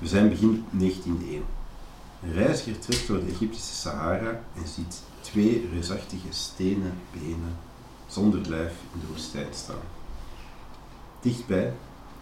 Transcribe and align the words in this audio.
We 0.00 0.06
zijn 0.06 0.28
begin 0.28 0.64
19e 0.78 1.28
eeuw. 1.30 1.44
Een 2.22 2.32
reiziger 2.32 2.78
trekt 2.78 3.06
door 3.06 3.20
de 3.20 3.26
Egyptische 3.26 3.74
Sahara 3.74 4.40
en 4.56 4.68
ziet 4.68 5.02
twee 5.20 5.68
reusachtige 5.72 6.26
stenen 6.30 6.92
benen 7.12 7.56
zonder 8.06 8.48
lijf 8.48 8.72
in 8.94 9.00
de 9.00 9.06
woestijn 9.06 9.54
staan. 9.54 9.76
Dichtbij, 11.20 11.72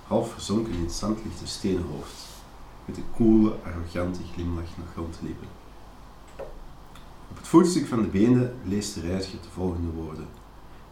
half 0.07 0.33
verzonken 0.33 0.73
in 0.73 0.83
het 0.83 0.93
zand, 0.93 1.19
ligt 1.25 1.41
een 1.41 1.47
stenen 1.47 1.85
hoofd, 1.93 2.27
met 2.85 2.97
een 2.97 3.11
koele, 3.15 3.55
arrogante 3.65 4.21
glimlach 4.33 4.77
nog 4.77 4.95
rond 4.97 5.15
de 5.21 5.27
lippen. 5.27 5.49
Op 7.31 7.37
het 7.37 7.49
voetstuk 7.49 7.87
van 7.87 8.03
de 8.03 8.09
benen 8.09 8.55
leest 8.65 8.95
de 8.95 9.01
reiziger 9.01 9.41
de 9.43 9.49
volgende 9.49 9.91
woorden. 9.91 10.27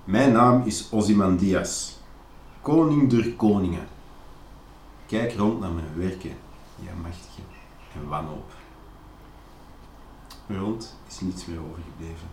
Mijn 0.05 0.33
naam 0.33 0.63
is 0.65 0.89
Ozymandias, 0.91 1.99
koning 2.63 3.11
der 3.11 3.33
koningen. 3.33 3.87
Kijk 5.07 5.37
rond 5.37 5.61
naar 5.61 5.73
mijn 5.73 5.97
werken, 5.97 6.37
ja 6.81 6.95
machtige, 6.95 7.43
en 7.95 8.09
wanhoop. 8.09 8.53
Rond 10.49 10.97
is 11.09 11.21
niets 11.21 11.47
meer 11.47 11.61
overgebleven. 11.61 12.29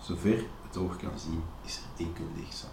Zover 0.00 0.44
het 0.66 0.76
oog 0.76 0.96
kan 0.96 1.18
zien, 1.18 1.42
is 1.64 1.76
er 1.76 2.06
enkel 2.06 2.24
leeg. 2.34 2.64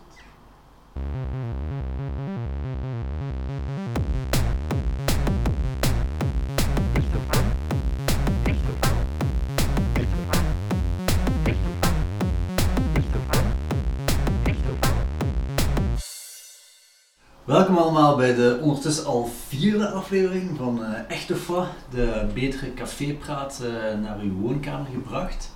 Welkom 17.52 17.78
allemaal 17.78 18.16
bij 18.16 18.36
de 18.36 18.60
ondertussen 18.62 19.06
al 19.06 19.30
vierde 19.48 19.90
aflevering 19.90 20.58
van 20.58 20.84
eh 20.84 21.00
Echte 21.08 21.36
Fa, 21.36 21.68
de 21.90 22.26
betere 22.34 22.74
cafépraat 22.74 23.62
eh, 23.64 24.00
naar 24.00 24.20
uw 24.20 24.34
woonkamer 24.34 24.88
gebracht. 24.92 25.52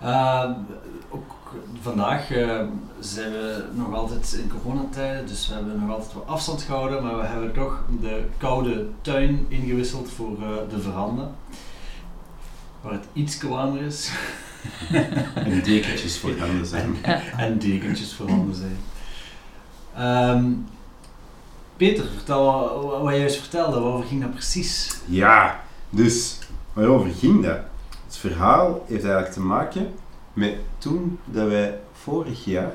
Eh, 0.00 0.50
ook 1.08 1.54
vandaag 1.80 2.30
eh, 2.30 2.60
zijn 3.00 3.32
we 3.32 3.64
nog 3.72 3.94
altijd 3.94 4.38
in 4.42 4.50
coronatijden, 4.50 5.26
dus 5.26 5.48
we 5.48 5.54
hebben 5.54 5.80
nog 5.80 5.90
altijd 5.90 6.12
wat 6.12 6.26
afstand 6.26 6.62
gehouden, 6.62 7.02
maar 7.02 7.16
we 7.16 7.26
hebben 7.26 7.52
toch 7.52 7.84
de 8.00 8.24
koude 8.38 8.86
tuin 9.00 9.46
ingewisseld 9.48 10.10
voor 10.10 10.38
de 10.70 10.80
veranda, 10.80 11.30
waar 12.80 12.92
het 12.92 13.06
iets 13.12 13.42
warmer 13.42 13.82
is 13.82 14.10
En 15.34 15.62
dekentjes 15.62 16.18
voor 16.18 16.38
handen 16.38 16.66
zijn. 16.66 16.96
en 17.36 17.58
dekentjes 17.58 18.12
voorhanden 18.14 18.54
zijn. 18.54 18.78
Ehm, 19.94 20.52
Peter, 21.76 22.04
vertel 22.14 23.02
wat, 23.02 23.16
juist 23.16 23.36
vertelde, 23.36 23.80
waarover 23.80 24.06
ging 24.06 24.20
dat 24.20 24.30
precies? 24.30 24.96
Ja, 25.04 25.64
dus 25.90 26.38
waarover 26.72 27.10
ging 27.10 27.42
dat? 27.42 27.58
Het 28.06 28.16
verhaal 28.16 28.84
heeft 28.86 29.04
eigenlijk 29.04 29.32
te 29.32 29.40
maken 29.40 29.94
met 30.32 30.54
toen 30.78 31.18
dat 31.24 31.48
wij 31.48 31.78
vorig 31.92 32.44
jaar 32.44 32.72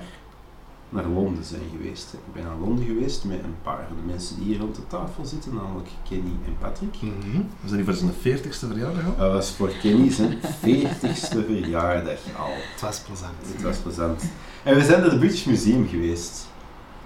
naar 0.90 1.06
Londen 1.06 1.44
zijn 1.44 1.62
geweest. 1.72 2.14
Ik 2.14 2.34
ben 2.34 2.44
naar 2.44 2.58
Londen 2.60 2.86
geweest 2.86 3.24
met 3.24 3.44
een 3.44 3.56
paar 3.62 3.86
van 3.88 3.96
de 3.96 4.12
mensen 4.12 4.36
die 4.36 4.46
hier 4.46 4.60
rond 4.60 4.76
de 4.76 4.88
tafel 4.88 5.26
zitten, 5.26 5.54
namelijk 5.54 5.90
Kenny 6.10 6.32
en 6.46 6.58
Patrick. 6.60 6.96
Mhm. 7.02 7.38
We 7.62 7.68
zijn 7.68 7.84
hier 7.84 7.94
voor 7.94 7.94
zijn 7.94 8.40
40ste 8.40 8.68
verjaardag 8.68 9.06
al. 9.06 9.16
Dat 9.18 9.32
was 9.32 9.52
voor 9.52 9.72
Kenny 9.82 10.12
zijn 10.12 10.38
40ste 10.40 11.46
verjaardag 11.46 12.20
al. 12.38 12.54
Het 12.72 12.82
was 12.82 13.00
plezant. 13.00 13.34
Het 13.54 13.62
was 13.62 13.78
plezant. 13.78 14.24
En 14.64 14.76
we 14.76 14.84
zijn 14.84 15.00
naar 15.02 15.10
het 15.10 15.20
British 15.20 15.46
Museum 15.46 15.88
geweest. 15.88 16.48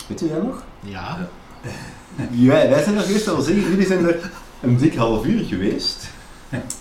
Weet 0.07 0.21
u 0.21 0.27
dat 0.27 0.43
nog? 0.43 0.63
Ja. 0.79 1.29
Wij, 2.45 2.69
wij 2.69 2.83
zijn 2.83 2.95
er 2.97 3.01
geweest, 3.03 3.25
dat 3.25 3.35
wil 3.35 3.43
zeggen, 3.43 3.69
jullie 3.69 3.85
zijn 3.85 4.05
er 4.05 4.31
een 4.61 4.77
dik 4.77 4.95
half 4.95 5.25
uur 5.25 5.43
geweest. 5.43 6.13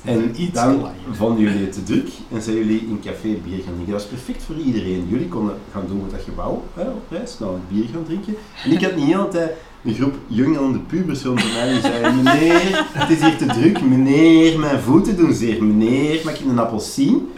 En 0.05 0.35
Iets 0.43 0.53
dan 0.53 0.77
langer. 0.77 0.95
vonden 1.13 1.43
jullie 1.43 1.61
het 1.65 1.73
te 1.73 1.83
druk 1.83 2.09
en 2.33 2.43
zijn 2.43 2.57
jullie 2.57 2.81
in 2.81 3.01
café 3.05 3.29
bier 3.45 3.62
gaan 3.65 3.73
drinken. 3.75 3.93
Dat 3.93 4.03
was 4.03 4.07
perfect 4.07 4.43
voor 4.43 4.57
iedereen. 4.57 5.06
Jullie 5.09 5.28
konden 5.28 5.56
gaan 5.73 5.84
doen 5.89 6.00
met 6.03 6.11
dat 6.11 6.21
gebouw 6.25 6.65
hè, 6.75 6.83
op 6.83 7.03
reis, 7.11 7.39
nou 7.39 7.53
het 7.55 7.69
bier 7.69 7.84
gaan 7.93 8.05
drinken. 8.05 8.34
En 8.65 8.73
ik 8.73 8.83
had 8.83 8.97
niet 8.97 9.06
de 9.06 9.12
hele 9.12 9.28
tijd 9.28 9.50
een 9.84 9.94
groep 9.94 10.15
jonge 10.27 10.78
pubers 10.78 11.23
rondom 11.23 11.53
mij 11.53 11.73
die 11.73 11.81
zeiden, 11.81 12.23
meneer, 12.23 12.84
het 12.93 13.11
is 13.11 13.21
hier 13.21 13.37
te 13.37 13.47
druk, 13.47 13.83
meneer, 13.83 14.59
mijn 14.59 14.81
voeten 14.81 15.17
doen 15.17 15.34
zeer, 15.34 15.65
meneer, 15.65 16.21
mag 16.25 16.41
ik 16.41 16.47
een 16.47 16.59
appelsien? 16.59 17.33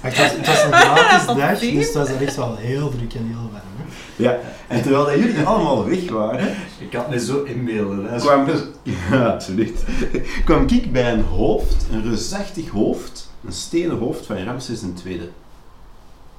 Maar 0.00 0.10
Het 0.10 0.16
was, 0.18 0.30
het 0.32 0.46
was 0.46 0.62
een 0.62 0.72
gratis 0.72 1.24
Wat 1.26 1.36
dag, 1.36 1.58
dus 1.58 1.86
het 1.86 1.94
was 1.94 2.08
echt 2.08 2.36
wel 2.36 2.56
heel 2.56 2.88
druk 2.88 3.14
en 3.14 3.26
heel 3.26 3.50
warm. 3.52 3.64
Ja, 4.16 4.38
en 4.68 4.82
terwijl 4.82 5.04
dat 5.04 5.14
jullie 5.14 5.42
allemaal 5.42 5.86
weg 5.86 6.10
waren, 6.10 6.54
Ik 6.78 6.92
het 6.92 7.08
me 7.08 7.20
zo 7.20 7.42
inbeelden. 7.42 8.10
Hè. 8.10 8.18
kwam, 8.18 8.46
ja, 9.10 9.26
absoluut, 9.26 9.84
kwam 10.44 10.66
ik 10.68 10.92
bij 10.92 11.12
een 11.12 11.24
hoofd, 11.24 11.86
een 11.92 12.02
reusachtig 12.02 12.68
hoofd, 12.68 13.30
een 13.44 13.52
stenen 13.52 13.98
hoofd 13.98 14.26
van 14.26 14.44
Ramses 14.44 14.82
II. 15.04 15.30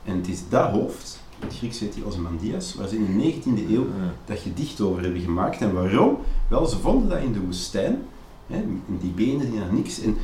En 0.06 0.17
het 0.17 0.28
is 0.28 0.40
dat 0.50 0.69
hoofd, 0.69 1.19
het 1.40 1.56
Grieks 1.57 1.79
heet 1.79 1.94
die 1.94 2.06
Ozymandias, 2.06 2.75
waar 2.75 2.88
ze 2.88 2.96
in 2.96 3.17
de 3.17 3.34
19e 3.34 3.72
eeuw 3.72 3.88
dat 4.25 4.40
gedicht 4.40 4.81
over 4.81 5.03
hebben 5.03 5.22
gemaakt. 5.22 5.62
En 5.62 5.73
waarom? 5.73 6.17
Wel, 6.47 6.66
ze 6.66 6.78
vonden 6.78 7.09
dat 7.09 7.19
in 7.19 7.34
de 7.34 7.40
woestijn, 7.40 8.03
hè, 8.47 8.57
in 8.88 9.00
die 9.01 9.12
benen 9.12 9.51
die 9.51 9.59
naar 9.59 9.73
niks. 9.73 10.01
En 10.01 10.17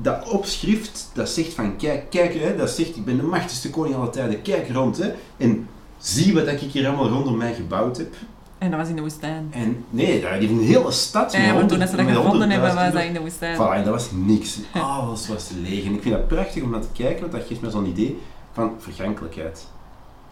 dat 0.00 0.28
opschrift, 0.28 1.10
dat 1.12 1.28
zegt 1.28 1.52
van, 1.52 1.76
kijk, 1.76 2.10
kijk, 2.10 2.34
hè, 2.34 2.56
dat 2.56 2.70
zegt, 2.70 2.96
ik 2.96 3.04
ben 3.04 3.16
de 3.16 3.22
machtigste 3.22 3.70
koning 3.70 3.94
aller 3.94 4.10
tijden, 4.10 4.42
kijk 4.42 4.70
rond, 4.70 4.98
hè, 4.98 5.12
en 5.36 5.68
zie 6.00 6.34
wat 6.34 6.46
ik 6.46 6.58
hier 6.60 6.86
allemaal 6.86 7.08
rondom 7.08 7.36
mij 7.36 7.54
gebouwd 7.54 7.96
heb. 7.96 8.14
En 8.58 8.70
dat 8.70 8.80
was 8.80 8.88
in 8.88 8.96
de 8.96 9.00
woestijn. 9.00 9.48
En 9.50 9.84
nee, 9.90 10.20
daar 10.20 10.32
heeft 10.32 10.50
een 10.50 10.60
hele 10.60 10.90
stad 10.90 11.32
Ja, 11.32 11.52
maar 11.52 11.66
toen 11.66 11.86
ze 11.88 11.96
dat 11.96 12.06
gevonden 12.06 12.50
hebben, 12.50 12.70
100.000 12.70 12.74
was 12.74 12.92
dat 12.92 13.02
in 13.02 13.12
de 13.12 13.20
woestijn. 13.20 13.56
Voilà, 13.56 13.74
en 13.74 13.84
dat 13.84 13.92
was 13.92 14.10
niks. 14.10 14.58
Alles 14.72 15.28
was 15.28 15.50
leeg. 15.62 15.84
En 15.84 15.94
ik 15.94 16.02
vind 16.02 16.14
dat 16.14 16.28
prachtig 16.28 16.62
om 16.62 16.70
naar 16.70 16.80
te 16.80 16.88
kijken, 16.92 17.20
want 17.20 17.32
dat 17.32 17.42
geeft 17.46 17.60
me 17.60 17.70
zo'n 17.70 17.86
idee 17.86 18.18
van 18.52 18.74
vergankelijkheid. 18.78 19.66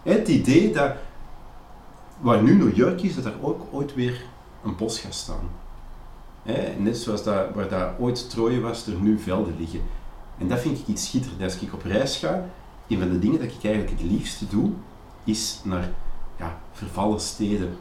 Het 0.02 0.28
idee 0.28 0.72
dat, 0.72 0.92
waar 2.20 2.42
nu 2.42 2.54
New 2.54 2.76
York 2.76 3.02
is, 3.02 3.14
dat 3.14 3.24
er 3.24 3.34
ook 3.40 3.66
ooit 3.70 3.94
weer 3.94 4.24
een 4.64 4.76
bos 4.76 5.00
gaat 5.00 5.14
staan. 5.14 5.48
Net 6.78 6.96
zoals 6.96 7.22
dat, 7.22 7.54
waar 7.54 7.68
dat 7.68 7.88
ooit 7.98 8.30
Troje 8.30 8.60
was, 8.60 8.86
er 8.86 8.94
nu 9.00 9.18
velden 9.18 9.54
liggen. 9.58 9.80
En 10.38 10.48
dat 10.48 10.60
vind 10.60 10.78
ik 10.78 10.86
iets 10.86 11.06
schitterends. 11.06 11.54
Als 11.54 11.62
ik 11.62 11.72
op 11.72 11.82
reis 11.82 12.16
ga, 12.16 12.44
een 12.88 12.98
van 12.98 13.10
de 13.10 13.18
dingen 13.18 13.38
dat 13.38 13.48
ik 13.48 13.64
eigenlijk 13.64 14.00
het 14.00 14.10
liefste 14.10 14.46
doe, 14.46 14.70
is 15.28 15.60
naar 15.64 15.88
ja, 16.38 16.58
vervallen 16.72 17.20
steden 17.20 17.76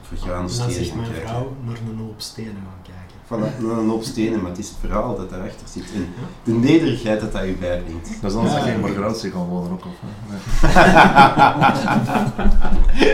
of 0.00 0.06
vergane 0.08 0.32
En 0.32 0.38
dan 0.40 0.48
steden 0.50 0.72
zegt 0.74 0.94
mijn 0.94 1.08
kijken. 1.10 1.28
vrouw 1.28 1.56
naar 1.64 1.76
een 1.76 1.98
hoop 1.98 2.20
stenen 2.20 2.54
gaan 2.54 2.82
kijken. 2.82 3.02
Van 3.26 3.42
een 3.78 3.88
hoop 3.88 4.02
stenen, 4.02 4.40
maar 4.40 4.50
het 4.50 4.58
is 4.58 4.68
het 4.68 4.76
verhaal 4.80 5.16
dat 5.16 5.30
daarachter 5.30 5.68
zit. 5.68 5.84
En 5.94 6.08
de 6.44 6.52
nederigheid 6.52 7.20
dat 7.20 7.32
dat 7.32 7.44
je 7.44 7.52
bijbrengt. 7.52 8.18
Dat 8.22 8.30
is 8.30 8.36
anders 8.36 8.54
Ja. 8.54 8.64
in 8.64 8.80
Margaratie 8.80 9.30
gaan 9.30 9.46
wonen 9.46 9.70
ook, 9.72 9.84
of? 9.84 9.92
Nee. 10.28 10.38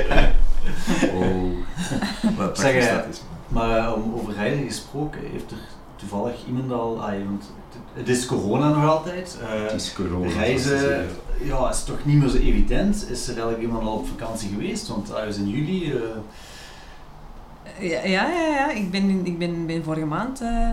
Oh. 1.15 2.37
Wat 2.37 2.59
Zeg. 2.59 3.03
Maar 3.49 3.79
eh, 3.87 3.93
om 3.93 4.15
over 4.15 4.35
reizen 4.35 4.65
gesproken, 4.67 5.21
heeft 5.21 5.51
er 5.51 5.57
toevallig 5.97 6.35
iemand 6.47 6.73
al, 6.73 7.03
ah, 7.03 7.25
want 7.25 7.53
het- 7.95 8.09
is 8.09 8.27
corona 8.27 8.69
nog 8.69 8.91
altijd. 8.91 9.39
eh, 9.43 9.63
Het 9.63 9.73
is 9.73 9.93
corona. 9.93 10.29
reizen 10.33 11.09
ja, 11.45 11.71
is 11.71 11.85
toch 11.85 12.05
niet 12.05 12.17
meer 12.19 12.29
zo 12.29 12.37
evident. 12.37 13.11
Is 13.11 13.23
er 13.23 13.33
eigenlijk 13.33 13.63
iemand 13.63 13.87
al 13.87 13.95
op 13.97 14.09
vakantie 14.09 14.49
geweest? 14.49 14.89
Want 14.89 15.15
ah, 15.15 15.25
we 15.25 15.33
zijn 15.33 15.47
in 15.47 15.51
juli. 15.53 15.93
eh, 15.93 15.99
Ja, 17.91 18.01
ja, 18.05 18.29
ja, 18.29 18.47
ja. 18.49 18.71
Ik 18.71 18.91
ben, 18.91 19.27
ik 19.27 19.39
ben, 19.39 19.67
ben 19.67 19.85
vorige 19.85 20.07
maand 20.07 20.41
eh, 20.41 20.69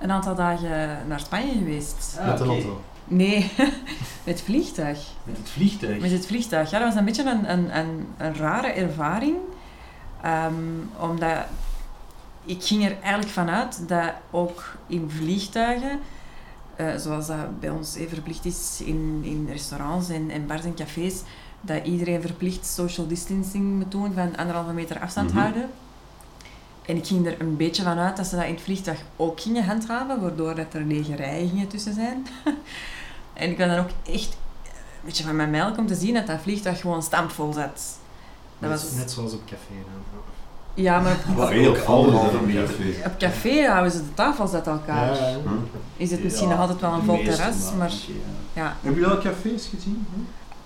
een 0.00 0.10
aantal 0.10 0.34
dagen 0.34 0.98
naar 1.08 1.20
Spanje 1.20 1.52
geweest. 1.52 2.16
ah, 2.20 2.26
Met 2.26 2.40
een 2.40 2.46
oké, 2.50 2.54
auto. 2.54 2.80
Nee, 3.04 3.50
met 4.24 4.42
vliegtuig. 4.42 4.98
Met 5.24 5.36
het 5.36 5.50
vliegtuig. 5.50 6.00
Met 6.00 6.10
het 6.10 6.26
vliegtuig. 6.26 6.70
Ja, 6.70 6.78
dat 6.78 6.88
was 6.88 6.96
een 6.96 7.04
beetje 7.04 7.30
een, 7.30 7.50
een, 7.52 7.78
een, 7.78 8.06
een 8.18 8.34
rare 8.36 8.66
ervaring. 8.68 9.36
Ehm, 10.22 10.52
omdat 11.00 11.38
ik 12.44 12.62
ging 12.64 12.84
er 12.84 12.96
eigenlijk 13.00 13.32
vanuit 13.32 13.88
dat 13.88 14.12
ook 14.30 14.76
in 14.86 15.10
vliegtuigen, 15.16 15.98
eh, 16.88 16.96
zoals 17.00 17.26
dat 17.26 17.60
bij 17.60 17.70
ons 17.70 17.96
eh, 17.96 18.08
verplicht 18.08 18.44
is 18.44 18.80
in, 18.84 19.20
in 19.24 19.48
restaurants 19.50 20.08
en, 20.08 20.30
en 20.30 20.46
bars 20.46 20.64
en 20.64 20.74
cafés, 20.74 21.14
dat 21.60 21.86
iedereen 21.86 22.20
verplicht 22.20 22.66
social 22.66 23.06
distancing 23.06 23.64
moet 23.78 23.90
doen 23.90 24.12
van 24.14 24.36
anderhalve 24.36 24.72
meter 24.72 25.00
afstand 25.00 25.30
Mhm. 25.32 25.38
houden. 25.38 25.68
En 26.86 26.96
ik 26.96 27.06
ging 27.06 27.26
er 27.26 27.40
een 27.40 27.56
beetje 27.56 27.82
van 27.82 27.98
uit 27.98 28.16
dat 28.16 28.26
ze 28.26 28.36
dat 28.36 28.44
in 28.44 28.54
het 28.54 28.62
vliegtuig 28.62 29.00
ook 29.16 29.40
gingen 29.40 29.64
handhaven, 29.64 30.20
waardoor 30.20 30.54
dat 30.54 30.74
er 30.74 30.84
lege 30.84 31.14
rijen 31.16 31.48
gingen 31.48 31.68
tussen 31.68 31.94
zijn. 31.94 32.26
en 33.32 33.50
ik 33.50 33.58
was 33.58 33.66
dan 33.68 33.78
ook 33.78 33.90
echt 34.06 34.36
een 34.72 35.04
beetje 35.04 35.24
van 35.24 35.36
mijn 35.36 35.50
melk 35.50 35.78
om 35.78 35.86
te 35.86 35.94
zien 35.94 36.14
dat 36.14 36.26
dat 36.26 36.40
vliegtuig 36.40 36.80
gewoon 36.80 37.02
stampvol 37.02 37.52
zat. 37.52 37.80
Dat 38.58 38.70
Net, 38.70 38.82
was, 38.82 38.92
net 38.92 39.10
zoals 39.10 39.32
op 39.32 39.40
café 39.46 39.74
dan. 39.74 40.20
Ja, 40.74 41.00
maar 41.00 41.16
op, 41.36 41.38
anderhalve 41.86 42.36
op 42.36 42.46
meter. 42.46 42.62
café. 42.62 43.06
op 43.06 43.18
café 43.18 43.66
houden 43.66 43.92
ze 43.92 43.98
de 43.98 44.14
tafels 44.14 44.52
uit 44.52 44.66
elkaar. 44.66 45.06
Ja, 45.06 45.12
ja. 45.28 45.36
Hm? 45.44 45.48
Is 45.96 46.10
het 46.10 46.22
misschien 46.24 46.48
nog 46.48 46.58
altijd 46.58 46.80
wel 46.80 46.92
een 46.92 47.02
vol 47.04 47.22
terras, 47.24 47.56
maar 47.78 47.86
oké, 47.86 48.12
ja. 48.52 48.62
ja. 48.62 48.76
Heb 48.82 48.96
je 48.98 49.06
al 49.06 49.18
cafés 49.18 49.70
gezien? 49.74 50.06
Hm? 50.14 50.20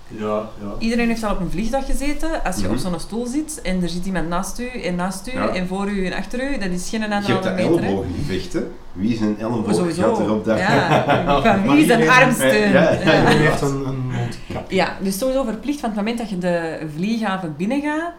Ja, 0.09 0.25
ja. 0.61 0.67
Iedereen 0.79 1.07
heeft 1.07 1.23
al 1.23 1.31
op 1.31 1.39
een 1.39 1.51
vliegtuig 1.51 1.85
gezeten. 1.85 2.43
Als 2.43 2.55
je 2.55 2.61
Mhm. 2.63 2.71
op 2.71 2.77
zo'n 2.77 2.99
stoel 2.99 3.25
zit 3.25 3.61
en 3.61 3.81
er 3.83 3.89
zit 3.89 4.05
iemand 4.05 4.27
naast 4.29 4.59
u 4.59 4.81
en 4.81 4.95
naast 4.95 5.27
u 5.27 5.31
Ja. 5.31 5.47
en 5.49 5.67
voor 5.67 5.89
u 5.89 6.05
en 6.05 6.13
achter 6.13 6.51
u, 6.51 6.57
dat 6.57 6.69
is 6.69 6.89
geen 6.89 7.01
Je 7.01 7.07
hebt 7.07 7.27
dat 7.43 7.55
meter. 7.55 7.71
hè. 7.71 7.85
ellebogengevecht, 7.85 8.53
hè? 8.53 8.59
Wie 8.93 9.13
is 9.13 9.19
een 9.19 9.35
Oh, 9.35 9.41
elleboog 9.41 9.75
sowieso. 9.75 10.01
gaat 10.15 10.19
erop 10.25 10.45
dat... 10.45 10.57
Ja, 10.59 11.03
van 11.43 11.65
Maar 11.65 11.75
wie 11.75 11.85
is 11.85 11.89
een 11.91 12.09
armsteun? 12.09 12.71
Ja, 12.71 12.91
ja, 12.91 12.91
Ja. 12.91 12.99
Iedereen 13.19 13.37
heeft 13.47 13.61
een, 13.61 13.85
een 13.87 13.99
mondkap. 14.11 14.71
Ja, 14.71 14.87
dus 15.01 15.17
sowieso 15.17 15.43
verplicht 15.43 15.79
van 15.79 15.89
het 15.89 15.97
moment 15.97 16.17
dat 16.17 16.29
je 16.29 16.37
de 16.37 16.79
vlieghaven 16.95 17.53
binnengaat, 17.57 18.11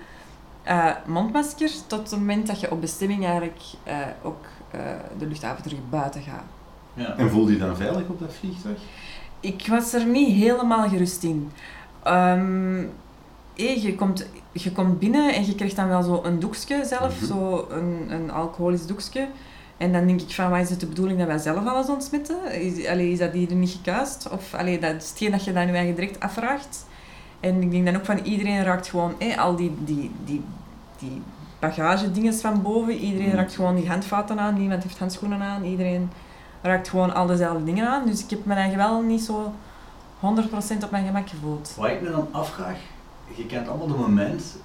eh 0.69 0.91
mondmasker, 1.07 1.71
tot 1.87 2.11
het 2.11 2.19
moment 2.19 2.47
dat 2.47 2.61
je 2.61 2.71
op 2.71 2.81
bestemming 2.81 3.25
eigenlijk 3.25 3.61
eh, 3.85 3.97
ook 4.23 4.45
eh, 4.71 4.81
de 5.19 5.27
luchthaven 5.27 5.63
terug 5.63 5.79
buiten 5.91 6.23
gaat. 6.23 6.45
ja. 6.95 7.17
En 7.17 7.31
voelde 7.31 7.53
je 7.53 7.59
dan 7.59 7.77
veilig 7.77 8.09
op 8.09 8.21
dat 8.21 8.33
vliegtuig? 8.39 8.79
Ik 9.41 9.67
was 9.69 9.93
er 9.93 10.07
niet 10.07 10.33
helemaal 10.35 10.89
gerust 10.89 11.23
in. 11.23 11.51
Ehm, 12.03 12.85
hé, 13.57 13.77
je, 13.81 13.95
komt, 13.95 14.27
je 14.53 14.73
komt 14.73 14.99
binnen 14.99 15.35
en 15.35 15.47
je 15.47 15.55
krijgt 15.55 15.77
dan 15.77 15.89
wel 15.89 16.03
zo 16.03 16.21
een 16.25 16.39
doekje 16.39 16.85
zelf, 16.85 17.15
Mhm. 17.21 17.27
zo 17.27 17.67
een, 17.71 18.07
een 18.11 18.31
alcoholisch 18.31 18.87
doekje. 18.87 19.29
En 19.77 19.93
dan 19.93 20.07
denk 20.07 20.21
ik 20.21 20.31
van, 20.31 20.51
wat 20.51 20.61
is 20.61 20.71
het 20.71 20.81
de 20.81 20.87
bedoeling 20.87 21.19
dat 21.19 21.29
wij 21.29 21.39
zelf 21.39 21.67
alles 21.67 21.89
ontsmetten? 21.89 22.53
Is, 22.61 22.87
allee, 22.87 23.11
is 23.13 23.19
dat 23.19 23.33
hier 23.33 23.55
niet 23.55 23.71
gekuist? 23.71 24.29
Of 24.31 24.55
allee, 24.55 24.79
dat 24.79 24.95
is 25.03 25.09
hetgeen 25.09 25.31
dat 25.31 25.45
je 25.45 25.53
dan 25.53 25.67
je 25.67 25.73
eigen 25.73 25.95
direct 25.95 26.21
afvraagt. 26.21 26.87
En 27.41 27.63
ik 27.63 27.71
denk 27.71 27.85
dan 27.87 27.97
ook 27.97 28.05
van, 28.05 28.19
iedereen 28.19 28.63
raakt 28.63 28.89
gewoon 28.89 29.15
hé, 29.19 29.37
al 29.41 29.57
die, 29.57 29.75
die, 29.85 30.11
die, 30.25 30.45
die 30.99 31.23
bagagedinges 31.59 32.41
van 32.41 32.63
boven. 32.63 32.93
Iedereen 32.95 33.27
Mhm. 33.29 33.37
raakt 33.37 33.55
gewoon 33.55 33.77
die 33.77 33.89
handvaten 33.89 34.39
aan. 34.41 34.59
Niemand 34.59 34.83
heeft 34.83 34.99
handschoenen 34.99 35.41
aan. 35.43 35.65
Iedereen 35.65 36.11
raakt 36.63 36.89
gewoon 36.89 37.15
al 37.15 37.27
dezelfde 37.27 37.65
dingen 37.65 37.89
aan. 37.89 38.07
Dus 38.07 38.25
ik 38.25 38.31
heb 38.31 38.45
me 38.45 38.55
eigenlijk 38.55 38.89
wel 38.89 39.01
niet 39.03 39.23
zo 39.23 39.53
100% 40.21 40.85
op 40.85 40.91
mijn 40.91 41.07
gemak 41.07 41.29
gevoeld. 41.29 41.73
Wat 41.77 41.89
ik 41.91 42.03
me 42.03 42.11
dan 42.11 42.29
afvraag, 42.31 42.77
je 43.35 43.47
kent 43.47 43.69
allemaal 43.69 43.89
het 43.89 43.97
moment 43.99 44.57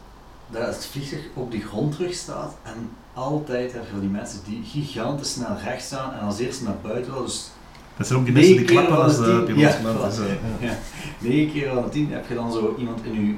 dat 0.49 0.65
het 0.67 0.85
vliegtuig 0.85 1.23
op 1.33 1.51
de 1.51 1.59
grond 1.59 1.91
terug 1.91 2.13
staat 2.13 2.55
en 2.63 2.89
altijd 3.13 3.73
heb 3.73 3.85
je 3.93 3.99
die 3.99 4.09
mensen 4.09 4.39
die 4.45 4.63
gigantisch 4.63 5.31
snel 5.33 5.57
recht 5.63 5.83
staan 5.83 6.13
en 6.13 6.19
als 6.25 6.39
eerste 6.39 6.63
naar 6.63 6.75
buiten 6.81 7.11
willen. 7.11 7.25
Dus 7.27 7.49
Dat 7.97 8.07
zijn 8.07 8.19
ook 8.19 8.25
die 8.25 8.33
mensen 8.33 8.55
die 8.55 8.65
keer 8.65 8.75
klappen 8.75 9.03
als 9.03 9.15
van 9.15 9.23
de 9.23 9.29
tien- 9.45 9.55
piloot 9.55 9.73
ja, 9.73 9.81
landt, 9.83 10.15
dus, 10.17 10.25
eh, 10.25 10.33
Ja. 10.67 10.77
Negen 11.17 11.51
keer 11.53 11.69
aan 11.69 11.83
de 11.83 11.89
tien 11.89 12.11
heb 12.11 12.25
je 12.27 12.35
dan 12.35 12.51
zo 12.51 12.75
iemand 12.77 12.99
in 13.03 13.13
je, 13.25 13.35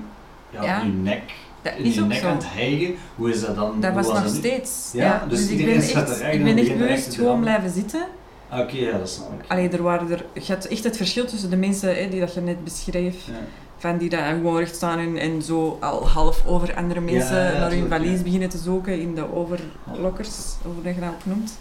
ja, 0.57 0.63
Ja. 0.63 0.81
in 0.81 0.87
je 0.87 0.93
nek, 0.93 1.21
Dat 1.61 1.73
in 1.77 1.83
is 1.83 1.95
je 1.95 2.01
ook 2.01 2.07
nek 2.07 2.17
zo. 2.17 2.27
aan 2.27 2.35
het 2.35 2.45
hijgen. 2.53 2.95
Hoe 3.15 3.29
is 3.29 3.41
dat 3.41 3.55
dan? 3.55 3.79
Dat 3.79 3.93
was 3.93 4.07
nog 4.07 4.23
dat 4.23 4.33
steeds. 4.33 4.89
Ja, 4.93 5.25
dus 5.29 5.39
dus 5.39 5.47
ik 5.49 5.51
iedereen 5.59 5.79
ben 5.79 5.83
echt, 5.95 6.19
er 6.21 6.27
ik 6.33 6.39
en 6.39 6.43
ben 6.43 6.57
echt 6.57 6.77
bewust 6.77 7.15
gewoon 7.15 7.39
blijven 7.39 7.69
zitten. 7.69 8.05
Oké, 8.51 8.75
ja, 8.77 8.97
dat 8.97 9.09
snap 9.09 9.31
ik. 9.39 9.45
Allee, 9.51 9.69
er 9.69 9.81
waren 9.83 10.11
er, 10.11 10.25
je 10.33 10.53
had 10.53 10.65
echt 10.65 10.83
het 10.83 10.97
verschil 10.97 11.25
tussen 11.25 11.49
de 11.49 11.55
mensen 11.55 11.95
hè, 11.95 12.09
die 12.09 12.19
dat 12.19 12.33
je 12.33 12.41
net 12.41 12.63
beschreef, 12.63 13.15
Ja. 13.25 13.33
van 13.77 13.97
die 13.97 14.09
daar 14.09 14.33
gewoon 14.33 14.57
recht 14.57 14.75
staan 14.75 14.99
en, 14.99 15.17
en 15.17 15.41
zo 15.41 15.77
al 15.81 16.07
half 16.07 16.43
over 16.45 16.75
andere 16.75 16.99
mensen 16.99 17.35
Ja, 17.37 17.51
ja, 17.51 17.59
naar 17.59 17.71
hun 17.71 17.87
valies 17.89 18.17
ja. 18.17 18.23
beginnen 18.23 18.49
te 18.49 18.57
zoeken 18.57 18.99
in 19.01 19.15
de 19.15 19.33
overlokkers, 19.33 20.29
of 20.65 20.73
hoe 20.73 20.83
dat 20.83 20.95
je 20.95 21.01
dat 21.01 21.09
ook 21.09 21.25
noemt. 21.25 21.57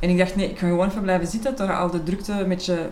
En 0.00 0.08
ik 0.10 0.18
dacht, 0.18 0.36
nee, 0.36 0.50
ik 0.50 0.58
ga 0.58 0.66
gewoon 0.66 0.88
even 0.88 1.02
blijven 1.02 1.26
zitten 1.26 1.54
tot 1.54 1.68
al 1.70 1.90
de 1.90 2.02
drukte 2.02 2.32
een 2.32 2.48
beetje 2.48 2.90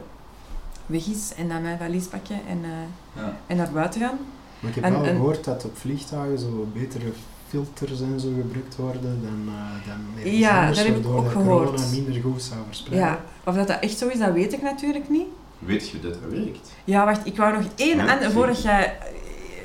weg 0.86 1.06
is 1.06 1.32
en 1.36 1.48
dan 1.48 1.62
mijn 1.62 1.78
valies 1.78 2.06
pakken 2.06 2.40
en, 2.48 2.60
eh, 2.62 3.22
Ja. 3.22 3.36
en 3.46 3.56
naar 3.56 3.70
buiten 3.72 4.00
gaan. 4.00 4.18
Maar 4.60 4.68
ik 4.70 4.74
heb 4.74 4.84
En- 4.84 4.92
wel 4.92 5.04
en- 5.04 5.16
gehoord 5.16 5.44
dat 5.44 5.64
op 5.64 5.76
vliegtuigen 5.78 6.38
zo 6.38 6.68
betere 6.72 7.12
filters 7.48 8.00
en 8.00 8.20
zo 8.20 8.28
gebruikt 8.36 8.76
worden 8.76 9.20
dan, 9.22 9.54
eh 9.54 9.88
dan 9.88 10.00
ergens 10.16 10.38
Ja, 10.38 10.58
anders, 10.60 10.76
dat 10.78 10.86
heb 10.86 10.96
ik 10.96 11.06
ook 11.06 11.22
dat 11.24 11.32
gehoord. 11.32 11.68
corona 11.70 11.86
minder 11.90 12.22
goed 12.22 12.42
zou 12.42 12.60
verspreiden. 12.66 13.08
Ja, 13.08 13.20
of 13.44 13.54
dat 13.54 13.68
dat 13.68 13.80
echt 13.80 13.98
zo 13.98 14.08
is, 14.08 14.18
dat 14.18 14.32
weet 14.32 14.52
ik 14.52 14.62
natuurlijk 14.62 15.08
niet. 15.08 15.26
Weet 15.58 15.88
je 15.88 16.00
dat 16.00 16.12
dat 16.12 16.30
werkt? 16.30 16.70
Ja, 16.84 17.04
wacht, 17.04 17.26
ik 17.26 17.36
wou 17.36 17.52
nog 17.52 17.64
één 17.76 17.96
Ja, 17.96 18.12
zeker. 18.16 18.30
voordat 18.30 18.62
jij 18.62 18.96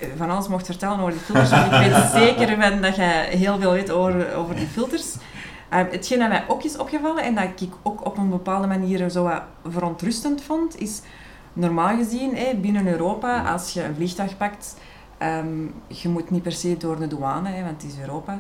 eh, 0.02 0.08
van 0.18 0.30
alles 0.30 0.48
mocht 0.48 0.66
vertellen 0.66 1.00
over 1.00 1.12
die 1.12 1.22
filters, 1.22 1.52
ik 1.52 1.72
weet 1.72 2.12
zeker 2.24 2.62
van 2.62 2.82
dat 2.82 2.96
jij 2.96 3.28
heel 3.30 3.60
veel 3.60 3.72
weet 3.72 3.92
over, 3.92 4.34
over 4.36 4.56
die 4.56 4.68
filters. 4.68 5.06
Uh, 5.74 5.78
hetgeen 5.78 6.20
dat 6.20 6.28
mij 6.30 6.46
ook 6.48 6.64
is 6.64 6.78
opgevallen 6.78 7.24
en 7.24 7.36
dat 7.36 7.62
ik 7.62 7.74
ook 7.84 8.06
op 8.06 8.18
een 8.18 8.30
bepaalde 8.30 8.68
manier 8.68 9.10
zo 9.10 9.24
wat 9.24 9.42
verontrustend 9.66 10.42
vond, 10.42 10.80
is 10.80 11.02
normaal 11.54 11.96
gezien 11.96 12.38
binnen 12.62 12.88
Europa, 12.88 13.52
als 13.52 13.74
je 13.74 13.84
een 13.84 13.96
vliegtuig 13.96 14.38
pakt, 14.38 14.78
ehm, 15.18 15.64
je 15.88 16.10
moet 16.10 16.30
niet 16.30 16.44
per 16.44 16.52
se 16.52 16.78
door 16.78 17.00
de 17.00 17.08
douane, 17.08 17.64
want 17.64 17.82
het 17.82 17.92
is 17.92 18.00
Europa, 18.00 18.40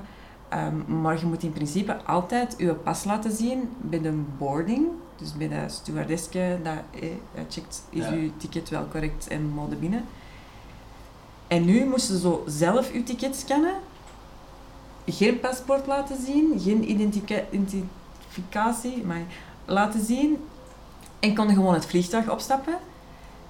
ehm, 0.49 1.01
maar 1.01 1.19
je 1.19 1.25
moet 1.25 1.43
in 1.43 1.53
principe 1.53 2.03
altijd 2.03 2.55
je 2.57 2.73
pas 2.73 3.03
laten 3.03 3.31
zien 3.31 3.69
bij 3.77 4.01
de 4.01 4.21
boarding. 4.37 4.87
Dus 5.15 5.33
bij 5.33 5.47
de 5.47 5.63
stewardesske 5.67 6.57
dat 6.63 6.73
dat 7.35 7.45
checkt, 7.49 7.83
is 7.89 8.05
Ja. 8.05 8.11
uw 8.11 8.29
ticket 8.37 8.69
wel 8.69 8.87
correct 8.91 9.27
en 9.27 9.49
mode 9.49 9.75
binnen. 9.75 10.05
En 11.47 11.65
nu 11.65 11.85
moesten 11.85 12.15
ze 12.15 12.21
zo 12.21 12.43
zelf 12.47 12.91
uw 12.91 13.03
ticket 13.03 13.35
scannen, 13.35 13.73
geen 15.11 15.39
paspoort 15.39 15.87
laten 15.87 16.17
zien, 16.25 16.59
geen 16.59 16.89
identificatie 16.89 19.03
maar 19.05 19.21
laten 19.65 20.05
zien 20.05 20.37
en 21.19 21.35
konden 21.35 21.55
gewoon 21.55 21.73
het 21.73 21.85
vliegtuig 21.85 22.29
opstappen. 22.29 22.77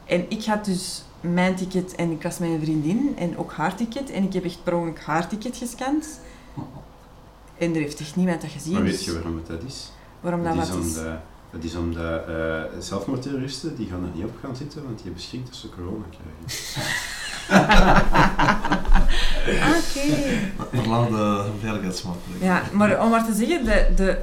En 0.06 0.26
ik 0.30 0.46
had 0.46 0.66
dus 0.66 1.04
mijn 1.22 1.56
ticket 1.56 1.96
en 1.96 2.12
ik 2.12 2.24
was 2.24 2.40
een 2.40 2.60
vriendin 2.62 3.16
en 3.18 3.38
ook 3.38 3.52
haar 3.52 3.76
ticket 3.76 4.12
en 4.12 4.24
ik 4.24 4.34
heb 4.34 4.44
echt 4.44 4.64
per 4.64 4.74
ongeluk 4.74 5.02
haar 5.02 5.28
ticket 5.28 5.58
gescand. 5.58 6.20
En 7.58 7.76
er 7.76 7.82
heeft 7.82 8.00
echt 8.00 8.16
niemand 8.16 8.42
dat 8.42 8.52
gezien. 8.52 8.74
Maar 8.74 8.84
weet 8.84 8.92
dus 8.92 9.06
je 9.06 9.14
waarom 9.14 9.36
het 9.36 9.48
dat 9.48 9.64
is? 9.64 9.92
waarom 10.20 10.44
dat 10.44 10.56
dat 10.56 10.64
is 10.64 10.70
wat 10.70 10.80
is? 10.80 10.98
omdat, 10.98 11.18
dat 11.52 11.64
is 11.64 11.76
omdat 11.76 12.28
eh, 12.28 12.62
zelfmoordterroristen 12.80 13.76
die 13.76 13.88
gaan 13.88 14.04
er 14.04 14.10
niet 14.16 14.26
op 14.26 14.38
gaan 14.42 14.56
zitten, 14.56 14.84
want 14.84 14.96
die 14.96 15.06
hebben 15.06 15.24
schrik 15.24 15.46
dat 15.46 15.56
ze 15.56 15.70
corona 15.70 16.06
krijgen. 16.10 16.38
Ah, 19.62 19.70
Oké. 19.70 20.16
Verlaagde 20.82 21.46
veiligheidsmaatregelen. 21.62 22.48
Ja, 22.48 22.62
maar 22.74 23.04
om 23.04 23.10
maar 23.10 23.26
te 23.26 23.34
zeggen, 23.34 23.66
de, 23.66 23.88
de, 23.96 24.22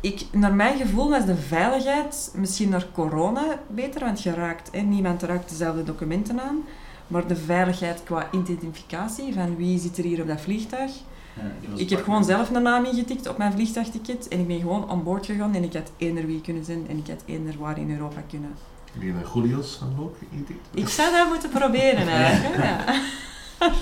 ik, 0.00 0.26
naar 0.32 0.54
mijn 0.54 0.78
gevoel 0.78 1.10
was 1.10 1.26
de 1.26 1.36
veiligheid 1.36 2.30
misschien 2.34 2.68
naar 2.68 2.86
corona 2.92 3.44
beter, 3.66 4.00
want 4.00 4.22
je 4.22 4.34
raakt, 4.34 4.68
hè, 4.72 4.80
niemand 4.80 5.22
raakt 5.22 5.48
dezelfde 5.48 5.84
documenten 5.84 6.40
aan. 6.40 6.58
Maar 7.06 7.26
de 7.26 7.36
veiligheid 7.36 8.02
qua 8.04 8.26
identificatie 8.32 9.34
van 9.34 9.56
wie 9.56 9.78
zit 9.78 9.98
er 9.98 10.04
hier 10.04 10.20
op 10.20 10.28
dat 10.28 10.40
vliegtuig. 10.40 10.90
Ja, 11.34 11.42
Ik 11.74 11.90
heb 11.90 12.02
gewoon 12.04 12.24
zelf 12.24 12.50
een 12.50 12.62
naam 12.62 12.84
ingetikt 12.84 13.28
op 13.28 13.38
mijn 13.38 13.52
vliegtuigticket 13.52 14.28
en 14.28 14.38
ik 14.40 14.46
ben 14.46 14.60
gewoon 14.60 14.88
aan 14.90 15.02
boord 15.02 15.26
gegaan 15.26 15.54
en 15.54 15.62
ik 15.64 15.72
had 15.72 15.92
eender 15.96 16.26
wie 16.26 16.40
kunnen 16.40 16.64
zijn 16.64 16.86
en 16.88 16.96
ik 16.98 17.06
had 17.06 17.22
eender 17.26 17.54
waar 17.58 17.78
in 17.78 17.90
Europa 17.90 18.20
kunnen. 18.28 18.50
Die 18.98 19.12
naar 19.12 19.22
Julius 19.34 19.78
dan 19.78 20.04
ook 20.04 20.16
ingetikt. 20.30 20.66
Ik 20.74 20.88
zou 20.88 21.12
dat 21.12 21.28
moeten 21.28 21.50
proberen 21.50 22.08
eigenlijk. 22.08 22.56
Ja. 23.60 23.72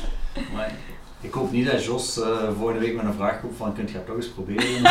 Maar 0.55 0.73
ik 1.21 1.33
hoop 1.33 1.53
niet 1.53 1.67
dat 1.67 1.85
Jos 1.85 2.21
eh, 2.21 2.27
volgende 2.57 2.81
week 2.81 2.97
met 2.97 3.05
een 3.05 3.15
vraag 3.15 3.41
komt 3.41 3.57
van 3.57 3.75
kunt 3.75 3.91
je 3.91 3.97
dat 3.97 4.07
toch 4.07 4.17
eens 4.17 4.29
proberen? 4.29 4.65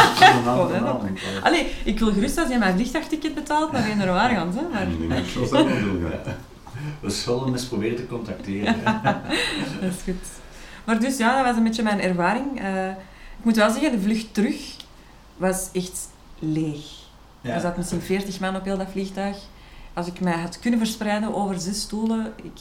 Oh. 0.45 1.43
Allee, 1.43 1.71
ik 1.83 1.99
wil 1.99 2.13
gerust 2.13 2.37
als 2.37 2.49
je 2.49 2.57
mijn 2.57 2.73
vliegtuigticket 2.73 3.35
betaalt 3.35 3.71
naar 3.71 4.07
waar 4.07 4.29
gaan. 4.29 4.53
Hè, 4.55 4.61
maar... 4.71 4.87
Ik 4.87 5.09
denk 5.09 5.25
zoals 5.25 5.49
dat 5.49 5.65
wel 5.65 5.79
doen. 5.79 6.05
We 6.99 7.09
zullen 7.09 7.43
hem 7.43 7.53
eens 7.53 7.65
proberen 7.65 7.95
te 7.95 8.07
contacteren. 8.07 8.75
Dat 9.81 9.91
is 9.91 10.01
goed. 10.03 10.25
Maar 10.85 10.99
dus 10.99 11.17
ja, 11.17 11.35
dat 11.35 11.45
was 11.45 11.55
een 11.57 11.63
beetje 11.63 11.83
mijn 11.83 12.01
ervaring. 12.01 12.59
Eh, 12.59 12.89
ik 13.37 13.43
moet 13.43 13.55
wel 13.55 13.71
zeggen, 13.71 13.91
de 13.91 14.01
vlucht 14.01 14.33
terug 14.33 14.75
was 15.37 15.69
echt 15.73 16.09
leeg. 16.39 16.85
Er 17.41 17.59
zat 17.59 17.77
misschien 17.77 18.01
40 18.01 18.39
man 18.39 18.55
op 18.55 18.63
heel 18.63 18.77
dat 18.77 18.91
vliegtuig. 18.91 19.37
Als 19.93 20.07
ik 20.07 20.19
mij 20.19 20.37
had 20.37 20.59
kunnen 20.59 20.79
verspreiden 20.79 21.35
over 21.35 21.59
zes 21.59 21.81
stoelen, 21.81 22.33
ik, 22.43 22.59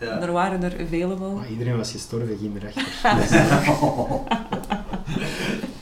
Ja. 0.00 0.20
er 0.20 0.32
waren 0.32 0.62
er 0.62 0.72
available. 0.80 1.28
Maar 1.28 1.48
iedereen 1.50 1.76
was 1.76 1.90
gestorven, 1.92 2.38
ging 2.38 2.62
erachter. 2.62 2.86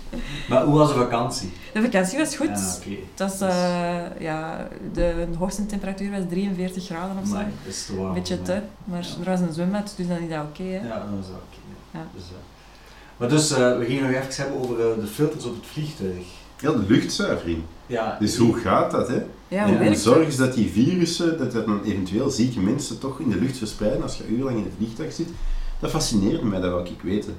maar 0.48 0.64
hoe 0.64 0.78
was 0.78 0.88
de 0.88 0.94
vakantie? 0.94 1.52
De 1.72 1.82
vakantie 1.82 2.18
was 2.18 2.36
goed. 2.36 2.46
Ja, 2.48 2.74
oké. 2.76 2.96
Het 3.14 3.18
was, 3.18 3.40
eh, 3.40 4.20
ja, 4.20 4.68
de 4.92 5.26
hoogste 5.38 5.66
temperatuur 5.66 6.10
was 6.10 6.20
43 6.28 6.84
graden 6.84 7.16
of 7.22 7.28
zo. 7.28 7.34
Amai, 7.34 7.46
dat 7.64 7.72
is 7.74 7.86
te 7.86 7.94
warm. 7.96 8.08
Een 8.08 8.14
beetje 8.14 8.42
te, 8.42 8.60
maar 8.84 9.02
Ja. 9.02 9.08
er 9.24 9.30
was 9.30 9.40
een 9.40 9.52
zwembad, 9.52 9.94
dus 9.96 10.08
dan 10.08 10.16
is 10.18 10.28
dat 10.28 10.42
oké. 10.42 10.62
Ja, 10.62 10.82
dat 10.82 11.18
is 11.22 11.28
oké. 11.28 11.60
ja. 11.90 11.98
Ja. 12.00 12.06
Dus, 12.14 12.22
eh, 12.22 12.36
maar 13.16 13.28
dus, 13.28 13.50
eh, 13.50 13.78
we 13.78 13.84
gingen 13.84 14.02
nog 14.02 14.12
even 14.22 14.42
hebben 14.42 14.60
over 14.60 15.00
de 15.00 15.06
filters 15.06 15.44
op 15.44 15.54
het 15.54 15.66
vliegtuig. 15.66 16.26
Ja, 16.60 16.70
de 16.72 16.84
luchtzuivering. 16.88 17.62
Ja, 17.86 18.16
Dus 18.20 18.36
hoe 18.36 18.56
gaat 18.56 18.90
dat, 18.90 19.08
hè? 19.08 19.22
Ja, 19.48 19.66
En 19.80 19.96
zorgen 19.96 20.32
ze 20.32 20.38
dat 20.38 20.54
die 20.54 20.70
virussen, 20.70 21.38
dat, 21.38 21.52
dat 21.52 21.66
dan 21.66 21.82
eventueel 21.84 22.30
zieke 22.30 22.60
mensen 22.60 22.98
toch 22.98 23.20
in 23.20 23.28
de 23.30 23.36
lucht 23.36 23.58
verspreiden 23.58 24.02
als 24.02 24.16
je 24.16 24.26
urenlang 24.28 24.56
in 24.56 24.64
het 24.64 24.72
vliegtuig 24.76 25.12
zit? 25.12 25.28
Dat 25.80 25.90
fascineert 25.90 26.42
mij, 26.42 26.60
dat 26.60 26.70
wil 26.70 26.84
ik 26.84 27.02
weten. 27.02 27.34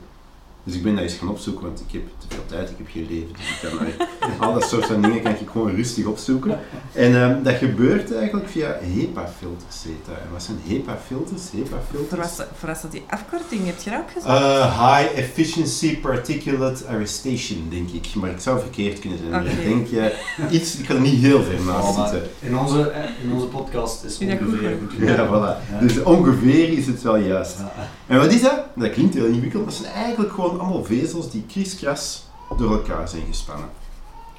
Dus 0.66 0.76
ik 0.76 0.84
ben 0.84 0.96
dat 0.96 1.04
eens 1.04 1.14
gaan 1.14 1.30
opzoeken, 1.30 1.66
want 1.66 1.84
ik 1.88 1.92
heb 1.92 2.02
te 2.18 2.26
veel 2.36 2.46
tijd, 2.46 2.70
ik 2.70 2.78
heb 2.78 2.88
geen 2.92 3.08
leven. 3.10 3.34
Dus 3.38 3.72
ik 3.90 4.08
kan 4.38 4.48
al 4.48 4.54
dat 4.54 4.70
soort 4.70 4.86
van 4.86 5.02
dingen 5.02 5.22
kan 5.22 5.32
ik 5.32 5.50
gewoon 5.52 5.76
rustig 5.76 6.06
opzoeken. 6.06 6.60
En 6.94 7.16
ehm, 7.22 7.44
dat 7.44 7.56
gebeurt 7.56 8.16
eigenlijk 8.16 8.50
via 8.50 8.78
HEPA-filters, 8.82 9.84
heet 9.84 10.06
dat. 10.06 10.16
En 10.16 10.32
wat 10.32 10.44
zijn 10.44 10.58
HEPA-filters? 10.68 11.42
Voor 11.50 11.60
HEPA-filters? 11.60 12.82
dat 12.82 12.92
die 12.92 13.04
afkorting 13.10 13.66
heb 13.66 13.82
je 13.82 13.90
dat 13.90 14.00
ook 14.00 14.12
gezegd? 14.12 14.26
Eh, 14.26 14.88
high 14.88 15.18
Efficiency 15.18 15.98
Particulate 15.98 16.86
Arrestation, 16.86 17.68
denk 17.70 17.90
ik. 17.90 18.16
Maar 18.16 18.30
ik 18.30 18.40
zou 18.40 18.60
verkeerd 18.60 19.00
kunnen 19.00 19.20
zijn. 19.30 19.46
Ik 19.46 19.64
denk 19.64 19.92
eh, 19.92 20.52
iets, 20.52 20.78
ik 20.78 20.86
kan 20.86 20.96
er 20.96 21.02
niet 21.02 21.22
heel 21.22 21.44
ver 21.44 21.62
naast 21.66 21.98
maar 21.98 22.08
zitten. 22.08 22.30
in, 22.40 22.58
onze, 22.58 22.90
eh, 22.90 23.04
in 23.24 23.32
onze 23.32 23.46
podcast 23.46 24.04
is 24.04 24.18
dat 24.18 24.30
ongeveer. 24.30 24.78
Ja, 25.06 25.28
voilà. 25.28 25.72
Ja. 25.72 25.80
Dus 25.80 26.04
ongeveer 26.04 26.78
is 26.78 26.88
het 26.88 27.02
wel 27.02 27.18
juist. 27.18 27.58
Ja. 27.58 27.88
En 28.08 28.20
wat 28.20 28.32
is 28.32 28.42
dat? 28.42 28.64
Dat 28.76 28.92
klinkt 28.92 29.14
heel 29.14 29.26
ingewikkeld, 29.26 29.66
maar 29.66 29.74
het 29.74 29.82
zijn 29.82 29.94
eigenlijk 29.94 30.34
gewoon 30.34 30.55
allemaal 30.60 30.84
vezels 30.84 31.32
die 31.32 31.46
kriskras 31.48 32.26
door 32.58 32.72
elkaar 32.72 33.08
zijn 33.08 33.26
gespannen. 33.26 33.70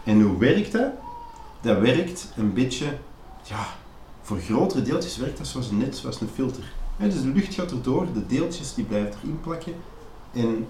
En 0.04 0.20
hoe 0.20 0.38
werkt 0.38 0.72
dat? 0.72 0.90
Dat 1.60 1.78
werkt 1.78 2.32
een 2.36 2.52
beetje, 2.52 2.86
ja, 3.42 3.66
voor 4.22 4.38
grotere 4.38 4.82
deeltjes 4.82 5.16
werkt 5.16 5.38
dat 5.38 5.46
zoals 5.46 5.70
een 5.70 5.78
net 5.78 5.96
zoals 5.96 6.20
een 6.20 6.28
filter. 6.34 6.72
Dus 6.96 7.22
de 7.22 7.28
lucht 7.28 7.54
gaat 7.54 7.70
erdoor, 7.70 8.06
de 8.12 8.26
deeltjes 8.26 8.74
die 8.74 8.84
blijven 8.84 9.12
erin 9.22 9.40
plakken 9.40 9.74
en, 10.32 10.66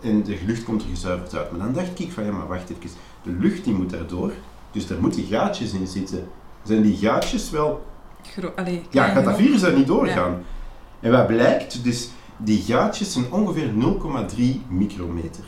en 0.00 0.22
de 0.22 0.38
lucht 0.46 0.64
komt 0.64 0.82
er 0.82 0.88
gezuiverd 0.88 1.34
uit. 1.34 1.50
Maar 1.50 1.60
dan 1.60 1.72
dacht 1.72 1.98
ik 1.98 2.12
van, 2.12 2.24
ja 2.24 2.32
maar 2.32 2.46
wacht 2.46 2.70
even, 2.70 2.96
de 3.22 3.30
lucht 3.30 3.64
die 3.64 3.74
moet 3.74 3.90
daardoor, 3.90 4.32
dus 4.70 4.86
daar 4.86 5.00
moeten 5.00 5.24
gaatjes 5.24 5.72
in 5.72 5.86
zitten. 5.86 6.28
Zijn 6.64 6.82
die 6.82 6.96
gaatjes 6.96 7.50
wel 7.50 7.84
Gro 8.22 8.52
Allee, 8.56 8.82
ja, 8.90 9.08
gaat 9.08 9.24
dat 9.24 9.36
virus 9.36 9.60
daar 9.60 9.76
niet 9.76 9.86
doorgaan? 9.86 10.42
En 11.00 11.12
wat 11.12 11.26
blijkt, 11.26 11.84
dus 11.84 12.08
die 12.36 12.62
gaatjes 12.62 13.12
zijn 13.12 13.32
ongeveer 13.32 13.68
0,3 13.68 14.68
micrometer. 14.68 15.44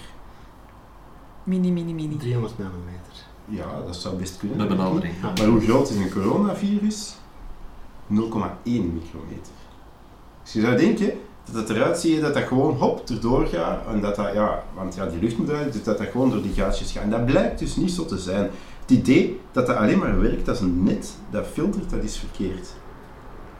Mini, 1.44 1.70
mini, 1.70 1.92
mini. 1.92 2.16
300 2.16 2.58
nanometer. 2.58 3.26
Ja, 3.44 3.82
dat 3.86 3.96
zou 3.96 4.16
best 4.16 4.36
kunnen. 4.36 4.58
Met 4.58 4.68
benadering. 4.68 5.14
Maar 5.20 5.46
hoe 5.46 5.60
groot 5.60 5.90
is 5.90 5.96
een 5.96 6.10
coronavirus? 6.10 7.14
0,1 7.14 8.16
micrometer. 8.64 9.52
Dus 10.42 10.52
je 10.52 10.60
zou 10.60 10.76
denken 10.76 11.12
dat 11.44 11.54
het 11.54 11.70
eruit 11.70 11.98
ziet 11.98 12.20
dat 12.20 12.34
dat 12.34 12.42
gewoon 12.42 12.74
hop 12.76 13.08
erdoor 13.08 13.46
gaat 13.46 13.86
en 13.86 14.00
dat 14.00 14.16
dat, 14.16 14.32
ja, 14.32 14.64
want 14.74 14.94
ja, 14.94 15.06
die 15.06 15.20
lucht 15.20 15.38
moet 15.38 15.50
uit, 15.50 15.72
dus 15.72 15.82
dat 15.82 15.98
dat 15.98 16.06
gewoon 16.06 16.30
door 16.30 16.42
die 16.42 16.52
gaatjes 16.52 16.92
gaat. 16.92 17.02
En 17.02 17.10
dat 17.10 17.26
blijkt 17.26 17.58
dus 17.58 17.76
niet 17.76 17.90
zo 17.90 18.04
te 18.04 18.18
zijn. 18.18 18.50
Het 18.80 18.90
idee 18.90 19.40
dat 19.52 19.66
dat 19.66 19.76
alleen 19.76 19.98
maar 19.98 20.20
werkt 20.20 20.48
als 20.48 20.60
een 20.60 20.82
net 20.84 21.14
dat 21.30 21.46
filtert, 21.46 21.90
dat 21.90 22.02
is 22.02 22.16
verkeerd. 22.16 22.74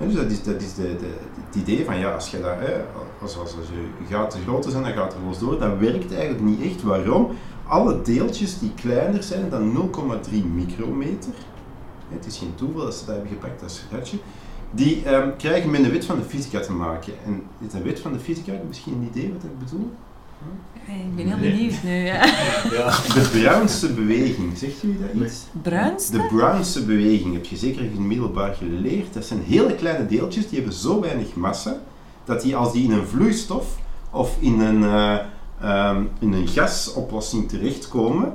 Dus 0.07 0.15
dat 0.15 0.31
is, 0.31 0.43
dat 0.43 0.63
is 0.63 0.75
de, 0.75 0.97
de, 0.97 1.15
het 1.47 1.55
idee 1.55 1.85
van 1.85 1.99
ja, 1.99 2.13
als 2.13 2.31
je 2.31 2.41
dat, 2.41 2.55
hè, 2.59 2.85
als, 3.23 3.39
als, 3.39 3.57
als 3.57 3.67
je 3.69 4.15
gaten 4.15 4.41
groter 4.43 4.71
zijn, 4.71 4.83
dan 4.83 4.93
gaat 4.93 5.15
er 5.15 5.21
los 5.27 5.39
door. 5.39 5.59
Dat 5.59 5.79
werkt 5.79 6.15
eigenlijk 6.15 6.45
niet 6.45 6.63
echt. 6.63 6.83
Waarom? 6.83 7.31
Alle 7.67 8.03
deeltjes 8.03 8.59
die 8.59 8.73
kleiner 8.75 9.23
zijn 9.23 9.51
dan 9.51 9.91
0,3 10.31 10.45
micrometer, 10.55 11.33
het 12.09 12.27
is 12.27 12.39
geen 12.39 12.55
toeval 12.55 12.85
dat 12.85 12.95
ze 12.95 13.05
dat 13.05 13.15
hebben 13.15 13.33
gepakt 13.33 13.63
als 13.63 13.77
schatje, 13.77 14.19
die 14.71 15.05
ehm, 15.05 15.31
krijgen 15.37 15.71
met 15.71 15.85
een 15.85 15.91
wet 15.91 16.05
van 16.05 16.17
de 16.17 16.25
fysica 16.25 16.61
te 16.61 16.73
maken. 16.73 17.13
En 17.25 17.43
is 17.67 17.73
een 17.73 17.83
wet 17.83 18.01
van 18.01 18.13
de 18.13 18.19
fysica 18.19 18.53
misschien 18.67 18.93
een 18.93 19.09
idee 19.15 19.33
wat 19.33 19.43
ik 19.43 19.59
bedoel? 19.59 19.91
Hey, 20.73 20.78
Ik 20.89 21.17
ben 21.17 21.27
heel 21.27 21.51
benieuwd 21.51 21.83
nu. 21.83 21.95
Ja. 21.95 22.25
Ja. 22.71 22.91
De 23.15 23.29
Brownse 23.33 23.93
beweging, 23.93 24.59
zegt 24.59 24.83
u 24.83 24.99
dat 25.01 25.27
iets? 25.27 25.43
Bruinste? 25.63 26.13
De 26.13 26.27
Brownse 26.27 26.85
beweging 26.85 27.33
heb 27.35 27.45
je 27.45 27.57
zeker 27.57 27.81
in 27.81 27.91
het 27.91 27.99
middelbaar 27.99 28.55
geleerd. 28.55 29.15
Dat 29.15 29.25
zijn 29.25 29.43
hele 29.43 29.75
kleine 29.75 30.07
deeltjes, 30.07 30.49
die 30.49 30.59
hebben 30.59 30.77
zo 30.77 31.01
weinig 31.01 31.35
massa, 31.35 31.77
dat 32.25 32.43
die 32.43 32.57
als 32.57 32.73
die 32.73 32.85
in 32.85 32.93
een 32.93 33.07
vloeistof 33.07 33.67
of 34.11 34.37
in 34.39 34.61
een, 34.61 34.83
ehm, 35.61 36.03
in 36.19 36.33
een 36.33 36.49
gasoplossing 36.49 37.49
terechtkomen, 37.49 38.35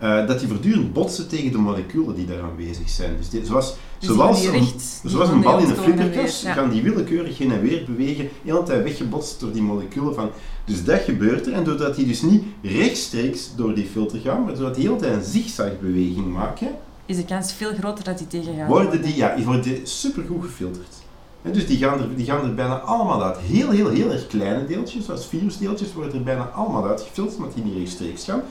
eh, 0.00 0.26
dat 0.26 0.38
die 0.38 0.48
voortdurend 0.48 0.92
botsen 0.92 1.28
tegen 1.28 1.52
de 1.52 1.58
moleculen 1.58 2.14
die 2.14 2.26
daar 2.26 2.42
aanwezig 2.42 2.88
zijn. 2.88 3.16
Dus 3.16 3.28
die- 3.28 3.44
zoals, 3.44 3.74
Dus 3.98 4.08
zoals, 4.08 4.44
een, 4.44 4.64
zoals 5.04 5.28
een 5.28 5.40
bal 5.40 5.58
in 5.58 5.68
een 5.70 5.76
flipperkast, 5.76 6.42
ja. 6.42 6.54
kan 6.54 6.70
die 6.70 6.82
willekeurig 6.82 7.38
heen 7.38 7.52
en 7.52 7.60
weer 7.60 7.84
bewegen, 7.84 8.24
de 8.24 8.50
hele 8.52 8.62
tijd 8.62 8.82
weggebotst 8.82 9.40
door 9.40 9.52
die 9.52 9.62
moleculen 9.62 10.14
van... 10.14 10.30
Dus 10.64 10.84
dat 10.84 11.00
gebeurt 11.00 11.46
er, 11.46 11.52
en 11.52 11.64
doordat 11.64 11.96
die 11.96 12.06
dus 12.06 12.22
niet 12.22 12.42
rechtstreeks 12.62 13.50
door 13.56 13.74
die 13.74 13.86
filter 13.86 14.20
gaan, 14.20 14.44
maar 14.44 14.54
doordat 14.54 14.74
die 14.74 14.84
de 14.84 14.88
hele 14.90 15.00
tijd 15.02 15.14
een 15.14 15.24
zigzagbeweging 15.30 16.32
maken, 16.32 16.68
Is 17.06 17.16
de 17.16 17.24
kans 17.24 17.52
veel 17.52 17.72
groter 17.78 18.04
dat 18.04 18.18
die 18.18 18.26
tegengaat. 18.26 18.68
worden 18.68 19.02
die, 19.02 19.16
ja, 19.16 19.36
die 19.36 19.44
worden 19.44 19.78
supergoed 19.82 20.44
gefilterd. 20.44 20.94
En 21.42 21.52
dus 21.52 21.66
die 21.66 21.78
gaan, 21.78 21.98
er, 22.00 22.08
die 22.16 22.26
gaan 22.26 22.44
er 22.44 22.54
bijna 22.54 22.78
allemaal 22.78 23.24
uit. 23.24 23.36
Heel, 23.38 23.70
heel, 23.70 23.88
heel 23.90 24.10
erg 24.10 24.26
kleine 24.26 24.66
deeltjes, 24.66 25.04
zoals 25.04 25.26
virusdeeltjes, 25.26 25.92
worden 25.92 26.14
er 26.14 26.22
bijna 26.22 26.42
allemaal 26.44 26.86
uitgefilterd, 26.86 27.36
omdat 27.36 27.54
die 27.54 27.64
niet 27.64 27.76
rechtstreeks 27.76 28.24
gaan. 28.24 28.42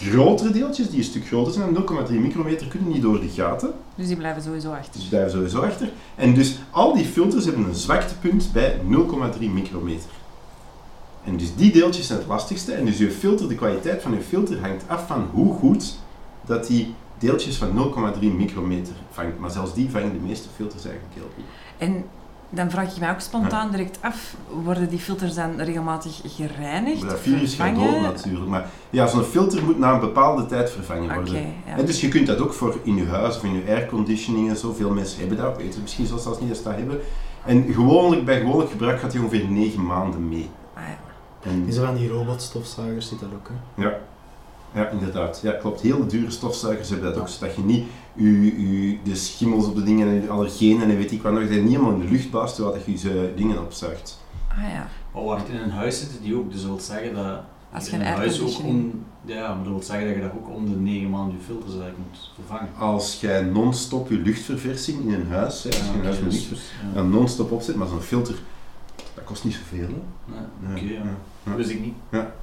Grotere 0.00 0.50
deeltjes, 0.50 0.88
die 0.88 0.98
een 0.98 1.04
stuk 1.04 1.26
groter 1.26 1.52
zijn, 1.52 1.76
0,3 2.08 2.14
micrometer, 2.14 2.66
kunnen 2.66 2.88
niet 2.88 3.02
door 3.02 3.20
de 3.20 3.28
gaten. 3.28 3.72
Dus 3.94 4.06
die 4.06 4.16
blijven 4.16 4.42
sowieso 4.42 4.72
achter. 4.72 4.92
Dus 4.92 5.00
die 5.00 5.08
blijven 5.08 5.30
sowieso 5.30 5.60
achter. 5.60 5.90
En 6.14 6.34
dus 6.34 6.58
al 6.70 6.94
die 6.94 7.04
filters 7.04 7.44
hebben 7.44 7.64
een 7.64 7.74
zwaktepunt 7.74 8.50
bij 8.52 8.80
0,3 9.38 9.50
micrometer. 9.52 10.10
En 11.24 11.36
dus 11.36 11.54
die 11.54 11.72
deeltjes 11.72 12.06
zijn 12.06 12.18
het 12.18 12.28
lastigste. 12.28 12.72
En 12.72 12.84
dus 12.84 12.98
je 12.98 13.10
filter, 13.10 13.48
de 13.48 13.54
kwaliteit 13.54 14.02
van 14.02 14.12
je 14.12 14.20
filter 14.20 14.60
hangt 14.60 14.88
af 14.88 15.06
van 15.06 15.28
hoe 15.32 15.54
goed 15.54 15.98
dat 16.46 16.66
die 16.66 16.94
deeltjes 17.18 17.56
van 17.56 17.92
0,3 18.14 18.20
micrometer 18.20 18.94
vangt. 19.10 19.38
Maar 19.38 19.50
zelfs 19.50 19.74
die 19.74 19.90
vangen 19.90 20.12
de 20.12 20.26
meeste 20.26 20.48
filters 20.56 20.84
eigenlijk 20.84 21.14
heel 21.14 21.30
goed. 21.34 21.44
En 21.78 22.04
dan 22.50 22.70
vraag 22.70 22.92
ik 22.92 23.00
mij 23.00 23.10
ook 23.10 23.20
spontaan 23.20 23.70
direct 23.70 23.98
af, 24.00 24.36
worden 24.64 24.88
die 24.88 24.98
filters 24.98 25.34
dan 25.34 25.60
regelmatig 25.60 26.20
gereinigd? 26.24 27.00
Maar 27.00 27.10
dat 27.10 27.20
virus 27.20 27.54
gaat 27.54 27.74
dood 27.74 28.00
natuurlijk. 28.00 28.46
Maar 28.50 28.66
ja, 28.90 29.06
zo'n 29.06 29.22
filter 29.22 29.64
moet 29.64 29.78
na 29.78 29.92
een 29.92 30.00
bepaalde 30.00 30.46
tijd 30.46 30.70
vervangen 30.70 31.14
worden. 31.14 31.34
ja. 31.34 31.76
En 31.76 31.86
dus 31.86 32.00
je 32.00 32.08
kunt 32.08 32.26
dat 32.26 32.38
ook 32.38 32.52
voor 32.52 32.78
in 32.82 32.96
je 32.96 33.06
huis 33.06 33.36
of 33.36 33.44
in 33.44 33.52
je 33.52 33.62
airconditioning 33.68 34.48
en 34.48 34.56
zo. 34.56 34.72
Veel 34.72 34.90
mensen 34.90 35.18
hebben 35.20 35.36
dat, 35.36 35.56
weten 35.56 35.82
misschien 35.82 36.06
zelfs 36.06 36.26
als 36.26 36.40
niet 36.40 36.48
dat 36.48 36.56
ze 36.56 36.62
dat 36.62 36.74
hebben. 36.74 37.00
En 37.44 37.72
gewoonlijk, 37.72 38.24
bij 38.24 38.40
gewoonlijk 38.40 38.70
gebruik 38.70 39.00
gaat 39.00 39.10
die 39.10 39.20
ongeveer 39.20 39.48
9 39.48 39.86
maanden 39.86 40.28
mee. 40.28 40.50
Ah, 40.74 40.82
ja. 40.82 41.50
En, 41.50 41.72
zo 41.72 41.84
van 41.84 41.94
die 41.94 42.08
robotstofzuigers 42.08 43.08
zit 43.08 43.20
dat 43.20 43.28
ook. 43.34 43.48
Hè? 43.48 43.82
ja. 43.82 43.98
Ja, 44.74 44.88
inderdaad. 44.88 45.40
Ja, 45.42 45.52
klopt. 45.52 45.80
Heel 45.80 46.06
dure 46.06 46.30
stofzuigers 46.30 46.88
hebben 46.88 47.12
dat 47.12 47.20
ook, 47.20 47.28
zodat 47.28 47.54
je 47.54 47.62
niet 47.62 47.84
je, 48.18 48.88
je, 48.88 48.98
de 49.02 49.14
schimmels 49.14 49.66
op 49.66 49.74
de 49.74 49.82
dingen 49.82 50.08
en 50.08 50.20
de 50.20 50.28
allergenen 50.28 50.90
en 50.90 50.96
weet 50.96 51.12
ik 51.12 51.22
wat 51.22 51.32
nog, 51.32 51.42
dat 51.42 51.52
je 51.52 51.60
niet 51.60 51.70
helemaal 51.70 51.92
in 51.92 52.00
de 52.00 52.10
lucht 52.10 52.30
blaast 52.30 52.54
terwijl 52.54 52.76
dat 52.76 52.84
je 52.86 52.96
ze 52.96 53.32
dingen 53.36 53.62
opzuigt. 53.62 54.20
Ah 54.48 54.72
ja. 54.72 54.88
Maar 55.14 55.24
wacht, 55.24 55.48
in 55.48 55.56
een 55.56 55.70
huis 55.70 55.98
zitten 55.98 56.22
die 56.22 56.36
ook, 56.36 56.52
dus 56.52 56.60
dat 56.60 56.70
wil 56.70 56.80
zeggen 56.80 57.14
dat 57.14 57.40
Als 57.72 57.86
je 57.86 57.92
in 57.92 58.00
een 58.00 58.06
huis 58.06 58.40
ook 58.40 58.64
om, 58.64 59.04
ja, 59.24 59.54
maar 59.54 59.64
dat 59.64 59.72
wil 59.72 59.82
zeggen 59.82 60.06
dat 60.06 60.14
je 60.14 60.20
daar 60.20 60.32
ook 60.36 60.54
om 60.54 60.70
de 60.70 60.76
negen 60.76 61.10
maanden 61.10 61.36
je 61.38 61.44
filters 61.44 61.72
eigenlijk 61.72 61.98
moet 61.98 62.30
vervangen. 62.34 62.68
Als 62.78 63.20
jij 63.20 63.42
non-stop 63.42 64.08
je 64.08 64.18
luchtverversing 64.18 65.00
in 65.00 65.12
een 65.12 65.28
huis, 65.28 65.62
hè, 65.62 65.68
als 65.68 65.78
je 65.78 65.92
een 65.94 66.02
huis 66.02 66.16
oké, 66.16 66.24
met 66.24 66.32
luchtverversing 66.32 66.80
ja. 66.88 66.94
dan 66.94 67.10
non-stop 67.10 67.52
opzet, 67.52 67.76
maar 67.76 67.88
zo'n 67.88 68.00
filter, 68.00 68.34
dat 69.14 69.24
kost 69.24 69.44
niet 69.44 69.54
zoveel. 69.54 69.88
Hè? 69.88 70.68
Nee, 70.68 70.84
Oké, 70.84 70.94
ja. 70.94 71.02
Ja. 71.02 71.16
Dat 71.44 71.56
wist 71.56 71.70
ik 71.70 71.80
niet. 71.80 71.94
Ja. 72.10 72.34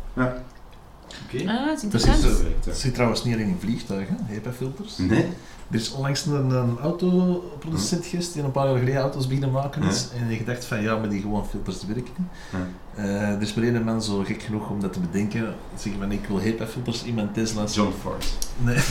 Oké. 1.25 1.49
Ah, 1.51 1.65
dat 1.65 1.77
is 1.77 1.83
interessant. 1.83 2.21
Dat. 2.63 2.77
zit 2.77 2.93
trouwens 2.93 3.23
niet 3.23 3.33
alleen 3.33 3.47
in 3.47 3.57
vliegtuigen, 3.59 4.17
HEPA-filters. 4.21 4.97
Nee? 4.97 5.25
Er 5.69 5.75
is 5.75 5.91
onlangs 5.91 6.25
een, 6.25 6.49
een 6.49 6.77
autoproducent 6.77 8.05
geweest 8.05 8.33
die 8.33 8.43
een 8.43 8.51
paar 8.51 8.67
jaar 8.67 8.77
geleden 8.77 9.01
auto's 9.01 9.27
beginnen 9.27 9.51
maken 9.51 9.83
is. 9.83 10.07
En 10.19 10.27
die 10.27 10.37
gedacht 10.37 10.65
van 10.65 10.81
ja, 10.81 10.97
maar 10.97 11.09
die 11.09 11.21
gewoon 11.21 11.47
filters 11.47 11.85
werken. 11.85 12.29
Ja. 12.51 12.67
Eh, 12.95 13.29
er 13.29 13.41
is 13.41 13.53
maar 13.53 13.65
één 13.65 13.83
man 13.83 14.01
zo 14.01 14.23
gek 14.23 14.41
genoeg 14.41 14.69
om 14.69 14.81
dat 14.81 14.93
te 14.93 14.99
bedenken. 14.99 15.55
Zeggen 15.75 16.01
van 16.01 16.11
ik 16.11 16.25
wil 16.27 16.41
HEPA-filters 16.41 17.03
in 17.03 17.13
mijn 17.13 17.31
Tesla's. 17.31 17.75
John 17.75 17.93
Ford. 18.01 18.25
Nee. 18.57 18.75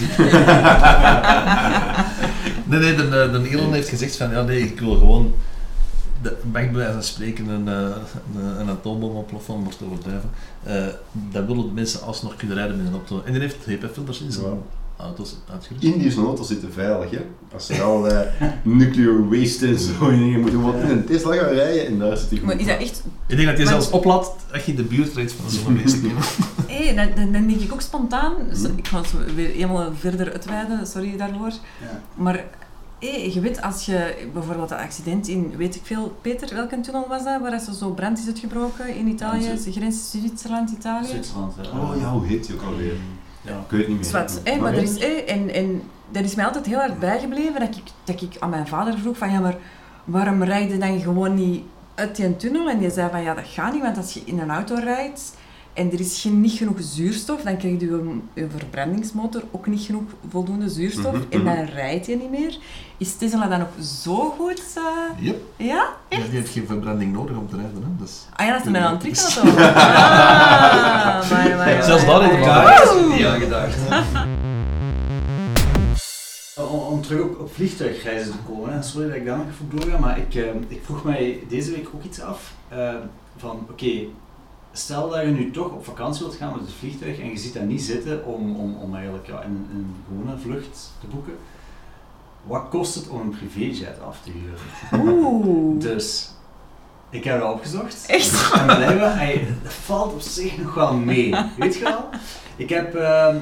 nee, 2.65 2.81
nee, 2.81 2.95
de, 2.95 3.09
de, 3.09 3.41
de 3.43 3.49
Elon 3.49 3.73
heeft 3.73 3.89
gezegd 3.89 4.17
van 4.17 4.31
ja 4.31 4.43
nee, 4.43 4.61
ik 4.61 4.81
wil 4.81 4.97
gewoon 4.99 5.35
de, 6.25 6.37
bij 6.43 6.73
wijze 6.73 6.93
van 6.93 7.03
spreken 7.03 7.49
een, 7.49 7.69
eh, 7.69 7.97
een, 8.37 8.61
een 8.61 8.69
atoombom 8.69 9.17
ontploffen 9.17 9.69
te 9.79 9.85
overdrijven. 9.85 10.31
Eh, 10.63 10.87
dat 11.13 11.47
willen 11.47 11.67
de 11.67 11.73
mensen 11.73 12.03
alsnog 12.03 12.37
kunnen 12.37 12.57
rijden 12.57 12.77
met 12.77 12.87
een 12.87 12.93
auto. 12.93 13.23
En 13.25 13.33
die 13.33 13.41
heeft 13.41 13.65
HEPA-filters 13.65 14.21
in 14.21 14.33
zijn 14.33 14.63
auto's 14.97 15.37
uitgerust. 15.51 15.83
In 15.85 15.99
die 15.99 16.11
zo'n 16.11 16.27
auto 16.27 16.43
zitten 16.43 16.73
veilig, 16.73 17.11
hè. 17.11 17.21
Als 17.53 17.69
er 17.69 17.83
al 17.83 18.09
eh, 18.09 18.49
nuclear 18.63 19.29
waste 19.29 19.67
en 19.67 19.79
zo 19.79 20.09
in 20.09 20.19
dingen 20.19 20.41
moeten 20.41 20.61
worden 20.61 20.83
in 20.83 20.91
een 20.91 21.05
Tesla 21.05 21.35
gaan 21.35 21.53
rijden 21.53 21.87
en 21.87 21.99
daar 21.99 22.17
zit 22.17 22.29
goed. 22.29 22.43
Maar 22.43 22.59
is 22.61 22.67
dat 22.67 22.79
echt... 22.81 23.03
Ik 23.27 23.37
denk 23.37 23.49
dat 23.49 23.59
je 23.59 23.65
Maar- 23.65 23.73
zelfs 23.73 23.91
oplaadt 23.91 24.31
als 24.53 24.65
je 24.65 24.71
in 24.71 24.77
de 24.77 24.83
buurt 24.83 25.15
rijdt 25.15 25.33
van 25.33 25.51
zo'n 25.51 25.75
beest. 25.83 25.97
Hé, 26.67 26.95
dan, 26.95 27.09
dan, 27.15 27.33
dan 27.33 27.47
denk 27.47 27.61
ik 27.61 27.73
ook 27.73 27.81
spontaan... 27.81 28.35
Hmm. 28.53 28.73
Ik 28.77 28.89
ga 28.89 29.01
het 29.01 29.35
weer 29.35 29.49
helemaal 29.49 29.93
verder 29.99 30.33
uitweiden, 30.33 30.87
sorry 30.87 31.17
daarvoor. 31.17 31.51
Ja. 31.81 32.01
Maar 32.15 32.45
hé, 32.99 33.31
je 33.33 33.41
weet, 33.41 33.63
als 33.63 33.87
je 33.87 34.29
bijvoorbeeld 34.33 34.69
dat 34.69 34.79
accident 34.79 35.29
in, 35.29 35.57
weet 35.57 35.75
ik 35.75 35.83
veel, 35.85 36.17
Peter, 36.21 36.55
welke 36.55 36.81
tunnel 36.81 37.09
was 37.09 37.25
dat, 37.25 37.41
waar 37.41 37.51
dat 37.51 37.77
zo 37.77 37.91
brand 37.91 38.19
is 38.19 38.27
uitgebroken 38.27 38.95
in 38.95 39.07
Italië, 39.07 39.63
de 39.65 39.73
grens 39.73 40.11
Zwitserland-Italië? 40.11 41.07
Zwitserland, 41.07 41.55
ja. 41.63 41.81
Oh 41.81 41.97
ja, 42.01 42.11
hoe 42.11 42.27
heet 42.27 42.47
die 42.47 42.55
ook 42.55 42.63
alweer? 42.63 42.95
Ja. 43.43 43.59
Ik 43.59 43.71
weet 43.71 43.81
het 43.81 43.89
niet 43.89 43.97
meer. 43.97 44.07
Zwat, 44.07 44.41
hè, 44.45 44.59
maar 44.59 44.75
er 44.75 44.83
is, 44.83 44.99
hè, 44.99 45.07
en, 45.07 45.55
en 45.55 45.83
dat 46.11 46.25
is 46.25 46.35
mij 46.35 46.45
altijd 46.45 46.67
heel 46.67 46.79
hard 46.79 46.99
bijgebleven 46.99 47.61
dat 47.61 47.77
ik, 47.77 47.83
dat 48.05 48.23
ik 48.23 48.37
aan 48.39 48.51
mijn 48.51 48.69
vader 48.69 48.99
vroeg 48.99 49.19
van 49.19 49.31
ja, 49.31 49.41
maar 49.41 49.57
waarom 50.05 50.43
rijd 50.43 50.71
je 50.71 50.79
dan 50.79 51.01
gewoon 51.01 51.35
niet 51.35 51.63
uit 51.95 52.17
die 52.17 52.37
tunnel? 52.37 52.69
En 52.69 52.79
die 52.79 52.91
zei 52.91 53.11
van 53.11 53.23
ja, 53.23 53.35
dat 53.35 53.45
gaat 53.47 53.73
niet, 53.73 53.83
want 53.83 53.97
als 53.97 54.13
je 54.13 54.23
in 54.25 54.39
een 54.39 54.51
auto 54.51 54.75
rijdt 54.75 55.35
en 55.75 55.93
er 55.93 56.01
is 56.01 56.21
geen, 56.21 56.41
niet 56.41 56.53
genoeg 56.53 56.77
zuurstof, 56.81 57.43
dan 57.43 57.57
krijgt 57.57 57.83
uw, 57.83 58.23
uw 58.35 58.49
verbrandingsmotor 58.57 59.43
ook 59.51 59.67
niet 59.67 59.81
genoeg 59.83 60.03
voldoende 60.29 60.69
zuurstof 60.69 61.13
Mhm, 61.13 61.23
en 61.31 61.43
mhm. 61.43 61.55
dan 61.57 61.65
rijdt 61.65 62.07
je 62.07 62.17
niet 62.17 62.31
meer. 62.31 62.59
Is 62.97 63.17
Tesla 63.17 63.47
dan 63.47 63.61
ook 63.61 63.83
zo 64.03 64.15
goed? 64.39 64.63
eh, 64.77 65.25
Yep. 65.25 65.43
ja? 65.57 65.89
Ja, 66.09 66.17
die 66.17 66.27
heeft 66.31 66.53
geen 66.53 66.67
verbranding 66.67 67.13
nodig 67.13 67.37
om 67.37 67.49
te 67.49 67.57
rijden. 67.57 67.83
Hè? 67.83 68.05
Dus... 68.05 68.13
Ah 68.37 68.47
ja, 68.47 68.53
dat 68.53 68.65
is 68.67 68.71
met 68.73 68.81
een 68.83 68.89
elektriekauto. 68.89 69.41
Ah, 71.15 71.31
maar, 71.31 71.57
maar, 71.57 71.83
Zelfs 71.85 72.05
daar 72.05 72.23
heeft 72.23 72.91
het 72.91 73.09
niet 73.17 73.25
aan 73.27 73.41
gedacht. 73.41 73.77
Om, 76.57 76.79
om 76.79 77.03
terug 77.03 77.21
op, 77.23 77.41
op 77.41 77.55
vliegtuigreizen 77.55 78.33
te 78.33 78.39
komen, 78.53 78.73
hè. 78.73 78.83
sorry 78.83 79.07
dat 79.09 79.17
ik 79.17 79.25
daar 79.27 79.37
nog 79.37 79.47
even 79.47 79.67
op 79.73 79.81
doorga, 79.81 79.99
maar 79.99 80.19
ik, 80.19 80.35
eh, 80.35 80.43
ik 80.69 80.81
vroeg 80.85 81.05
mij 81.05 81.43
deze 81.49 81.71
week 81.71 81.89
ook 81.95 82.03
iets 82.05 82.21
af. 82.21 82.53
eh, 82.69 82.95
van 83.37 83.67
oké, 83.71 83.93
stel 84.77 85.09
dat 85.11 85.21
je 85.21 85.27
nu 85.27 85.51
toch 85.51 85.71
op 85.73 85.85
vakantie 85.85 86.25
wilt 86.25 86.37
gaan 86.37 86.53
met 86.53 86.61
het 86.61 86.73
vliegtuig 86.73 87.19
en 87.21 87.29
je 87.31 87.37
ziet 87.39 87.55
daar 87.55 87.65
niet 87.65 87.83
zitten 87.83 88.25
om, 88.27 88.57
om, 88.57 88.77
om 88.77 88.95
eigenlijk 88.95 89.27
ja, 89.27 89.45
een, 89.45 89.67
een 89.75 89.95
gewone 90.09 90.39
vlucht 90.39 90.91
te 91.01 91.07
boeken. 91.07 91.33
Wat 92.47 92.69
kost 92.69 92.95
het 92.95 93.09
om 93.09 93.21
een 93.21 93.37
privéjet 93.39 94.01
af 94.07 94.21
te 94.23 94.31
huren? 94.31 95.09
Oeh. 95.15 95.81
Dus, 95.81 96.31
ik 97.11 97.25
heb 97.25 97.41
dat 97.41 97.53
opgezocht. 97.53 98.05
Echt? 98.07 98.53
En 98.53 99.19
ey, 99.19 99.47
dat 99.63 99.73
valt 99.73 100.13
op 100.13 100.21
zich 100.21 100.59
nog 100.59 100.75
wel 100.75 100.95
mee. 100.95 101.35
Weet 101.59 101.75
je 101.77 101.83
wel? 101.85 102.09
Ik 102.57 102.69
heb 102.69 102.93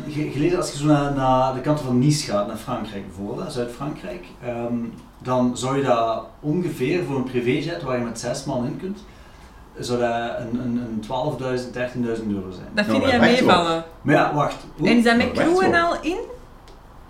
ge- 0.09 0.31
gelezen, 0.33 0.59
als 0.59 0.73
je 0.73 0.79
zo 0.79 0.85
naar, 0.87 1.13
naar 1.15 1.55
de 1.55 1.61
kant 1.61 1.81
van 1.81 1.99
Nice 1.99 2.31
gaat, 2.31 2.47
naar 2.47 2.57
Frankrijk 2.57 3.07
bijvoorbeeld, 3.07 3.53
Zuid-Frankrijk, 3.53 4.25
ehm, 4.45 4.75
dan 5.19 5.57
zou 5.57 5.77
je 5.77 5.83
dat 5.83 6.25
ongeveer 6.41 7.05
voor 7.05 7.17
een 7.17 7.25
privéjet 7.25 7.83
waar 7.83 7.99
je 7.99 8.05
met 8.05 8.21
zes 8.21 8.45
man 8.45 8.65
in 8.67 8.77
kunt, 8.77 8.99
zou 9.79 9.99
dat 10.01 10.11
een, 10.39 10.61
een, 10.61 10.77
een 10.77 11.03
12.000, 11.03 12.19
13.000 12.21 12.27
euro 12.29 12.51
zijn. 12.51 12.69
Dat 12.75 12.85
vind 12.85 13.05
wacht 13.05 13.19
meevallen. 13.21 13.85
Maar 14.03 14.15
ja, 14.15 14.35
wacht. 14.35 14.57
En 14.79 14.97
is 14.97 15.05
dat 15.05 15.17
met 15.17 15.35
Maar 15.35 15.45
wacht 15.45 15.57
crew 15.59 15.65
en 15.65 15.71
wel. 15.71 15.87
al 15.87 16.03
in? 16.03 16.19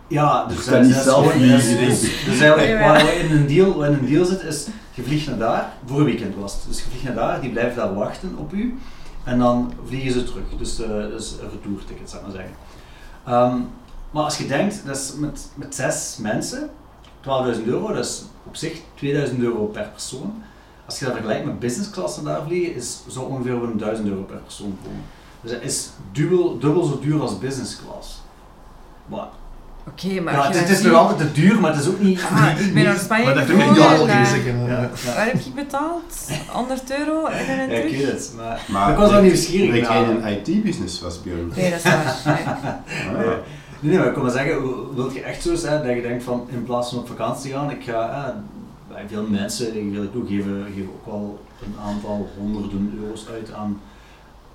Ja, 0.06 0.46
dus 0.46 0.64
Je 0.64 0.70
kan 0.70 0.82
niet 0.82 0.94
zelf 0.94 1.32
vliegen, 1.32 1.86
dus, 1.86 2.00
dus 2.00 2.40
eigenlijk 2.40 2.80
waar 2.80 3.04
we 3.04 3.12
in 3.12 3.36
een 3.36 3.46
deal, 3.46 3.78
waar 3.78 3.88
in 3.88 3.98
een 3.98 4.06
deal 4.06 4.24
zit 4.24 4.42
is, 4.42 4.66
je 4.94 5.02
vliegt 5.02 5.26
naar 5.26 5.38
daar, 5.38 5.72
voor 5.86 5.98
een 5.98 6.04
weekend 6.04 6.34
was 6.36 6.52
het. 6.52 6.62
Dus 6.68 6.78
je 6.78 6.84
vliegt 6.90 7.04
naar 7.04 7.14
daar, 7.14 7.40
die 7.40 7.50
blijven 7.50 7.76
daar 7.76 7.94
wachten 7.94 8.34
op 8.38 8.52
u. 8.52 8.78
En 9.24 9.38
dan 9.38 9.72
vliegen 9.86 10.12
ze 10.12 10.24
terug. 10.24 10.44
Dus, 10.58 10.80
eh 10.80 10.88
dus 10.88 11.32
een 11.42 11.50
retourticket, 11.50 12.10
zou 12.10 12.22
ik 12.22 12.28
maar 12.28 12.36
zeggen. 12.36 12.54
Ehm, 13.26 13.60
maar 14.10 14.22
als 14.24 14.38
je 14.38 14.46
denkt, 14.46 14.82
dat 14.86 14.96
is 14.96 15.12
met, 15.16 15.48
met 15.54 15.74
zes 15.74 16.16
mensen, 16.20 16.70
12.000 17.20 17.64
euro, 17.64 17.86
dat 17.86 18.04
is 18.04 18.22
op 18.46 18.56
zich 18.56 18.80
2000 18.94 19.40
euro 19.40 19.64
per 19.64 19.88
persoon. 19.92 20.42
Als 20.92 21.00
je 21.00 21.06
dat 21.06 21.14
vergelijkt 21.16 21.46
met 21.46 21.58
business 21.60 21.90
class 21.90 22.20
naar 22.22 22.34
daar 22.34 22.42
vliegen, 22.46 22.74
is 22.74 22.98
zo 23.08 23.20
ongeveer 23.20 23.52
een 23.52 23.78
1000 23.78 24.08
euro 24.08 24.22
per 24.22 24.36
persoon 24.36 24.78
komen. 24.84 25.00
Dus 25.40 25.50
dat 25.50 25.62
is 25.62 25.90
dubbel, 26.12 26.58
dubbel 26.58 26.84
zo 26.84 26.98
duur 27.00 27.20
als 27.20 27.38
business 27.38 27.80
class. 27.86 28.22
Maar 29.06 29.26
Oké, 29.88 30.20
maar 30.20 30.34
ja, 30.34 30.50
het, 30.50 30.68
je 30.68 30.74
is 30.74 30.82
nog 30.82 30.94
altijd 30.94 31.18
te 31.18 31.40
duur, 31.40 31.60
maar 31.60 31.72
het 31.72 31.80
is 31.80 31.88
ook 31.88 32.00
niet... 32.00 32.20
Ah, 32.22 32.56
niet- 32.56 32.66
ik 32.66 32.74
ben 32.74 32.84
naar 32.84 32.98
Spanje 32.98 33.24
Maar 33.24 33.34
dat 33.34 33.44
vind 33.44 33.60
ik 33.62 33.76
eh, 33.76 34.24
zeggen. 34.24 34.68
Waar 34.68 35.24
heb 35.26 35.34
ik 35.34 35.54
betaald? 35.54 36.30
100 36.48 36.98
euro 36.98 37.26
en 37.26 37.46
dan 37.46 37.56
Ja, 37.56 37.62
ik 37.62 37.88
terug? 37.88 37.96
weet 37.96 38.06
het, 38.12 38.32
maar... 38.36 38.60
Maar 38.68 38.90
ik 38.90 38.96
was 38.96 39.10
wel 39.10 39.22
nieuwsgierig 39.22 39.80
Dat 39.80 39.88
jij 39.92 40.02
een 40.08 40.24
IT-business 40.26 41.00
was, 41.00 41.22
Björn. 41.22 41.52
Nee, 41.56 41.70
dat 41.70 41.78
is 41.78 41.84
waar. 41.84 42.20
Nee. 43.16 43.26
Ah. 43.26 43.32
Nee, 43.80 43.90
nee, 43.90 43.98
maar 43.98 44.06
ik 44.06 44.12
kan 44.12 44.22
maar 44.22 44.32
zeggen, 44.32 44.94
wil 44.94 45.10
je 45.10 45.20
echt 45.22 45.42
zo 45.42 45.54
zijn 45.54 45.86
dat 45.86 45.94
je 45.96 46.02
denkt 46.02 46.24
van 46.24 46.46
in 46.50 46.62
plaats 46.64 46.90
van 46.90 46.98
op 46.98 47.08
vakantie 47.08 47.50
te 47.50 47.56
gaan, 47.56 47.70
ik 47.70 47.82
ga, 47.84 48.10
eh, 48.10 48.34
bij 48.92 49.04
veel 49.08 49.26
mensen, 49.28 49.76
ik 49.76 49.92
wil 49.92 50.02
ik 50.02 50.16
ook 50.16 50.28
geven, 50.28 50.66
geven 50.74 50.88
ook 50.92 51.06
wel 51.06 51.38
een 51.64 51.74
aantal 51.84 52.28
honderden 52.38 52.98
euro's 53.02 53.26
uit 53.32 53.52
aan, 53.52 53.80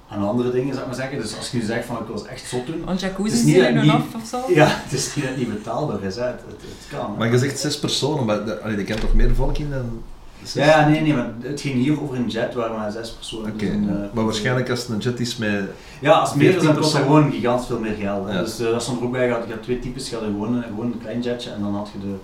aan 0.09 0.27
andere 0.27 0.51
dingen, 0.51 0.67
zou 0.73 0.79
ik 0.79 0.85
maar 0.87 0.95
zeggen. 0.95 1.21
Dus 1.21 1.37
als 1.37 1.51
je 1.51 1.57
nu 1.57 1.63
zegt 1.63 1.85
van 1.85 1.97
ik 1.97 2.05
wil 2.07 2.15
het 2.15 2.25
echt 2.25 2.47
zot 2.47 2.65
doen, 2.65 2.81
Een 2.81 2.87
Het 2.87 2.99
jacuzzi 2.99 3.37
is 3.37 3.43
niet 3.43 3.55
zien 3.55 3.81
niet- 3.81 3.91
af 3.91 4.15
of 4.15 4.25
zo? 4.27 4.53
ja, 4.53 4.67
het 4.69 4.93
is 4.93 5.15
niet 5.15 5.25
dat 5.25 5.33
het 5.35 5.43
niet 5.47 5.53
betaalbaar 5.53 6.03
is, 6.03 6.15
hè. 6.15 6.23
Het, 6.25 6.41
het, 6.47 6.61
het 6.61 6.97
kan. 6.99 7.11
hè. 7.11 7.17
Maar 7.17 7.31
je 7.31 7.37
zegt 7.37 7.59
zes 7.59 7.79
personen, 7.79 8.25
maar 8.25 8.47
er 8.47 8.83
kent 8.83 8.99
toch 8.99 9.13
meer 9.13 9.35
volk 9.35 9.57
in 9.57 9.69
dan 9.69 10.01
zes? 10.43 10.65
Ja, 10.65 10.79
ja, 10.79 10.87
nee, 10.87 11.01
nee, 11.01 11.13
maar 11.13 11.33
het 11.41 11.61
ging 11.61 11.75
hier 11.75 12.01
over 12.01 12.15
een 12.15 12.27
jet 12.27 12.53
waar 12.53 12.71
maar 12.71 12.91
zes 12.91 13.11
personen 13.11 13.51
Oké, 13.53 13.65
dus 13.65 13.87
eh, 13.89 14.13
maar 14.13 14.25
waarschijnlijk 14.25 14.69
als 14.69 14.79
het 14.79 14.89
een 14.89 14.97
jet 14.97 15.19
is 15.19 15.37
met... 15.37 15.63
Ja, 16.01 16.11
als 16.11 16.29
het 16.29 16.37
meer 16.37 16.55
is, 16.55 16.63
dan 16.63 16.75
14%. 16.75 16.79
kost 16.79 16.93
dat 16.93 17.01
gewoon 17.01 17.31
gigantisch 17.31 17.67
veel 17.67 17.79
meer 17.79 17.95
geld. 17.95 18.27
hè. 18.27 18.33
Ja. 18.33 18.41
Dus 18.41 18.59
eh, 18.59 18.65
dat 18.71 18.81
stond 18.83 18.99
er 18.99 19.05
ook 19.05 19.11
bij, 19.11 19.25
je 19.25 19.31
had, 19.33 19.43
je 19.47 19.53
had 19.53 19.63
twee 19.63 19.79
types, 19.79 20.09
je 20.09 20.15
had 20.15 20.23
gewoon, 20.23 20.53
een- 20.55 20.63
gewoon 20.63 20.85
een 20.85 20.99
klein 21.01 21.21
jetje 21.21 21.49
en 21.51 21.61
dan 21.61 21.75
had 21.75 21.89
je 21.93 21.99
de, 21.99 22.15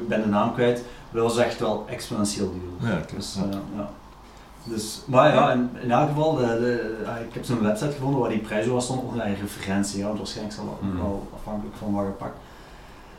ik 0.00 0.08
ben 0.08 0.22
de 0.22 0.28
naam 0.28 0.54
kwijt, 0.54 0.82
dat 1.10 1.22
was 1.22 1.36
echt 1.36 1.58
wel 1.60 1.84
exponentieel 1.88 2.52
duur. 2.52 2.90
Ja. 2.90 3.00
Dus, 3.16 3.36
eh, 3.36 3.42
ja. 3.76 3.90
Dus, 4.64 5.00
maar 5.04 5.34
ja, 5.34 5.52
in, 5.52 5.70
in 5.82 5.90
elk 5.90 6.08
geval, 6.08 6.34
de, 6.34 6.42
de, 6.46 6.96
ah, 7.06 7.20
ik 7.20 7.34
heb 7.34 7.44
zo'n 7.44 7.62
website 7.62 7.92
gevonden 7.92 8.20
waar 8.20 8.28
die 8.30 8.38
prijs 8.38 8.66
was 8.66 8.84
stond, 8.84 9.02
onder 9.02 9.26
een 9.26 9.36
referentie, 9.40 9.98
ja, 9.98 10.06
want 10.06 10.18
waarschijnlijk 10.18 10.56
zal 10.56 10.64
dat 10.64 10.74
ook 10.74 10.80
Hmm. 10.80 10.96
wel 10.96 11.28
afhankelijk 11.34 11.76
van 11.76 11.92
waar 11.92 12.04
je 12.04 12.10
pakt. 12.10 12.36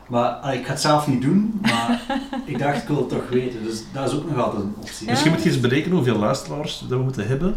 Maar 0.06 0.28
ah, 0.28 0.54
ik 0.54 0.64
ga 0.64 0.70
het 0.70 0.80
zelf 0.80 1.06
niet 1.06 1.22
doen, 1.22 1.60
maar 1.62 2.02
ik 2.44 2.58
dacht 2.58 2.82
ik 2.82 2.88
wil 2.88 2.96
het 2.96 3.08
toch 3.08 3.28
weten, 3.30 3.62
dus 3.62 3.82
dat 3.92 4.08
is 4.08 4.14
ook 4.16 4.28
nog 4.30 4.44
altijd 4.44 4.62
een 4.62 4.74
optie. 4.80 5.04
Ja. 5.06 5.10
Misschien 5.12 5.32
moet 5.32 5.42
je 5.42 5.48
eens 5.50 5.60
berekenen 5.60 5.96
hoeveel 5.96 6.18
luisteraars 6.18 6.78
dat 6.88 6.98
we 6.98 7.04
moeten 7.04 7.26
hebben. 7.26 7.56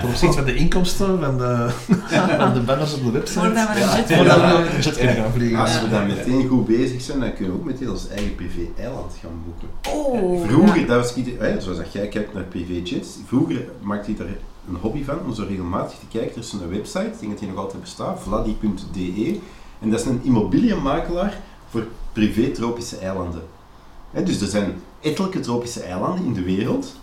Ten 0.00 0.08
opzichte 0.08 0.36
van 0.36 0.44
de 0.44 0.54
inkomsten 0.54 1.20
van 1.20 1.38
de, 1.38 1.68
van 2.38 2.52
de 2.54 2.60
banners 2.60 2.94
op 2.94 3.04
de 3.04 3.10
website. 3.10 3.38
Voordat 3.40 3.68
we 3.68 3.80
een 3.80 4.64
Ja. 4.64 4.80
jet 4.80 5.02
met 5.04 5.14
gaan 5.16 5.32
vliegen. 5.32 5.58
Als 5.58 5.80
we 5.80 5.86
Ja. 5.88 5.98
dan 5.98 6.06
meteen 6.06 6.48
goed 6.48 6.66
bezig 6.66 7.00
zijn, 7.02 7.20
dan 7.20 7.34
kunnen 7.34 7.54
we 7.54 7.60
ook 7.60 7.64
meteen 7.66 7.90
ons 7.90 8.08
eigen 8.08 8.34
privé-eiland 8.34 9.12
gaan 9.22 9.30
boeken. 9.44 9.68
Oh, 9.98 10.46
Vroeger, 10.48 10.80
ja. 10.80 10.86
dat 10.86 10.96
was, 11.02 11.14
ieder- 11.14 11.40
hè, 11.40 11.60
zoals 11.60 11.78
dat 11.78 11.92
jij 11.92 12.08
kijkt 12.08 12.34
naar 12.34 12.42
privéjets, 12.42 13.08
vroeger 13.26 13.64
maakte 13.80 14.10
ik 14.10 14.18
daar 14.18 14.26
een 14.68 14.76
hobby 14.80 15.04
van 15.04 15.18
om 15.26 15.34
zo 15.34 15.44
regelmatig 15.48 15.98
te 15.98 16.18
kijken. 16.18 16.32
Er 16.36 16.40
is 16.42 16.52
een 16.52 16.68
website, 16.70 17.04
ik 17.06 17.18
denk 17.20 17.30
dat 17.32 17.38
die 17.40 17.48
nog 17.48 17.58
altijd 17.58 17.80
bestaat, 17.82 18.20
vladi.de. 18.22 19.38
En 19.80 19.90
dat 19.90 20.00
is 20.00 20.06
een 20.06 20.20
immobiliënmakelaar 20.22 21.38
voor 21.70 21.86
privé-tropische 22.12 22.96
eilanden. 22.98 23.42
Hè, 24.10 24.22
dus 24.22 24.40
er 24.40 24.46
zijn 24.48 24.72
ettelijke 25.00 25.40
tropische 25.40 25.80
eilanden 25.82 26.24
in 26.24 26.32
de 26.32 26.42
wereld 26.42 26.96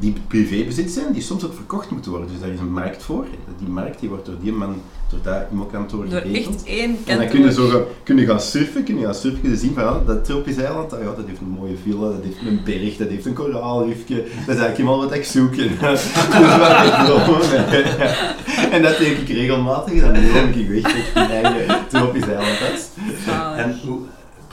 die 0.00 0.14
privébezit 0.26 0.90
zijn, 0.90 1.12
die 1.12 1.22
soms 1.22 1.44
ook 1.44 1.54
verkocht 1.54 1.90
moeten 1.90 2.10
worden. 2.10 2.28
Dus 2.28 2.40
daar 2.40 2.48
is 2.48 2.58
een 2.58 2.72
markt 2.72 3.02
voor. 3.02 3.26
Die 3.58 3.68
markt 3.68 4.00
die 4.00 4.08
wordt 4.08 4.26
door 4.26 4.34
die 4.40 4.52
man, 4.52 4.74
door 5.10 5.18
dat 5.22 5.42
immokantoor 5.50 6.08
Door 6.08 6.20
geregeld. 6.20 6.54
echt 6.54 6.64
één 6.64 6.90
En 6.90 6.96
dan 7.04 7.16
kantoor. 7.16 7.28
kun 7.28 7.42
je, 7.44 7.52
zo 7.52 7.68
gaan, 7.68 7.82
kun 8.02 8.16
je 8.16 8.26
gaan 8.26 8.40
surfen, 8.40 8.84
kun 8.84 8.98
je 8.98 9.04
gaan 9.04 9.14
surfen, 9.14 9.40
kun 9.40 9.50
je 9.50 9.56
zien 9.56 9.74
van 9.74 9.84
ah, 9.84 10.06
dat 10.06 10.24
tropisch 10.24 10.56
eiland, 10.56 10.92
ah, 10.92 11.00
ja, 11.00 11.04
dat 11.04 11.26
heeft 11.26 11.40
een 11.40 11.56
mooie 11.58 11.76
villa, 11.82 12.10
dat 12.10 12.22
heeft 12.22 12.36
een 12.46 12.60
berg, 12.64 12.96
dat 12.96 13.08
heeft 13.08 13.26
een 13.26 13.32
koraalrifje, 13.32 14.14
dat 14.16 14.24
is 14.54 14.60
eigenlijk 14.60 14.76
helemaal 14.76 15.00
wat 15.00 15.14
ik 15.14 15.24
zoek. 15.24 15.54
En, 18.70 18.82
dat 18.82 18.98
denk 18.98 19.16
ik 19.16 19.28
regelmatig, 19.28 20.00
dan 20.00 20.12
droom 20.12 20.48
ik 20.48 20.68
weg 20.68 20.82
dat 20.82 20.92
ik 20.92 21.10
mijn 21.14 21.30
eigen 21.30 21.88
tropisch 21.88 22.22
eiland. 22.22 22.90
En 23.56 23.80
hoe, 23.86 23.98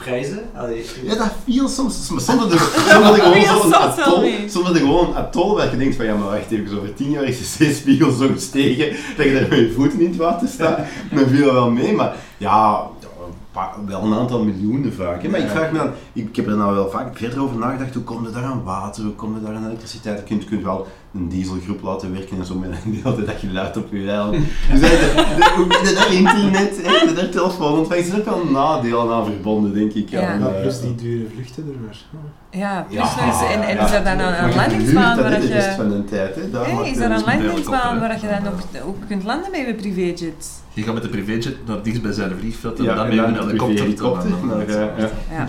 prijzen? 0.04 0.40
Allee, 0.56 0.84
Ja, 1.02 1.14
dat 1.16 1.30
viel 1.44 1.68
soms, 1.68 2.08
maar 2.10 2.20
soms 2.20 2.52
er, 2.52 2.58
had 2.58 3.16
er 3.16 3.22
gewoon 3.22 3.62
zo'n 3.62 3.74
atol, 3.74 4.30
soms 4.48 4.66
had 4.66 4.74
er 4.74 4.80
gewoon 4.80 5.06
een 5.08 5.14
atol 5.14 5.54
waar 5.56 5.70
je 5.70 5.76
denkt 5.76 5.96
van 5.96 6.04
ja, 6.04 6.14
maar 6.16 6.28
wacht 6.28 6.50
even, 6.50 6.76
over 6.78 6.94
tien 6.94 7.10
jaar 7.10 7.24
is 7.24 7.38
de 7.38 7.44
zeespiegel 7.44 8.10
zo 8.10 8.28
gestegen 8.32 8.88
dat 9.16 9.26
je 9.26 9.32
daar 9.32 9.48
met 9.48 9.58
je 9.58 9.72
voeten 9.74 10.00
in 10.00 10.06
het 10.08 10.16
water 10.16 10.48
staat. 10.48 10.78
Dan 11.14 11.26
viel 11.28 11.44
dat 11.44 11.52
wel 11.52 11.70
mee, 11.70 11.92
maar 11.92 12.14
ja, 12.38 12.86
een 13.02 13.34
paar- 13.52 13.74
wel 13.86 14.02
een 14.02 14.14
aantal 14.14 14.44
miljoenen 14.44 14.92
vaak. 14.92 15.22
Hè. 15.22 15.28
Maar 15.28 15.40
ik 15.40 15.48
vraag 15.48 15.70
me 15.72 15.78
dan, 15.78 15.90
ik 16.12 16.36
heb 16.36 16.46
er 16.46 16.56
nou 16.56 16.74
wel 16.74 16.90
vaak 16.90 17.16
verder 17.16 17.42
over 17.42 17.56
nagedacht, 17.56 17.94
hoe 17.94 18.02
komt 18.02 18.26
er 18.26 18.32
daar 18.32 18.44
aan 18.44 18.62
water, 18.64 19.02
hoe 19.04 19.14
komt 19.14 19.36
er 19.36 19.42
daar 19.46 19.54
aan 19.56 19.66
elektriciteit? 19.66 20.18
Je 20.18 20.24
kunt, 20.24 20.44
kunt 20.44 20.62
wel 20.62 20.86
een 21.14 21.28
dieselgroep 21.28 21.82
laten 21.82 22.12
werken 22.12 22.38
en 22.38 22.44
zo 22.46 22.54
met 22.54 22.70
een 22.70 22.92
hele 23.02 23.24
dag 23.24 23.40
geluid 23.40 23.76
op 23.76 23.86
je 23.92 24.10
eiland. 24.10 24.36
Dus 24.70 24.80
de, 24.80 24.86
de, 24.86 25.52
hoe 25.56 25.64
je 25.66 25.94
daar 25.94 26.12
internet, 26.12 26.80
hè, 26.82 27.06
de 27.06 27.12
daar 27.14 27.28
telefoon 27.30 27.78
ontvangst, 27.78 28.04
er 28.08 28.14
zijn 28.14 28.28
ook 28.28 28.34
wel 28.44 28.52
nadelen 28.52 29.12
aan 29.14 29.24
verbonden, 29.24 29.74
denk 29.74 29.92
ik. 29.92 30.08
Ja. 30.10 30.32
aan, 30.32 30.46
eh, 30.46 30.60
plus 30.60 30.80
die 30.80 30.94
dure 30.94 31.26
vluchten 31.34 31.64
er 31.68 31.80
weer. 31.80 31.96
Ja, 32.60 32.86
plus 32.88 32.98
Ja, 32.98 33.04
is, 33.04 33.54
en, 33.54 33.62
en 33.62 33.76
ja. 33.76 33.84
is 33.84 33.92
er 33.92 34.04
dan 34.04 34.12
een, 34.18 34.18
Maar 34.18 34.42
een 34.42 34.50
je 34.50 34.56
landingsbaan 34.56 35.16
waar 35.16 35.30
dat, 35.30 35.40
dat 35.40 35.48
de 35.48 35.54
rest 35.54 35.68
je... 35.68 35.74
van 35.74 35.88
de 35.90 36.04
tijd, 36.04 36.34
hè. 36.34 36.50
Daar 36.50 36.64
Hey, 36.64 36.74
maakt 36.74 36.86
is 36.86 36.96
er 36.96 37.02
een 37.10 37.10
dus- 37.16 37.24
landingsbaan 37.24 38.00
waar 38.00 38.18
je 38.20 38.28
dan 38.42 38.52
ook, 38.52 38.86
ook 38.88 38.96
kunt 39.08 39.24
landen 39.24 39.50
met 39.50 39.60
je 39.66 39.74
privéjet? 39.74 40.50
Je 40.72 40.82
gaat 40.82 40.94
met 40.94 41.02
de 41.02 41.08
privéjet 41.08 41.56
naar 41.66 41.82
dichtstbijzijde 41.82 42.34
vliegveld 42.36 42.78
en 42.78 42.84
Ja, 42.84 42.94
dan 42.94 43.06
met 43.06 43.14
je 43.14 43.20
dan 43.20 43.48
een 43.48 43.56
de 43.56 43.64
helikopter. 43.82 44.30
maar, 44.44 44.58
eh, 44.68 45.04
ja. 45.30 45.46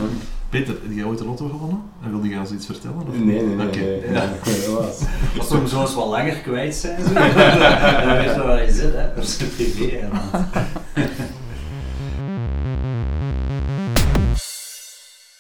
Ja. 0.52 0.60
Peter, 0.60 0.74
heb 0.84 0.92
jij 0.96 1.04
ooit 1.04 1.20
een 1.20 1.26
lotto 1.26 1.48
gewonnen? 1.48 1.82
En 2.04 2.10
wilde 2.12 2.28
je 2.30 2.40
ons 2.40 2.52
iets 2.52 2.66
vertellen? 2.66 2.98
Of? 3.10 3.16
Nee, 3.18 3.42
nee, 3.44 3.56
nee. 3.56 3.68
Oké. 3.68 3.78
nee, 3.78 4.12
Ja. 4.12 4.30
nee, 4.46 4.54
helaas. 4.56 5.00
Als 5.40 5.50
we 5.50 5.56
hem 5.56 5.68
zo 5.68 5.82
eens 5.82 5.94
wat 5.94 6.08
langer 6.08 6.36
kwijt 6.36 6.76
zijn, 6.76 7.04
zo, 7.04 7.14
dan 8.06 8.18
weet 8.18 8.36
je 8.36 8.42
waar 8.46 8.66
je 8.66 8.72
zit, 8.72 8.94
hè. 8.94 9.14
Dat 9.16 9.24
is 9.24 9.40
een 9.40 9.50
privé-eiland. 9.56 10.22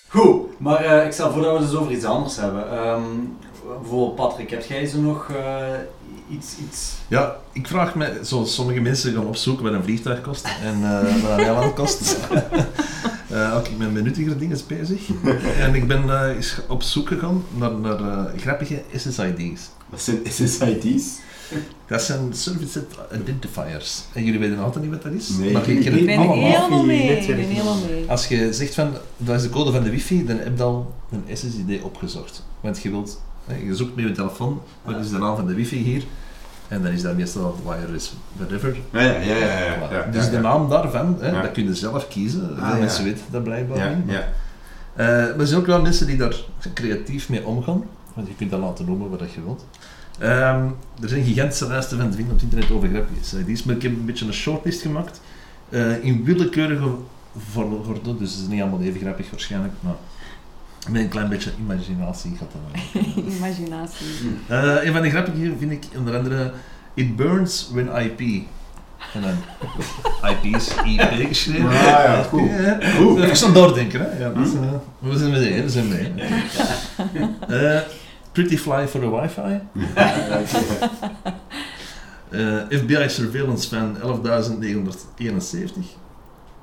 Goed, 0.07 0.59
maar 0.59 0.83
eh, 0.83 1.05
ik 1.05 1.11
stel 1.11 1.31
voor 1.31 1.41
dat 1.41 1.51
we 1.53 1.57
het 1.59 1.69
dus 1.69 1.79
over 1.79 1.91
iets 1.91 2.05
anders 2.05 2.35
hebben. 2.37 2.71
Ehm, 2.71 3.01
bijvoorbeeld 3.81 4.15
Patrick, 4.15 4.49
heb 4.49 4.63
jij 4.63 4.85
zo 4.85 4.99
nog 4.99 5.29
eh, 5.29 5.65
iets, 6.31 6.55
iets... 6.67 6.91
Ja, 7.07 7.35
ik 7.51 7.67
vraag 7.67 7.95
me, 7.95 8.19
zoals 8.21 8.53
sommige 8.53 8.79
mensen 8.79 9.13
gaan 9.13 9.25
opzoeken 9.25 9.63
wat 9.63 9.73
een 9.73 9.83
vliegtuig 9.83 10.21
kost 10.21 10.45
en 10.63 10.83
eh 10.83 11.21
wat 11.21 11.31
een 11.39 11.45
eiland 11.45 11.73
kost. 11.73 12.17
Eh, 13.31 13.55
ook 13.57 13.67
ik 13.67 13.77
ben 13.77 13.93
met 13.93 14.03
nuttigere 14.03 14.37
dingen 14.37 14.59
bezig. 14.67 15.09
en 15.59 15.75
ik 15.75 15.87
ben 15.87 16.09
eh, 16.09 16.35
eens 16.35 16.57
op 16.67 16.83
zoek 16.83 17.07
gegaan 17.07 17.43
naar, 17.57 17.71
naar 17.75 17.99
eh, 17.99 18.39
grappige 18.39 18.81
SSID's. 18.95 19.69
Wat 19.89 20.01
zijn 20.01 20.19
SSID's? 20.29 21.19
Dat 21.87 22.01
zijn 22.01 22.33
Service 22.33 22.83
Identifiers. 23.21 24.01
En 24.13 24.23
jullie 24.23 24.39
weten 24.39 24.59
altijd 24.59 24.83
niet 24.83 24.93
wat 24.93 25.03
dat 25.03 25.11
is? 25.13 25.29
Nee. 25.29 25.51
Maar 25.51 25.69
je 25.69 25.75
Ik 25.77 25.81
kent 25.83 25.95
Ik 25.95 25.99
het 25.99 26.05
ben 26.05 26.17
allemaal. 26.17 26.35
helemaal 26.35 26.83
mee. 26.85 27.17
Ik 27.19 27.27
ben 27.27 27.45
helemaal 27.45 27.77
mee. 27.89 28.05
Als 28.07 28.27
je 28.27 28.53
zegt 28.53 28.73
van, 28.73 28.93
dat 29.17 29.35
is 29.35 29.41
de 29.41 29.49
code 29.49 29.71
van 29.71 29.83
de 29.83 29.89
wifi, 29.89 30.25
dan 30.25 30.37
heb 30.37 30.57
je 30.57 30.63
al 30.63 30.93
een 31.11 31.37
SSID 31.37 31.81
opgezocht. 31.83 32.43
Want 32.61 32.81
je 32.81 32.89
wilt, 32.89 33.21
je 33.65 33.75
zoekt 33.75 33.95
met 33.95 34.05
je 34.05 34.11
telefoon, 34.11 34.61
wat 34.83 34.95
is 34.99 35.09
de 35.09 35.17
naam 35.17 35.35
van 35.35 35.47
de 35.47 35.53
wifi 35.53 35.77
hier? 35.77 36.03
En 36.67 36.83
dan 36.83 36.91
is 36.91 37.01
dat 37.01 37.15
meestal 37.15 37.59
wireless 37.65 38.13
whatever. 38.37 38.75
Ja, 38.91 39.01
ja, 39.01 39.09
ja. 39.19 39.35
ja, 39.35 39.87
ja, 39.91 40.07
dus 40.11 40.29
de 40.29 40.39
naam 40.39 40.69
daarvan, 40.69 41.17
hè, 41.19 41.29
Ja. 41.31 41.41
dat 41.41 41.51
kun 41.51 41.63
je 41.63 41.75
zelf 41.75 42.07
kiezen. 42.07 42.51
Veel 42.55 42.63
Ah, 42.63 42.77
mensen 42.79 43.03
weten 43.03 43.23
dat 43.31 43.43
blijkbaar 43.43 43.95
niet. 43.95 44.11
ja. 44.15 44.19
Eh, 44.95 45.05
maar 45.07 45.39
er 45.39 45.47
zijn 45.47 45.59
ook 45.59 45.65
wel 45.65 45.81
mensen 45.81 46.07
die 46.07 46.17
daar 46.17 46.35
creatief 46.73 47.29
mee 47.29 47.45
omgaan. 47.45 47.83
Want 48.13 48.27
je 48.27 48.35
kunt 48.35 48.51
dat 48.51 48.59
laten 48.59 48.85
noemen 48.85 49.09
wat 49.09 49.31
je 49.31 49.43
wilt. 49.43 49.65
Ehm, 50.19 50.65
er 51.01 51.09
zijn 51.09 51.23
gigantische 51.23 51.67
lijsten 51.67 51.97
van 51.97 52.09
te 52.09 52.15
vinden 52.15 52.33
op 52.35 52.41
het 52.41 52.51
internet 52.51 52.77
over 52.77 52.89
grappige 52.89 53.23
SID's. 53.23 53.63
Maar 53.63 53.75
ik 53.75 53.81
heb 53.81 53.91
een 53.91 54.05
beetje 54.05 54.25
een 54.25 54.33
shortlist 54.33 54.81
gemaakt. 54.81 55.21
eh, 55.69 56.03
in 56.03 56.23
willekeurige 56.23 56.89
volgorde. 57.51 58.17
Dus 58.17 58.31
het 58.33 58.41
is 58.41 58.47
niet 58.47 58.61
allemaal 58.61 58.81
even 58.81 58.99
grappig 58.99 59.29
waarschijnlijk. 59.29 59.73
Maar 59.79 59.93
met 60.89 61.01
een 61.01 61.09
klein 61.09 61.29
beetje 61.29 61.51
imaginatie 61.59 62.35
gaat 62.37 62.49
dat 62.51 62.61
wel. 62.93 63.03
Imaginatie. 63.35 64.05
Eh, 64.47 64.83
een 64.85 64.93
van 64.93 65.01
de 65.01 65.09
grappige 65.09 65.53
vind 65.59 65.71
ik 65.71 65.85
onder 65.97 66.17
andere 66.17 66.51
It 66.93 67.15
burns 67.15 67.69
when 67.73 67.87
IP. 67.95 68.19
En 69.13 69.21
dan 69.21 69.35
IP 70.31 70.55
is 70.55 70.67
IP 70.67 71.27
geschreven. 71.27 71.67
Ah, 71.67 71.73
ja. 71.73 72.13
Ja, 72.13 72.23
Goed. 72.23 73.19
Even 73.19 73.37
zo'n 73.37 73.53
doordenken, 73.53 73.99
hè? 73.99 74.17
Ja, 74.23 74.29
dat 74.29 74.47
is, 74.47 74.53
eh, 74.53 74.59
we 74.99 75.17
zijn 75.17 75.31
mee, 75.31 75.61
we 75.61 75.69
zijn 75.69 75.87
mee. 75.87 76.11
Eh, 77.47 77.79
pretty 78.31 78.57
fly 78.57 78.87
for 78.87 78.99
the 78.99 79.09
wifi. 79.11 79.59
Eh, 82.29 82.79
FBI 82.79 83.09
surveillance 83.09 83.69
van 83.69 83.97
11.971. 83.97 84.25
Dat 84.85 85.73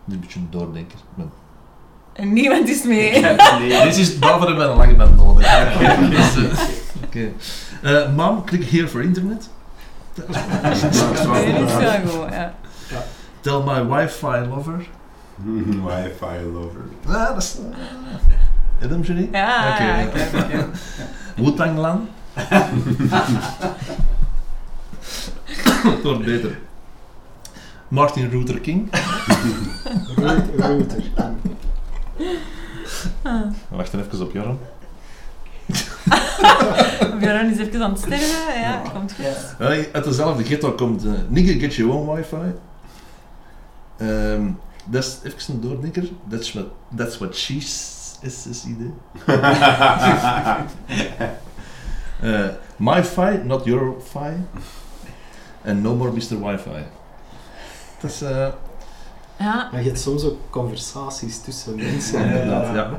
is 0.08 0.14
een 0.14 0.20
beetje 0.20 0.38
een 0.38 0.46
doordenker. 0.50 0.98
Maar- 1.14 1.26
En 2.18 2.32
niemand 2.32 2.68
is 2.68 2.82
mee. 2.82 3.22
Dit 3.84 3.96
is 3.96 4.18
boven 4.18 4.56
met 4.56 4.68
een 4.68 4.76
lange 4.76 4.94
band 4.94 5.16
nodig. 5.16 5.46
Dus, 6.10 6.36
eh, 6.36 6.58
Oké. 7.04 7.28
Eh, 7.82 8.14
Mom, 8.14 8.44
click 8.44 8.64
here 8.64 8.88
for 8.88 9.02
internet. 9.02 9.48
Dat 10.14 10.26
is 10.72 10.80
wel 11.24 11.34
goed, 12.06 12.32
ja. 12.32 12.54
Tell 13.40 13.62
my 13.64 13.86
wifi 13.86 14.26
lover. 14.48 14.86
Wi-Fi 15.86 16.40
lover. 16.52 16.80
Ah, 17.06 17.26
dat 17.28 17.36
is... 17.42 17.56
Adam 18.82 19.02
Jury? 19.02 19.28
Ja, 19.32 19.72
Oké. 19.72 20.66
Wu-Tang 21.36 21.78
Lan. 21.78 22.08
Het 25.44 26.02
wordt 26.02 26.24
beter. 26.24 26.58
Martin 27.88 28.28
Luther 28.30 28.60
King. 28.60 28.90
Rout- 30.16 30.42
Router. 30.56 31.02
Ah. 33.22 33.42
Wacht 33.68 33.92
er 33.92 33.98
even 33.98 34.22
op, 34.22 34.32
Joram. 34.32 34.58
Björn 37.18 37.50
is 37.50 37.58
even 37.58 37.82
aan 37.82 37.90
het 37.90 37.98
sterven, 38.00 38.60
ja, 38.60 38.82
komt 38.92 39.12
goed. 39.12 39.56
Uh, 39.60 39.68
uit 39.92 40.04
dezelfde 40.04 40.44
ghetto 40.44 40.72
komt 40.72 41.04
eh, 41.04 41.12
Nigga 41.28 41.58
Get 41.58 41.74
Your 41.74 41.92
Own 41.94 42.06
Wi-Fi. 42.06 42.54
Ehm, 43.96 44.50
dat 44.84 45.04
is 45.04 45.18
even 45.22 45.54
een 45.54 45.60
doordenker. 45.60 46.08
That's 46.28 46.52
what, 46.52 46.66
that's 46.96 47.18
what 47.18 47.36
she 47.36 47.54
is, 47.54 48.46
is 48.48 48.64
idee. 48.64 48.92
Eh, 52.20 52.48
my 52.76 53.04
fi, 53.04 53.40
not 53.44 53.64
your 53.64 53.94
fi. 54.00 54.32
En 55.62 55.80
no 55.82 55.94
more 55.94 56.12
Mr. 56.12 56.38
Wi-Fi. 56.40 56.84
Dat 58.00 58.10
is... 58.10 58.22
eh, 58.22 58.48
Ja, 59.38 59.68
Maar 59.72 59.80
je 59.82 59.86
hebt 59.86 60.00
soms 60.00 60.24
ook 60.24 60.36
conversaties 60.50 61.38
tussen 61.40 61.74
mensen. 61.92 62.24
Inderdaad, 62.24 62.64
Eh, 62.68 62.74
ja. 62.74 62.90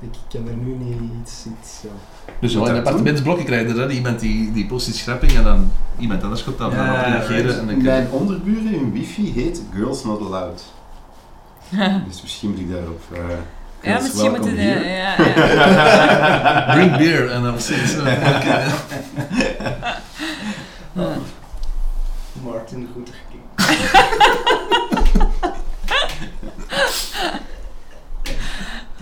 Ik 0.00 0.10
ken 0.28 0.48
er 0.48 0.54
nu 0.56 0.74
niet 0.84 1.00
iets, 1.22 1.44
iets 1.60 1.80
ja. 1.82 1.88
Dus 2.40 2.52
Moet 2.54 2.60
wel 2.60 2.66
in 2.68 2.74
dat 2.74 2.84
appartementsblokken 2.86 3.44
krijg 3.44 3.68
je 3.68 3.74
dat, 3.74 3.90
iemand 3.92 4.20
die, 4.20 4.52
die 4.52 4.66
post 4.66 4.88
iets 4.88 5.02
grappig 5.02 5.34
en 5.34 5.42
dan 5.44 5.70
iemand 5.98 6.22
anders 6.22 6.42
gaat 6.42 6.58
daar 6.58 6.70
Ja, 6.70 6.86
dan 6.86 6.94
op 6.96 7.28
reageren. 7.28 7.58
En 7.58 7.66
dan 7.66 7.76
je- 7.76 7.82
Mijn 7.82 8.08
onderburen 8.10 8.74
in 8.74 8.92
wifi 8.92 9.32
heet 9.32 9.62
Girls 9.74 10.04
Not 10.04 10.20
Allowed. 10.20 10.62
Dus 12.08 12.22
misschien 12.22 12.50
moet 12.50 12.58
ik 12.58 12.70
daarop... 12.70 13.00
eh 13.12 13.20
ja 13.92 14.00
misschien 14.00 14.30
moeten 14.30 14.54
de... 14.54 14.60
here. 14.60 14.84
Ja, 14.88 15.14
ja. 16.66 16.74
Bring 16.74 16.96
beer 16.96 17.30
en 17.30 17.42
dan 17.42 17.54
eh, 17.56 18.22
Ja. 20.94 21.08
Martin 22.42 22.88
Luther 22.96 23.14
King. 23.30 23.42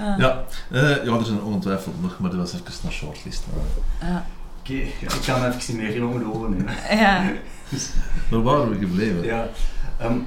Ah. 0.02 0.18
Ja, 0.18 0.44
eh, 0.70 1.04
ja, 1.04 1.16
er 1.18 1.24
zijn 1.24 1.42
ongetwijfeld 1.42 2.02
nog, 2.02 2.16
maar 2.18 2.30
dat 2.30 2.38
was 2.38 2.52
even 2.52 2.66
een 2.84 2.92
shortlist. 2.92 3.42
Ah. 4.02 4.08
Oké, 4.60 4.72
ik 4.72 5.08
kan 5.26 5.44
even 5.46 5.60
niet 5.74 5.76
meer 5.76 5.90
genomen 5.92 6.34
overnemen. 6.34 6.74
Ja. 6.90 7.32
Waar 8.30 8.42
waren 8.42 8.68
we 8.70 8.78
gebleven? 8.78 9.24
Ja. 9.24 9.48
ehm, 9.98 10.18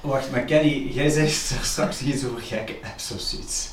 wacht, 0.00 0.30
maar 0.30 0.40
Kenny, 0.40 0.88
jij 0.92 1.08
zegt 1.10 1.54
straks 1.62 2.02
iets 2.02 2.24
over 2.26 2.40
gekke 2.42 2.74
apps 2.84 3.12
of 3.12 3.20
zoiets. 3.20 3.70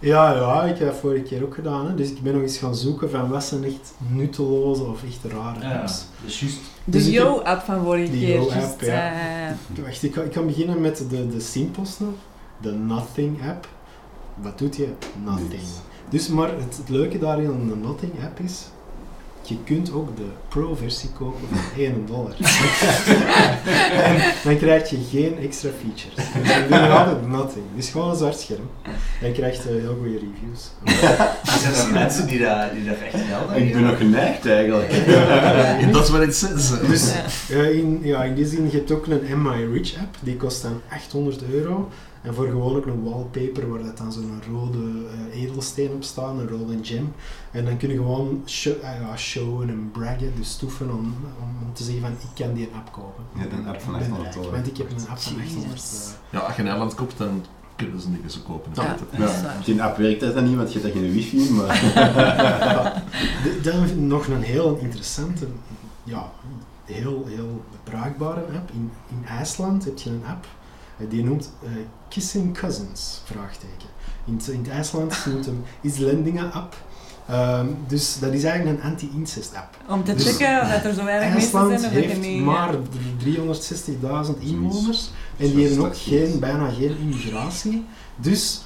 Ja, 0.00 0.32
ja, 0.34 0.62
ik 0.62 0.78
heb 0.78 0.88
dat 0.88 0.96
vorige 1.00 1.22
keer 1.22 1.42
ook 1.44 1.54
gedaan. 1.54 1.86
Hè. 1.86 1.94
Dus 1.94 2.10
ik 2.10 2.22
ben 2.22 2.32
nog 2.32 2.42
eens 2.42 2.58
gaan 2.58 2.74
zoeken 2.74 3.10
van 3.10 3.28
wat 3.28 3.44
zijn 3.44 3.64
echt 3.64 3.92
nutteloze 4.08 4.82
of 4.82 5.02
echt 5.04 5.32
rare 5.32 5.78
apps. 5.78 6.04
dus 6.24 6.40
juist. 6.40 6.56
De 6.84 6.90
Dus 6.90 7.04
heb- 7.04 7.12
Yo-app 7.12 7.64
van 7.64 7.84
vorige 7.84 8.10
Die 8.10 8.20
keer. 8.26 8.34
Yo-app, 8.34 8.52
juist, 8.54 8.80
ja. 8.80 9.12
eh, 9.12 9.84
Wacht, 9.84 10.02
ik, 10.02 10.14
ga- 10.14 10.22
ik 10.22 10.30
kan 10.32 10.46
beginnen 10.46 10.80
met 10.80 10.96
de, 11.10 11.28
de 11.28 11.40
simpelste. 11.40 12.04
De 12.60 12.70
Nothing 12.72 13.48
app. 13.48 13.68
Wat 14.42 14.58
doet 14.58 14.76
je? 14.76 14.88
Nothing. 15.24 15.50
Niks. 15.50 15.64
Dus, 16.08 16.28
maar 16.28 16.48
het, 16.48 16.76
het 16.76 16.88
leuke 16.88 17.18
daarin 17.18 17.46
aan 17.46 17.68
de 17.68 17.76
Nothing 17.76 18.12
app 18.24 18.38
is, 18.40 18.64
je 19.48 19.56
kunt 19.64 19.92
ook 19.92 20.16
de 20.16 20.26
pro-versie 20.48 21.10
kopen 21.10 21.48
voor 21.48 21.82
1 21.84 22.06
dollar. 22.06 22.36
en 24.08 24.16
dan 24.44 24.56
krijg 24.56 24.90
je 24.90 24.98
geen 25.10 25.38
extra 25.38 25.68
features. 25.80 26.32
Dus 26.34 26.48
dan 26.48 26.68
doe 26.68 26.88
je 26.88 26.94
altijd 26.94 27.28
Nothing. 27.28 27.64
Dus 27.76 27.88
gewoon 27.88 28.10
een 28.10 28.16
zwart 28.16 28.40
scherm. 28.40 28.70
En 29.20 29.26
je 29.26 29.32
krijgt 29.32 29.66
eh, 29.66 29.72
heel 29.72 29.96
goede 30.00 30.18
reviews. 30.18 30.70
Zijn 31.62 31.86
er 31.86 31.92
mensen 31.92 32.26
die 32.26 32.38
dat, 32.38 32.72
die 32.72 32.84
dat 32.84 32.96
echt 32.98 33.24
geld 33.28 33.56
Ik 33.56 33.72
ben 33.72 33.82
nog 33.82 33.96
geneigd 33.96 34.46
eigenlijk. 34.46 34.90
Dat 35.92 36.04
is 36.04 36.10
wat 36.10 36.20
het 36.20 36.36
says. 36.36 36.70
Dus 36.86 37.12
eh, 37.50 37.78
in, 37.78 38.00
ja, 38.02 38.24
in 38.24 38.34
die 38.34 38.46
zin, 38.46 38.70
je 38.70 38.76
hebt 38.76 38.90
ook 38.90 39.06
een 39.06 39.32
Am 39.32 39.46
I 39.46 39.66
Rich 39.72 39.96
app, 40.00 40.16
die 40.20 40.36
kost 40.36 40.62
dan 40.62 40.80
800 40.88 41.42
euro. 41.52 41.88
En 42.22 42.34
voor 42.34 42.46
gewoon 42.46 42.76
ook 42.76 42.86
een 42.86 43.02
wallpaper 43.04 43.70
waar 43.70 43.82
dat 43.82 43.96
dan 43.98 44.12
zo'n 44.12 44.40
rode 44.52 44.78
eh, 45.32 45.42
edelsteen 45.42 45.90
op 45.92 46.02
staat, 46.02 46.38
een 46.38 46.48
rode 46.48 46.78
gem. 46.82 47.12
En 47.50 47.64
dan 47.64 47.76
kun 47.76 47.88
je 47.88 47.94
gewoon 47.96 48.42
show, 48.46 48.82
ja, 48.82 49.16
showen 49.16 49.68
en 49.68 49.90
braggen, 49.92 50.32
dus 50.36 50.50
stoeven 50.50 50.90
om, 50.90 50.98
om, 51.42 51.48
om 51.66 51.72
te 51.72 51.82
zeggen 51.84 52.02
van 52.02 52.10
ik 52.12 52.44
kan 52.44 52.54
die 52.54 52.68
app 52.74 52.92
kopen. 52.92 53.24
Je 53.34 53.40
hebt 53.40 53.52
een 53.52 53.66
app 53.66 53.80
van 53.80 53.94
Ik 53.94 54.00
ben 54.00 54.10
800 54.10 54.22
rijk, 54.22 54.34
dollar. 54.34 54.50
Want 54.52 54.66
ik 54.66 54.76
heb 54.76 54.90
een 54.90 54.96
app 55.08 55.18
van 55.18 55.36
800 55.38 55.50
Jezus. 55.52 56.06
eh, 56.30 56.38
Ja, 56.38 56.38
als 56.46 56.56
je 56.56 56.62
een 56.62 56.68
eiland 56.68 56.94
koopt, 56.94 57.18
dan 57.18 57.44
kunnen 57.76 58.00
ze 58.00 58.08
niks 58.08 58.34
zo 58.34 58.40
kopen. 58.46 58.72
Ja. 58.74 58.96
Ja, 59.18 59.54
die 59.64 59.82
app 59.82 59.96
werkt 59.96 60.20
dat 60.20 60.34
dan 60.34 60.44
niet, 60.44 60.56
want 60.56 60.72
je 60.72 60.80
hebt 60.80 60.92
geen 60.92 61.12
wifi 61.12 61.50
maar... 61.52 61.92
Dan 63.62 64.06
nog 64.06 64.26
een 64.26 64.42
heel 64.42 64.76
interessante, 64.76 65.46
ja, 66.04 66.30
heel, 66.84 67.24
heel 67.28 67.64
bruikbare 67.84 68.40
app. 68.40 68.70
In, 68.72 68.90
in 69.08 69.26
IJsland 69.28 69.84
heb 69.84 69.98
je 69.98 70.10
een 70.10 70.22
app, 70.28 70.46
die 71.08 71.24
noemt 71.24 71.50
eh, 71.62 71.68
Kissing 72.08 72.58
Cousins, 72.58 73.20
vraagteken. 73.24 73.88
In, 74.24 74.34
het- 74.36 74.48
in 74.48 74.58
het 74.62 74.68
IJsland 74.68 75.26
noemt 75.26 75.46
hem 75.46 75.62
Islendingen 75.80 76.52
app. 76.52 76.76
Ehm, 77.28 77.66
dus 77.86 78.18
dat 78.18 78.32
is 78.32 78.44
eigenlijk 78.44 78.78
een 78.82 78.90
anti-incest 78.90 79.54
app. 79.54 79.76
Om 79.88 80.04
te 80.04 80.14
Dus 80.14 80.24
checken 80.36 80.68
dat 80.70 80.84
er 80.84 80.94
zo 80.94 81.04
weinig 81.04 81.28
mensen 81.34 81.58
IJsland 81.58 81.80
zijn 81.80 81.92
je 81.92 81.98
heeft 82.08 82.20
niet... 82.20 82.42
maar 82.42 82.74
360.000 83.24 84.38
inwoners 84.38 85.10
en 85.36 85.50
die 85.50 85.66
hebben 85.66 85.86
ook 85.86 85.96
geen, 85.96 86.38
bijna 86.38 86.70
geen 86.70 86.96
immigratie. 86.98 87.84
Dus 88.16 88.60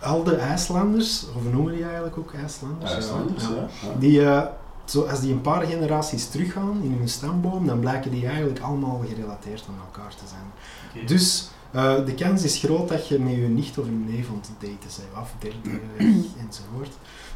al 0.00 0.22
de 0.24 0.36
IJslanders, 0.36 1.24
of 1.36 1.52
noemen 1.52 1.72
die 1.74 1.84
eigenlijk 1.84 2.16
ook 2.18 2.32
IJslanders? 2.34 2.92
IJslanders, 2.92 3.42
ja. 3.42 3.48
ja. 3.50 3.88
ja. 3.88 3.98
Die, 3.98 4.24
eh, 4.24 4.42
zo, 4.84 5.02
als 5.02 5.20
die 5.20 5.32
een 5.32 5.40
paar 5.40 5.62
generaties 5.66 6.28
teruggaan 6.28 6.80
in 6.82 6.94
hun 6.98 7.08
stamboom, 7.08 7.66
dan 7.66 7.80
blijken 7.80 8.10
die 8.10 8.26
eigenlijk 8.26 8.60
allemaal 8.60 9.04
gerelateerd 9.08 9.64
aan 9.68 9.78
elkaar 9.86 10.10
te 10.14 10.24
zijn. 10.28 11.06
Dus 11.06 11.48
eh, 11.74 12.04
de 12.04 12.14
kans 12.14 12.42
is 12.42 12.58
groot 12.58 12.88
dat 12.88 13.08
je 13.08 13.18
met 13.18 13.34
je 13.34 13.40
nicht 13.40 13.78
of 13.78 13.84
je 13.86 14.12
neef 14.12 14.26
het 14.28 14.50
daten 14.60 15.02
bent, 15.12 15.22
of 15.22 15.34
derde 15.38 15.80
enzovoort. 16.46 16.90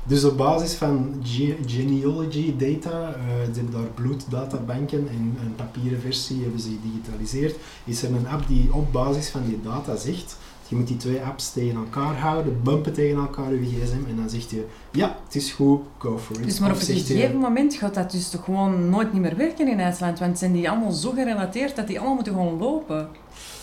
Dus 0.04 0.24
op 0.24 0.36
basis 0.36 0.74
van 0.74 1.14
ge- 1.22 1.56
genealogy 1.66 2.54
data, 2.56 3.12
eh, 3.12 3.18
ze 3.52 3.60
hebben 3.60 3.72
daar 3.72 3.90
bloeddatabanken 3.94 5.08
en 5.08 5.36
een 5.44 5.54
papieren 5.56 6.00
versie 6.00 6.42
hebben 6.42 6.60
ze 6.60 6.68
gedigitaliseerd, 6.82 7.56
is 7.84 8.02
er 8.02 8.10
een 8.14 8.28
app 8.28 8.46
die 8.48 8.72
op 8.72 8.92
basis 8.92 9.28
van 9.28 9.42
die 9.46 9.60
data 9.62 9.96
zegt 9.96 10.36
Je 10.68 10.76
moet 10.76 10.86
die 10.86 10.96
twee 10.96 11.20
apps 11.20 11.52
tegen 11.52 11.76
elkaar 11.76 12.16
houden, 12.18 12.60
bumpen 12.62 12.92
tegen 12.92 13.18
elkaar 13.18 13.52
je 13.52 13.58
gsm 13.60 14.08
en 14.08 14.16
dan 14.16 14.30
zegt 14.30 14.50
je, 14.50 14.66
ja, 14.92 15.16
het 15.24 15.34
is 15.34 15.52
goed, 15.52 15.80
go 15.98 16.18
for 16.18 16.36
it. 16.36 16.44
Dus 16.44 16.58
maar 16.58 16.70
op 16.70 16.80
een 16.80 16.94
je, 16.94 17.00
gegeven 17.00 17.38
moment 17.38 17.74
gaat 17.74 17.94
dat 17.94 18.10
dus 18.10 18.28
toch 18.30 18.44
gewoon 18.44 18.88
nooit 18.90 19.12
niet 19.12 19.22
meer 19.22 19.36
werken 19.36 19.68
in 19.68 19.80
IJsland, 19.80 20.18
want 20.18 20.38
zijn 20.38 20.52
die 20.52 20.70
allemaal 20.70 20.92
zo 20.92 21.10
gerelateerd 21.10 21.76
dat 21.76 21.86
die 21.86 21.96
allemaal 21.98 22.14
moeten 22.14 22.32
gewoon 22.32 22.58
lopen? 22.58 23.08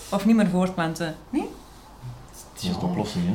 Of 0.10 0.26
niet 0.26 0.36
meer 0.36 0.48
voortplanten? 0.50 1.16
Nee? 1.30 1.50
Dat 2.54 2.64
is 2.64 2.70
de 2.80 2.86
oplossing, 2.86 3.26
hè. 3.28 3.34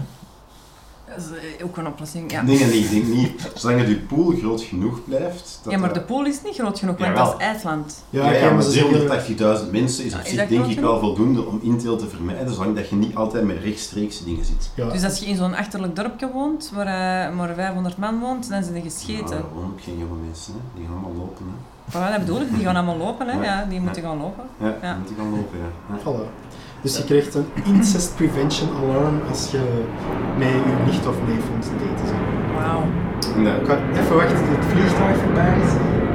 Dat 1.14 1.18
is 1.18 1.56
eh, 1.59 1.64
ook 1.64 1.76
een 1.76 1.87
oplossing, 1.87 2.30
ja. 2.33 2.42
Nee, 2.42 2.59
nee, 2.59 2.66
nee, 2.66 2.78
ik 2.78 2.90
denk 2.90 3.06
niet. 3.06 3.50
Zolang 3.54 3.87
je 3.88 3.96
pool 3.96 4.35
groot 4.38 4.62
genoeg 4.62 5.04
blijft... 5.04 5.61
dat 5.62 5.72
Ja, 5.72 5.78
maar 5.78 5.92
de 5.92 6.00
pool 6.00 6.24
is 6.26 6.42
niet 6.42 6.54
groot 6.54 6.78
genoeg, 6.78 6.98
want 6.98 7.16
dat 7.16 7.35
is 7.38 7.44
IJsland. 7.44 8.04
Ja, 8.11 8.24
Ja, 8.24 8.33
ja, 8.33 8.44
ja, 8.46 8.52
maar 8.52 8.62
ze 8.62 8.70
zeggen- 8.70 9.64
380.000 9.64 9.70
mensen 9.70 10.04
is 10.04 10.14
op 10.14 10.20
zich 10.24 10.38
dat 10.38 10.48
denk 10.48 10.66
ik 10.66 10.80
wel 10.80 11.00
voldoende 11.00 11.46
om 11.46 11.61
Intel 11.62 11.96
te 11.96 12.09
vermijden, 12.09 12.54
zolang 12.54 12.76
dat 12.76 12.88
je 12.88 12.96
niet 12.96 13.16
altijd 13.16 13.44
met 13.44 13.56
rechtstreekse 13.62 14.24
dingen 14.24 14.44
zit. 14.44 14.70
Ja, 14.74 14.88
Dus 14.88 15.04
als 15.04 15.18
je 15.18 15.26
in 15.26 15.37
zo'n 15.37 15.54
achterlijk 15.54 15.96
dorpje 15.96 16.30
woont, 16.33 16.70
waar 16.74 16.87
eh, 17.26 17.37
maar 17.37 17.54
500 17.54 17.96
man 17.96 18.18
woont, 18.20 18.48
dan 18.48 18.62
zijn 18.62 18.74
ze 18.74 18.80
gescheten. 18.90 19.44
Wonen 19.54 19.70
ook 19.70 19.80
geen 19.83 19.98
jonge 19.98 20.20
mensen, 20.26 20.52
hè. 20.52 20.59
die 20.74 20.85
gaan 20.87 20.94
allemaal 21.04 21.14
lopen. 21.18 21.44
Hè. 21.46 21.52
Voilà, 21.92 22.11
dat 22.11 22.18
bedoel 22.26 22.40
ik, 22.40 22.54
die 22.54 22.64
gaan 22.64 22.76
allemaal 22.76 22.96
lopen, 22.96 23.26
hè. 23.28 23.33
Ja. 23.37 23.42
Ja, 23.44 23.64
die 23.64 23.74
Ja. 23.78 23.80
moeten 23.85 24.02
gaan 24.02 24.18
lopen. 24.18 24.44
Ja, 24.61 24.66
Ja. 24.83 24.92
die 24.92 24.98
moeten 24.98 25.16
gaan 25.16 25.30
lopen, 25.30 25.59
ja. 25.59 25.94
ja. 25.94 26.00
Voilà. 26.02 26.48
Dus 26.83 26.97
je 26.97 27.05
krijgt 27.05 27.35
een 27.35 27.47
incest 27.64 28.16
prevention 28.16 28.69
alarm 28.83 29.21
als 29.29 29.51
je 29.51 29.61
met 30.38 30.49
je 30.49 30.85
nicht 30.87 31.07
of 31.07 31.16
neef 31.27 31.45
aan 31.53 31.61
het 31.61 31.71
daten. 31.81 32.16
Wauw. 32.55 32.83
Ik 33.61 33.66
ga 33.66 33.79
even 34.01 34.16
wachten 34.16 34.37
tot 34.37 34.47
het 34.57 34.64
vliegtuig 34.64 35.16
voorbij 35.16 35.57
is. 35.62 35.73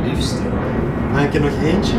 Liefst. 0.09 0.37
Dan 1.11 1.19
heb 1.19 1.33
ik 1.33 1.33
er 1.33 1.41
nog 1.41 1.61
eentje. 1.63 1.97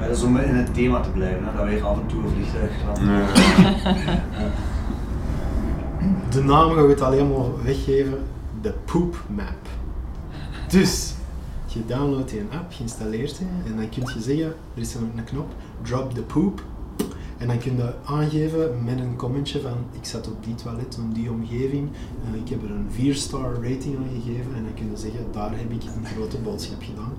Ja, 0.00 0.06
dat 0.06 0.16
is 0.16 0.22
om 0.22 0.36
in 0.36 0.54
het 0.54 0.74
thema 0.74 1.00
te 1.00 1.10
blijven, 1.10 1.44
hè, 1.44 1.56
dat 1.56 1.66
weer 1.66 1.84
af 1.84 1.96
en 1.96 2.06
toe 2.06 2.22
een 2.22 2.30
vliegtuig. 2.30 2.70
Ja. 3.00 4.50
De 6.30 6.42
naam 6.44 6.70
ga 6.70 6.80
ik 6.82 6.88
het 6.88 7.00
alleen 7.00 7.28
maar 7.28 7.62
weggeven. 7.64 8.18
De 8.64 8.72
Poop 8.84 9.16
Map. 9.28 9.68
Dus, 10.68 11.14
je 11.66 11.86
downloadt 11.86 12.30
die 12.30 12.42
app, 12.50 12.72
je 12.72 12.82
installeert 12.82 13.38
die 13.38 13.46
en 13.66 13.76
dan 13.76 13.88
kun 13.88 14.02
je 14.14 14.20
zeggen, 14.22 14.54
er 14.74 14.80
is 14.80 14.94
een, 14.94 15.12
een 15.16 15.24
knop, 15.24 15.52
drop 15.82 16.14
the 16.14 16.22
poop. 16.22 16.62
En 17.44 17.50
dan 17.50 17.58
kun 17.58 17.76
je 17.76 17.92
aangeven 18.04 18.84
met 18.84 19.00
een 19.00 19.16
commentje 19.16 19.60
van 19.60 19.76
ik 19.92 20.04
zat 20.04 20.26
op 20.26 20.44
die 20.44 20.54
toilet, 20.54 20.96
in 20.96 21.12
die 21.12 21.30
omgeving, 21.30 21.88
eh, 22.24 22.40
ik 22.40 22.48
heb 22.48 22.62
er 22.62 22.70
een 22.70 22.86
4-star 22.90 23.52
rating 23.52 23.96
aan 23.96 24.08
gegeven 24.14 24.54
en 24.56 24.62
dan 24.62 24.74
kun 24.74 24.90
je 24.90 24.96
zeggen, 24.96 25.20
daar 25.32 25.50
heb 25.50 25.70
ik 25.70 25.82
een 25.82 26.06
grote 26.14 26.36
boodschap 26.36 26.82
gedaan. 26.82 27.12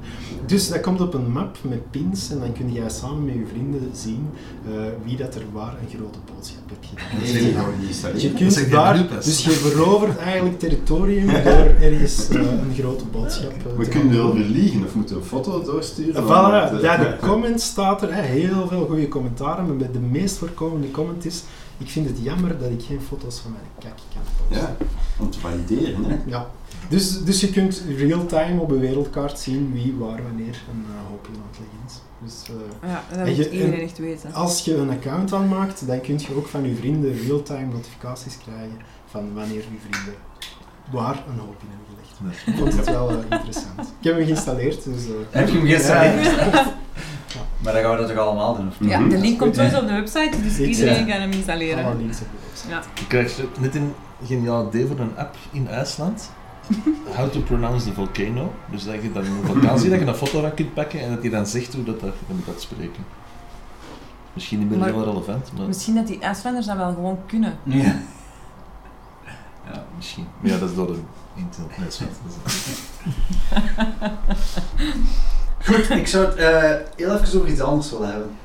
Dus 0.46 0.70
dat 0.70 0.82
komt 0.82 1.02
op 1.02 1.14
een 1.14 1.32
map 1.32 1.58
met 1.62 1.92
pins 1.92 2.32
en 2.32 2.40
dan 2.40 2.54
kun 2.54 2.74
jij 2.74 2.90
samen 2.90 3.26
met 3.26 3.34
je 3.34 3.46
vrienden 3.52 3.90
zien 3.94 4.28
eh, 4.66 4.72
wie 5.04 5.18
dat 5.18 5.36
er 5.36 5.42
waar 5.54 5.74
een 5.82 5.98
grote 5.98 6.20
boodschap 6.34 6.64
hebt 6.70 6.86
gedaan. 6.86 7.80
Niet 7.80 8.22
Je 8.22 8.34
kunt 8.34 8.72
daar, 8.72 9.08
dus 9.24 9.44
je 9.44 9.52
verovert 9.52 10.18
eigenlijk 10.18 10.60
territorium 10.60 11.28
door 11.28 11.74
ergens 11.82 12.30
eh, 12.30 12.42
een 12.42 12.74
grote 12.78 13.06
boodschap 13.06 13.54
We 13.78 13.84
te 13.84 13.90
kunnen 13.90 14.08
maken. 14.08 14.22
erover 14.22 14.40
liegen 14.40 14.84
of 14.86 14.96
moeten 14.96 15.16
een 15.16 15.24
foto 15.24 15.64
doorsturen. 15.64 16.24
Voilà, 16.24 16.82
ja, 16.82 16.98
de 16.98 17.16
comment 17.28 17.62
staat 17.62 18.02
er, 18.02 18.14
hè, 18.14 18.22
heel 18.22 18.68
veel 18.68 18.86
goede 18.86 19.08
commentaren, 19.08 19.66
maar 19.66 19.92
de 19.92 20.00
meest 20.20 20.38
voorkomende 20.38 20.92
comment 20.92 21.26
is, 21.26 21.44
ik 21.78 21.90
vind 21.90 22.08
het 22.08 22.18
jammer 22.22 22.58
dat 22.60 22.70
ik 22.72 22.82
geen 22.84 23.02
foto's 23.02 23.40
van 23.40 23.52
mijn 23.52 23.64
kak 23.80 23.98
kan 24.14 24.22
posten. 24.48 24.68
Ja, 24.68 24.76
om 25.20 25.30
te 25.32 25.40
valideren. 25.40 26.04
Hè. 26.04 26.18
Ja. 26.26 26.50
Dus, 26.90 27.24
dus 27.24 27.42
je 27.42 27.50
kunt 27.52 27.84
real-time 27.98 28.62
op 28.62 28.72
een 28.72 28.80
wereldkaart 28.80 29.40
zien 29.40 29.74
wie, 29.74 29.94
waar, 29.98 30.24
wanneer 30.24 30.62
een 30.72 30.86
uh, 30.90 31.10
hoopje 31.10 31.32
aan 31.32 31.48
het 31.52 31.60
leggen 31.60 31.80
is. 31.88 31.94
Dus, 32.24 32.50
eh, 32.50 32.90
Ja, 32.90 33.04
dat 33.18 33.26
moet 33.28 33.36
je- 33.36 33.52
iedereen 33.52 33.74
en- 33.74 33.80
echt 33.80 33.98
weten. 33.98 34.34
als 34.34 34.66
je 34.66 34.76
een 34.76 34.90
account 34.90 35.34
aanmaakt, 35.34 35.88
dan 35.88 36.02
kun 36.02 36.20
je 36.20 36.36
ook 36.36 36.48
van 36.48 36.68
je 36.68 36.76
vrienden 36.76 37.18
real-time 37.18 37.66
notificaties 37.74 38.38
krijgen 38.38 38.78
van 39.06 39.34
wanneer 39.34 39.56
je 39.56 39.80
vrienden 39.90 40.14
waar 40.92 41.24
een 41.30 41.40
hoop 41.40 41.62
in 41.62 41.68
hebben 41.70 41.85
gelegd. 42.18 42.48
Ik 42.48 42.56
vond 42.58 42.76
het 42.78 42.86
wel 42.90 43.10
eh, 43.10 43.16
interessant. 43.30 43.80
Ik 44.00 44.04
heb 44.04 44.16
hem 44.16 44.24
geïnstalleerd, 44.26 44.84
dus... 44.84 45.06
eh, 45.06 45.12
Heb 45.30 45.48
je 45.48 45.58
hem 45.58 45.66
geïnstalleerd? 45.66 46.24
Ja. 46.26 46.74
Maar 47.64 47.74
dan 47.74 47.82
gaan 47.82 47.92
we 47.92 47.98
dat 47.98 48.08
toch 48.08 48.18
allemaal 48.18 48.56
doen? 48.56 48.68
Of? 48.68 48.80
niet? 48.80 48.90
Ja, 48.90 49.00
de 49.08 49.18
link 49.18 49.40
komt 49.40 49.56
sowieso 49.56 49.80
op 49.80 49.88
de 49.88 49.94
website, 49.94 50.42
dus 50.42 50.60
Ik- 50.60 50.68
iedereen 50.68 51.06
ja. 51.06 51.12
kan 51.12 51.22
hem 51.22 51.32
installeren. 51.32 51.86
Alle 51.86 51.96
links 51.96 52.20
op 52.22 52.28
de 52.32 52.38
website. 52.50 52.70
Ja. 52.70 52.82
Je 53.00 53.08
krijgt 53.08 53.42
net 53.60 53.76
een 53.76 53.94
geniaal 54.26 54.68
idee 54.68 54.86
voor 54.88 55.00
een 55.00 55.18
app 55.18 55.36
in 55.52 55.68
IJsland. 55.68 56.32
How 57.16 57.30
to 57.30 57.40
pronounce 57.40 57.86
the 57.86 57.94
volcano. 57.94 58.54
Dus 58.72 58.84
dat 58.86 58.94
je 59.02 59.12
dan 59.12 59.24
een 59.26 59.46
vulkaan 59.46 59.80
ziet, 59.80 59.90
dat 59.90 60.00
je 60.00 60.06
een 60.06 60.16
foto 60.16 60.42
van 60.42 60.54
kunt 60.54 60.74
pakken 60.74 61.00
en 61.00 61.10
dat 61.10 61.22
hij 61.22 61.30
dan 61.30 61.46
zegt 61.46 61.74
hoe 61.74 61.84
dat, 61.84 62.00
dat 62.00 62.14
je 62.28 62.34
moet 62.34 62.46
dat 62.46 62.62
spreken. 62.62 63.06
Misschien 64.34 64.60
niet 64.60 64.70
meer 64.70 64.78
Maar- 64.78 64.88
heel 64.94 65.04
relevant, 65.04 65.52
maar 65.58 65.68
Misschien 65.68 65.96
dat 65.96 66.08
die 66.08 66.20
IJslanders 66.20 66.66
dat 66.66 66.78
wel 66.78 66.94
gewoon 66.94 67.20
kunnen. 67.28 67.58
Ja. 67.64 67.96
misschien. 69.96 70.26
Maar 70.42 70.52
ja, 70.52 70.58
dat 70.58 70.70
is 70.70 70.76
door 70.76 70.88
de 70.88 71.00
internet. 71.36 71.78
net 71.78 71.94
zo. 71.94 72.06
Goed, 75.66 75.90
ik 75.90 76.08
zou 76.08 76.26
het 76.26 76.36
eh, 76.36 76.72
heel 76.96 77.14
even 77.20 77.38
over 77.40 77.48
iets 77.52 77.60
anders 77.62 77.92
willen 77.92 78.10
hebben. 78.12 78.38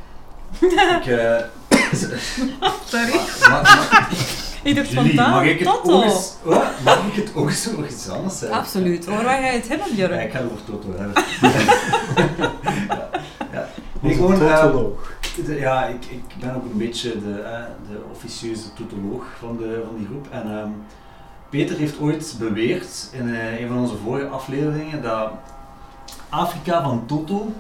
ik, 1.01 1.07
eh, 1.07 1.37
Sorry. 2.87 3.11
ma- 3.49 3.49
ma- 3.49 3.63
ma- 3.63 4.09
Ik 4.63 4.75
dacht 4.75 4.93
mag 5.15 5.43
ik 5.45 5.59
het 5.59 5.69
Toto. 5.69 5.93
ook 5.97 6.03
eens, 6.05 6.33
wat? 6.43 6.65
Mag 6.85 7.07
ik 7.07 7.15
het 7.25 7.35
ook 7.35 7.49
eens 7.49 7.69
over 7.73 7.87
iets 7.87 8.09
anders 8.09 8.41
hebben? 8.41 8.59
Absoluut. 8.59 9.07
Hoor, 9.07 9.23
waar 9.25 9.39
ga 9.41 9.47
je 9.47 9.53
het 9.59 9.69
hebben, 9.69 9.87
Ja, 9.89 9.95
Björn? 10.09 10.21
ik 10.27 10.31
ga 10.33 10.39
het 10.39 10.51
over 10.53 10.65
Toto 10.65 10.89
hebben. 10.99 11.25
ja. 13.53 13.69
gewoon, 14.03 14.39
totoloog. 14.39 15.13
de- 15.47 15.55
ja, 15.55 15.87
ik, 15.87 16.05
ik 16.05 16.23
ben 16.41 16.55
ook 16.55 16.65
een 16.65 16.79
beetje 16.79 17.09
de, 17.21 17.41
eh, 17.41 17.63
de 17.91 18.01
officieuze 18.13 18.73
totoloog 18.73 19.25
van, 19.39 19.57
de, 19.57 19.83
van 19.87 19.97
die 19.97 20.07
groep. 20.07 20.27
En 20.31 20.43
ehm, 20.59 20.69
Peter 21.51 21.77
heeft 21.77 21.99
ooit 22.01 22.35
beweerd 22.39 23.09
in 23.13 23.35
eh, 23.35 23.61
een 23.61 23.69
van 23.69 23.79
onze 23.79 23.95
vorige 24.05 24.27
afleveringen 24.29 25.03
dat 25.03 25.31
Afrika 26.29 26.83
van 26.83 27.07
Toto 27.07 27.53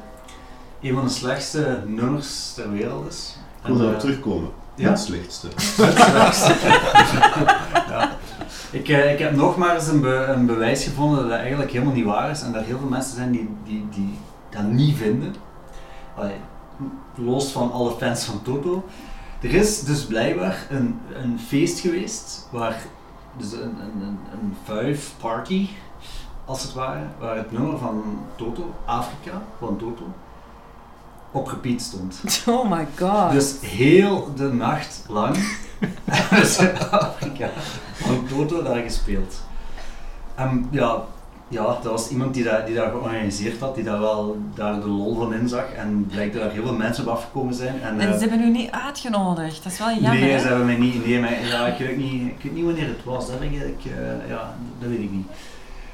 een 0.82 0.94
van 0.94 1.04
de 1.04 1.10
slechtste 1.10 1.82
nummers 1.86 2.52
ter 2.54 2.70
wereld 2.72 3.08
is. 3.08 3.36
Ik 3.60 3.66
wil 3.66 3.74
En, 3.76 3.80
erop 3.82 3.94
eh, 3.94 4.00
terugkomen. 4.00 4.50
ja? 4.74 4.88
Het 4.90 5.00
slechtste. 5.00 5.48
ja. 7.88 8.10
ik, 8.70 8.88
eh, 8.88 9.12
ik 9.12 9.18
heb 9.18 9.36
nog 9.36 9.56
maar 9.56 9.74
eens 9.74 9.86
een, 9.88 10.00
be- 10.00 10.24
een 10.28 10.46
bewijs 10.46 10.84
gevonden 10.84 11.18
dat 11.20 11.28
dat 11.28 11.38
eigenlijk 11.38 11.70
helemaal 11.70 11.94
niet 11.94 12.04
waar 12.04 12.30
is 12.30 12.42
en 12.42 12.52
dat 12.52 12.60
er 12.60 12.66
heel 12.66 12.78
veel 12.78 12.88
mensen 12.88 13.16
zijn 13.16 13.30
die, 13.32 13.48
die, 13.64 13.86
die 13.94 14.18
dat 14.50 14.62
niet 14.62 14.96
vinden. 14.96 15.34
Allee, 16.16 16.36
los 17.14 17.52
van 17.52 17.72
alle 17.72 17.94
fans 17.98 18.24
van 18.24 18.42
Toto. 18.42 18.84
Er 19.40 19.54
is 19.54 19.80
dus 19.82 20.04
blijkbaar 20.06 20.66
een, 20.70 21.00
een 21.22 21.38
feest 21.46 21.80
geweest 21.80 22.48
waar 22.50 22.76
dus 23.36 23.52
een, 23.52 23.60
een, 23.80 24.18
een, 24.32 24.56
five 24.64 25.16
party 25.20 25.68
als 26.44 26.62
het 26.62 26.72
ware, 26.72 27.06
waar 27.18 27.36
het 27.36 27.52
nummer 27.52 27.78
van 27.78 28.18
Toto, 28.36 28.74
Afrika 28.84 29.42
van 29.58 29.76
Toto, 29.76 30.04
op 31.30 31.46
repeat 31.46 31.80
stond. 31.80 32.22
Oh 32.46 32.70
my 32.70 32.86
god. 32.98 33.32
Dus 33.32 33.60
heel 33.60 34.34
de 34.34 34.52
nacht 34.52 35.04
lang 35.08 35.36
hebben 36.04 36.46
ze 36.46 36.88
Afrika 36.90 37.50
van 37.92 38.26
Toto 38.28 38.62
daar 38.62 38.82
gespeeld. 38.82 39.40
En 40.34 40.68
ja, 40.70 41.04
ja, 41.50 41.64
dat 41.64 41.92
was 41.92 42.10
iemand 42.10 42.34
die 42.34 42.44
dat, 42.44 42.66
die 42.66 42.74
dat 42.74 42.90
georganiseerd 42.90 43.60
had, 43.60 43.74
die 43.74 43.84
daar 43.84 44.00
wel 44.00 44.38
daar 44.54 44.80
de 44.80 44.88
lol 44.88 45.14
van 45.14 45.34
inzag. 45.34 45.72
En 45.72 46.06
blijkt 46.10 46.34
dat 46.34 46.42
er 46.42 46.50
heel 46.50 46.66
veel 46.66 46.76
mensen 46.76 47.04
op 47.06 47.10
afgekomen 47.10 47.54
zijn. 47.54 47.82
En, 47.82 48.00
En 48.00 48.08
eh, 48.08 48.18
ze 48.18 48.28
hebben 48.28 48.40
u 48.40 48.50
niet 48.50 48.70
uitgenodigd. 48.70 49.62
Dat 49.62 49.72
is 49.72 49.78
wel 49.78 49.88
jammer. 49.88 50.20
nee, 50.20 50.30
hè? 50.30 50.38
ze 50.38 50.46
hebben 50.46 50.66
mij 50.66 50.76
niet. 50.76 51.06
Nee, 51.06 51.20
maar, 51.20 51.46
ja, 51.46 51.66
ik, 51.66 51.78
weet 51.78 51.96
niet, 51.96 52.22
ik 52.22 52.42
weet 52.42 52.54
niet 52.54 52.64
wanneer 52.64 52.86
het 52.86 53.04
was. 53.04 53.26
Dat, 53.26 53.38
weet 53.38 53.52
ik, 53.52 53.60
ik, 53.60 53.92
eh, 53.92 54.28
ja, 54.28 54.54
dat 54.78 54.88
weet 54.88 55.00
ik 55.00 55.10
niet. 55.10 55.26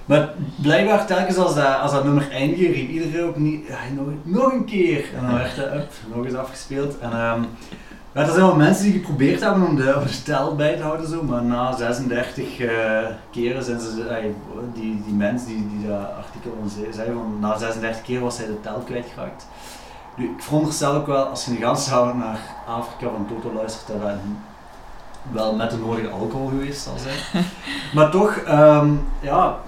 Maar 0.04 0.30
blijkbaar 0.62 1.06
telkens 1.06 1.36
als 1.36 1.54
dat, 1.54 1.80
als 1.80 1.92
dat 1.92 2.04
nummer 2.04 2.30
eindigde, 2.30 2.66
riep 2.66 2.88
iedereen 2.88 3.26
ook 3.26 3.36
niet, 3.36 3.66
ja, 3.66 3.78
nog, 3.94 4.06
nog 4.22 4.52
een 4.52 4.64
keer. 4.64 5.04
En 5.16 5.26
dan 5.26 5.34
werd 5.34 5.56
dat 5.56 5.72
up, 5.72 5.92
nog 6.14 6.24
eens 6.24 6.34
afgespeeld. 6.34 6.98
En, 6.98 7.12
ehm, 7.12 7.42
ja, 8.16 8.22
er 8.22 8.32
zijn 8.32 8.46
wel 8.46 8.56
mensen 8.56 8.84
die 8.84 8.92
geprobeerd 8.92 9.40
hebben 9.40 9.66
om 9.66 9.76
de, 9.76 9.96
om 9.96 10.06
de 10.06 10.22
tel 10.22 10.54
bij 10.54 10.76
te 10.76 10.82
houden, 10.82 11.08
zo, 11.08 11.22
maar 11.22 11.42
na 11.42 11.76
36 11.76 12.58
eh, 12.58 13.06
keren 13.30 13.64
zijn 13.64 13.80
ze, 13.80 14.08
ay, 14.10 14.34
die, 14.74 15.02
die 15.04 15.14
mens 15.14 15.44
die, 15.44 15.68
die 15.68 15.88
dat 15.88 16.12
artikel 16.16 16.56
zei, 16.66 16.92
zei 16.92 17.12
van 17.12 17.36
na 17.40 17.58
36 17.58 18.02
keer 18.02 18.20
was 18.20 18.38
hij 18.38 18.46
de 18.46 18.60
tel 18.60 18.82
kwijtgeraakt. 18.84 19.46
Nu, 20.16 20.24
ik 20.24 20.42
veronderstel 20.42 20.94
ook 20.94 21.06
wel, 21.06 21.24
als 21.24 21.44
je 21.44 21.50
een 21.50 21.62
ganse 21.62 21.94
avond 21.94 22.18
naar 22.18 22.40
Afrika 22.66 23.10
van 23.10 23.26
Toto 23.28 23.52
luistert, 23.54 23.86
dat 23.86 24.00
dat 24.00 24.14
wel 25.32 25.54
met 25.54 25.70
de 25.70 25.76
nodige 25.76 26.08
alcohol 26.08 26.48
geweest 26.48 26.82
zal 26.82 26.98
zijn. 26.98 27.44
maar 27.94 28.10
toch, 28.10 28.36
ehm, 28.36 28.92
ja, 29.20 29.58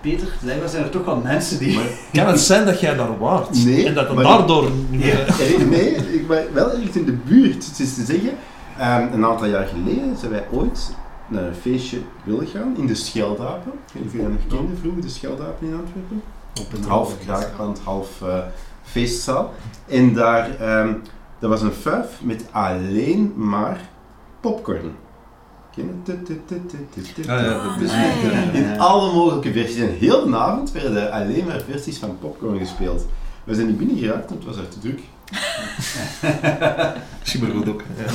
Peter, 0.00 0.26
blijkbaar 0.40 0.68
zijn 0.68 0.84
er 0.84 0.90
toch 0.90 1.04
wel 1.04 1.16
mensen 1.16 1.58
die... 1.58 1.78
Kan 2.12 2.26
het 2.26 2.40
zijn 2.40 2.64
dat 2.66 2.80
jij 2.80 2.94
daar 2.94 3.18
waart? 3.18 3.64
Nee, 3.64 3.86
En 3.86 3.94
dat 3.94 4.06
het 4.06 4.14
maar- 4.14 4.24
daardoor. 4.24 4.64
Eh, 4.64 5.66
Nee, 5.68 5.90
ik 5.94 6.28
ben 6.28 6.44
wel 6.52 6.70
ergens 6.70 6.96
in 6.96 7.04
de 7.04 7.12
buurt. 7.12 7.66
Het 7.66 7.78
is 7.78 7.94
te 7.94 8.04
zeggen, 8.04 8.30
ehm, 8.78 9.12
een 9.12 9.24
aantal 9.24 9.46
jaar 9.46 9.66
geleden 9.66 10.16
zijn 10.18 10.30
wij 10.30 10.44
ooit 10.52 10.94
naar 11.28 11.42
een 11.44 11.54
feestje 11.54 11.98
willen 12.24 12.46
gaan 12.46 12.74
in 12.78 12.86
de 12.86 12.94
Scheldapen. 12.94 13.72
Ik 13.72 13.92
weet 13.92 14.02
niet 14.02 14.06
of 14.06 14.12
jullie 14.12 14.28
dat 14.30 14.38
nog 14.50 14.58
kenden 14.58 14.78
vroeger, 14.78 15.02
de 15.02 15.08
Scheldapen 15.08 15.66
in 15.66 15.74
Antwerpen. 15.74 16.22
Op 16.60 16.72
Een 16.72 16.84
half 16.88 17.18
kraakpand, 17.24 17.80
half 17.84 18.22
eh, 18.22 18.38
feestzaal. 18.82 19.52
En 19.88 20.14
daar, 20.14 20.50
ehm, 20.60 20.92
dat 21.38 21.50
was 21.50 21.62
een 21.62 21.72
fuif 21.72 22.06
met 22.22 22.44
alleen 22.50 23.32
maar 23.36 23.80
popcorn. 24.40 24.94
In 28.52 28.78
alle 28.78 29.12
mogelijke 29.12 29.52
versies. 29.52 29.76
En 29.76 29.96
heel 29.98 30.26
de 30.26 30.36
avond 30.36 30.72
werden 30.72 31.12
alleen 31.12 31.46
maar 31.46 31.60
versies 31.60 31.98
van 31.98 32.18
popcorn 32.18 32.58
gespeeld. 32.58 33.06
We 33.44 33.54
zijn 33.54 33.66
niet 33.66 33.78
binnen 33.78 33.98
geraakt, 33.98 34.30
want 34.30 34.44
het 34.44 34.54
was 34.54 34.64
er 34.64 34.68
te 34.68 34.78
druk. 34.78 35.00
Maar 37.40 37.50
goed 37.50 37.68
ook. 37.68 37.82
Ja. 37.96 38.12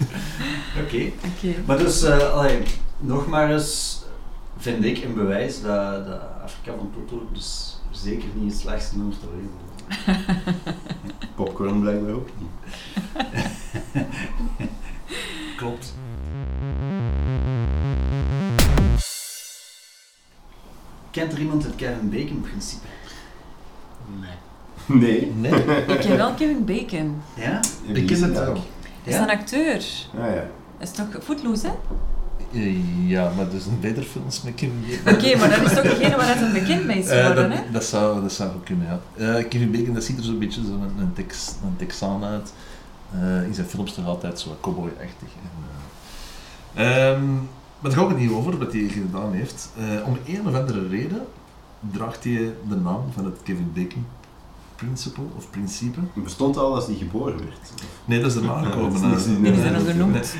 Oké. 0.82 1.12
Oké. 1.36 1.54
Maar 1.66 1.78
dus, 1.78 2.02
eh, 2.02 2.32
allee, 2.32 2.62
nog 2.98 3.26
maar 3.26 3.52
eens 3.52 4.02
vind 4.56 4.84
ik 4.84 5.04
een 5.04 5.14
bewijs 5.14 5.62
dat, 5.62 6.06
dat 6.06 6.20
Afrika 6.42 6.72
van 6.76 6.90
Toto 6.94 7.26
dus 7.32 7.80
zeker 7.90 8.28
niet 8.34 8.52
het 8.52 8.60
slechtste 8.60 8.96
nummer 8.96 9.16
ter 9.18 9.28
wereld 9.36 9.60
is. 9.88 11.26
Popcorn 11.36 11.80
blijkbaar 11.80 12.12
ook 12.12 12.28
niet. 12.38 12.50
Klopt. 15.56 15.94
Kent 21.12 21.32
er 21.32 21.38
iemand 21.38 21.64
het 21.64 21.74
Kevin 21.76 22.10
Bacon 22.10 22.40
principe? 22.40 22.86
Nee. 24.20 24.30
Nee. 25.00 25.32
Nee, 25.36 25.52
Ik 25.86 26.00
ken 26.00 26.16
wel 26.16 26.34
Kevin 26.34 26.64
Bacon. 26.64 27.22
Ja? 27.34 27.60
Ik 27.92 28.06
ken 28.06 28.22
het 28.22 28.32
wel. 28.38 28.54
Dat 28.54 28.62
is 29.04 29.16
een 29.16 29.30
acteur. 29.30 29.82
Ah 30.18 30.34
ja. 30.34 30.44
Dat 30.78 30.88
is 30.88 30.90
toch 30.90 31.06
Footloose, 31.24 31.66
hè? 31.66 31.72
Eh, 32.58 33.08
Ja, 33.08 33.32
maar 33.36 33.52
er 33.52 33.60
zijn 33.60 33.80
beter 33.80 34.02
films 34.02 34.42
met 34.42 34.54
Kevin 34.54 34.84
Bacon. 35.04 35.14
Oké, 35.14 35.36
maar 35.38 35.48
dat 35.50 35.70
is 35.70 35.72
toch 35.76 35.82
degene 35.98 36.16
waar 36.16 36.38
hij 36.38 36.52
bekend 36.60 36.84
mee 36.84 36.98
is 36.98 37.08
Eh, 37.08 37.18
geworden, 37.18 37.50
dat, 37.50 37.58
hè? 37.58 37.70
dat, 37.72 37.84
zou, 37.84 38.20
dat 38.22 38.32
zou 38.32 38.54
ook 38.54 38.64
kunnen, 38.64 38.86
ja. 38.86 39.00
Eh, 39.36 39.48
Kevin 39.48 39.70
Bacon, 39.70 39.94
dat 39.94 40.04
ziet 40.04 40.18
er 40.18 40.24
zo'n 40.24 40.38
beetje 40.38 40.60
zo'n 40.64 40.82
een, 40.82 40.98
een, 40.98 41.12
Tex, 41.12 41.48
een 41.64 41.76
Texaan 41.76 42.24
uit. 42.24 42.52
Eh, 43.12 43.42
in 43.44 43.54
zijn 43.54 43.66
films 43.66 43.94
toch 43.94 44.06
altijd 44.06 44.40
zo 44.40 44.56
cowboy-achtig. 44.60 45.28
Eh, 46.74 47.08
ehm, 47.10 47.22
maar 47.82 47.90
daar 47.90 48.00
gaat 48.00 48.08
het 48.08 48.18
niet 48.18 48.30
over, 48.30 48.58
wat 48.58 48.72
hij 48.72 48.88
gedaan 48.88 49.32
heeft. 49.32 49.70
Eh, 49.78 50.06
om 50.06 50.16
een 50.26 50.46
of 50.48 50.54
andere 50.54 50.88
reden 50.88 51.22
draagt 51.92 52.24
hij 52.24 52.54
de 52.68 52.76
naam 52.76 53.02
van 53.14 53.24
het 53.24 53.36
Kevin 53.42 53.70
Bacon 53.74 54.06
principle, 54.76 55.24
of 55.36 55.50
principe. 55.50 55.98
Het 56.14 56.24
bestond 56.24 56.56
al 56.56 56.74
als 56.74 56.86
die 56.86 56.96
geboren 56.96 57.36
werd. 57.38 57.72
Nee, 58.04 58.20
dat 58.20 58.30
is 58.30 58.36
erna 58.36 58.62
gekomen. 58.62 59.10
Dat 59.10 59.18
is 59.20 59.26
eh. 59.26 59.30
niet- 59.30 59.42
Die 59.42 59.54
zijn 59.62 59.72
nee, 59.72 59.82
nee. 59.82 59.92
genoemd. 59.92 60.34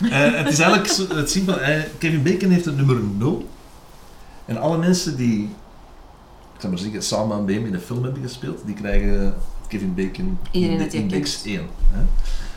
Eh, 0.00 0.34
het 0.34 0.48
is 0.52 0.58
eigenlijk 0.58 0.86
zo, 0.86 1.06
het 1.16 1.30
simpel. 1.30 1.60
eh, 1.60 1.82
Kevin 1.98 2.22
Bacon 2.22 2.50
heeft 2.50 2.64
het 2.64 2.76
nummer 2.76 2.96
0. 3.18 3.48
En 4.44 4.56
alle 4.58 4.78
mensen 4.78 5.16
die, 5.16 5.42
ik 6.54 6.60
zou 6.60 6.72
maar 6.72 6.82
zeggen, 6.82 7.02
samen 7.02 7.44
met 7.44 7.54
hem 7.54 7.64
in 7.66 7.72
de 7.72 7.78
film 7.80 8.02
hebben 8.04 8.22
gespeeld, 8.22 8.62
die 8.64 8.74
krijgen 8.74 9.34
Kevin 9.68 9.94
Bacon 9.94 10.38
Iedereen 10.50 10.78
dat 10.78 10.92
hij 10.92 11.00
index 11.00 11.42
kent. 11.42 11.56
1. 11.56 11.66
Hè. 11.90 12.00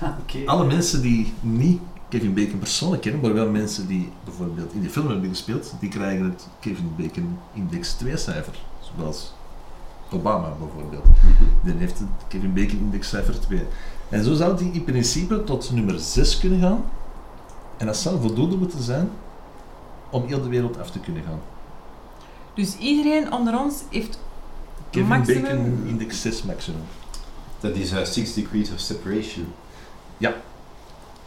Ah, 0.06 0.12
Oké. 0.22 0.38
Alle 0.46 0.66
mensen 0.66 1.02
die 1.02 1.34
niet 1.42 1.80
Kevin 2.10 2.34
Bacon 2.34 2.60
persoonlijk 2.60 3.02
kennen, 3.02 3.22
maar 3.22 3.34
wel 3.34 3.50
mensen 3.50 3.88
die 3.88 4.12
bijvoorbeeld 4.24 4.74
in 4.74 4.82
de 4.82 4.90
film 4.90 5.08
hebben 5.08 5.30
gespeeld, 5.30 5.74
die 5.80 5.90
krijgen 5.90 6.26
het 6.26 6.48
Kevin 6.60 6.94
Bacon 6.98 7.38
index 7.54 7.94
2 7.94 8.18
cijfer. 8.18 8.54
Zoals 8.98 9.34
Obama 10.12 10.54
bijvoorbeeld. 10.60 11.06
Die 11.64 11.74
heeft 11.74 12.00
het 12.00 12.08
Kevin 12.28 12.54
Bacon 12.54 12.78
index 12.80 13.10
cijfer 13.10 13.40
2. 13.40 13.62
En 14.10 14.24
zo 14.24 14.34
zou 14.34 14.58
die 14.58 14.72
in 14.72 14.84
principe 14.84 15.44
tot 15.44 15.72
nummer 15.72 16.00
6 16.00 16.40
kunnen 16.40 16.60
gaan. 16.60 16.84
En 17.78 17.86
dat 17.86 17.98
zou 17.98 18.20
voldoende 18.22 18.56
moeten 18.56 18.82
zijn 18.84 19.10
om 20.10 20.26
heel 20.28 20.42
de 20.42 20.50
wereld 20.50 20.80
af 20.80 20.92
te 20.92 21.00
kunnen 21.00 21.24
gaan. 21.24 21.40
Dus 22.54 22.78
iedereen 22.78 23.34
onder 23.34 23.60
ons 23.60 23.76
heeft 23.90 24.20
Kevin 24.90 25.08
Maximum- 25.08 25.42
Bacon 25.42 25.84
index 25.88 26.22
6 26.22 26.44
maximum. 26.44 26.82
Dat 27.60 27.76
is 27.76 27.92
uh, 27.92 28.04
Six 28.04 28.34
Degrees 28.34 28.72
of 28.72 28.80
Separation. 28.80 29.46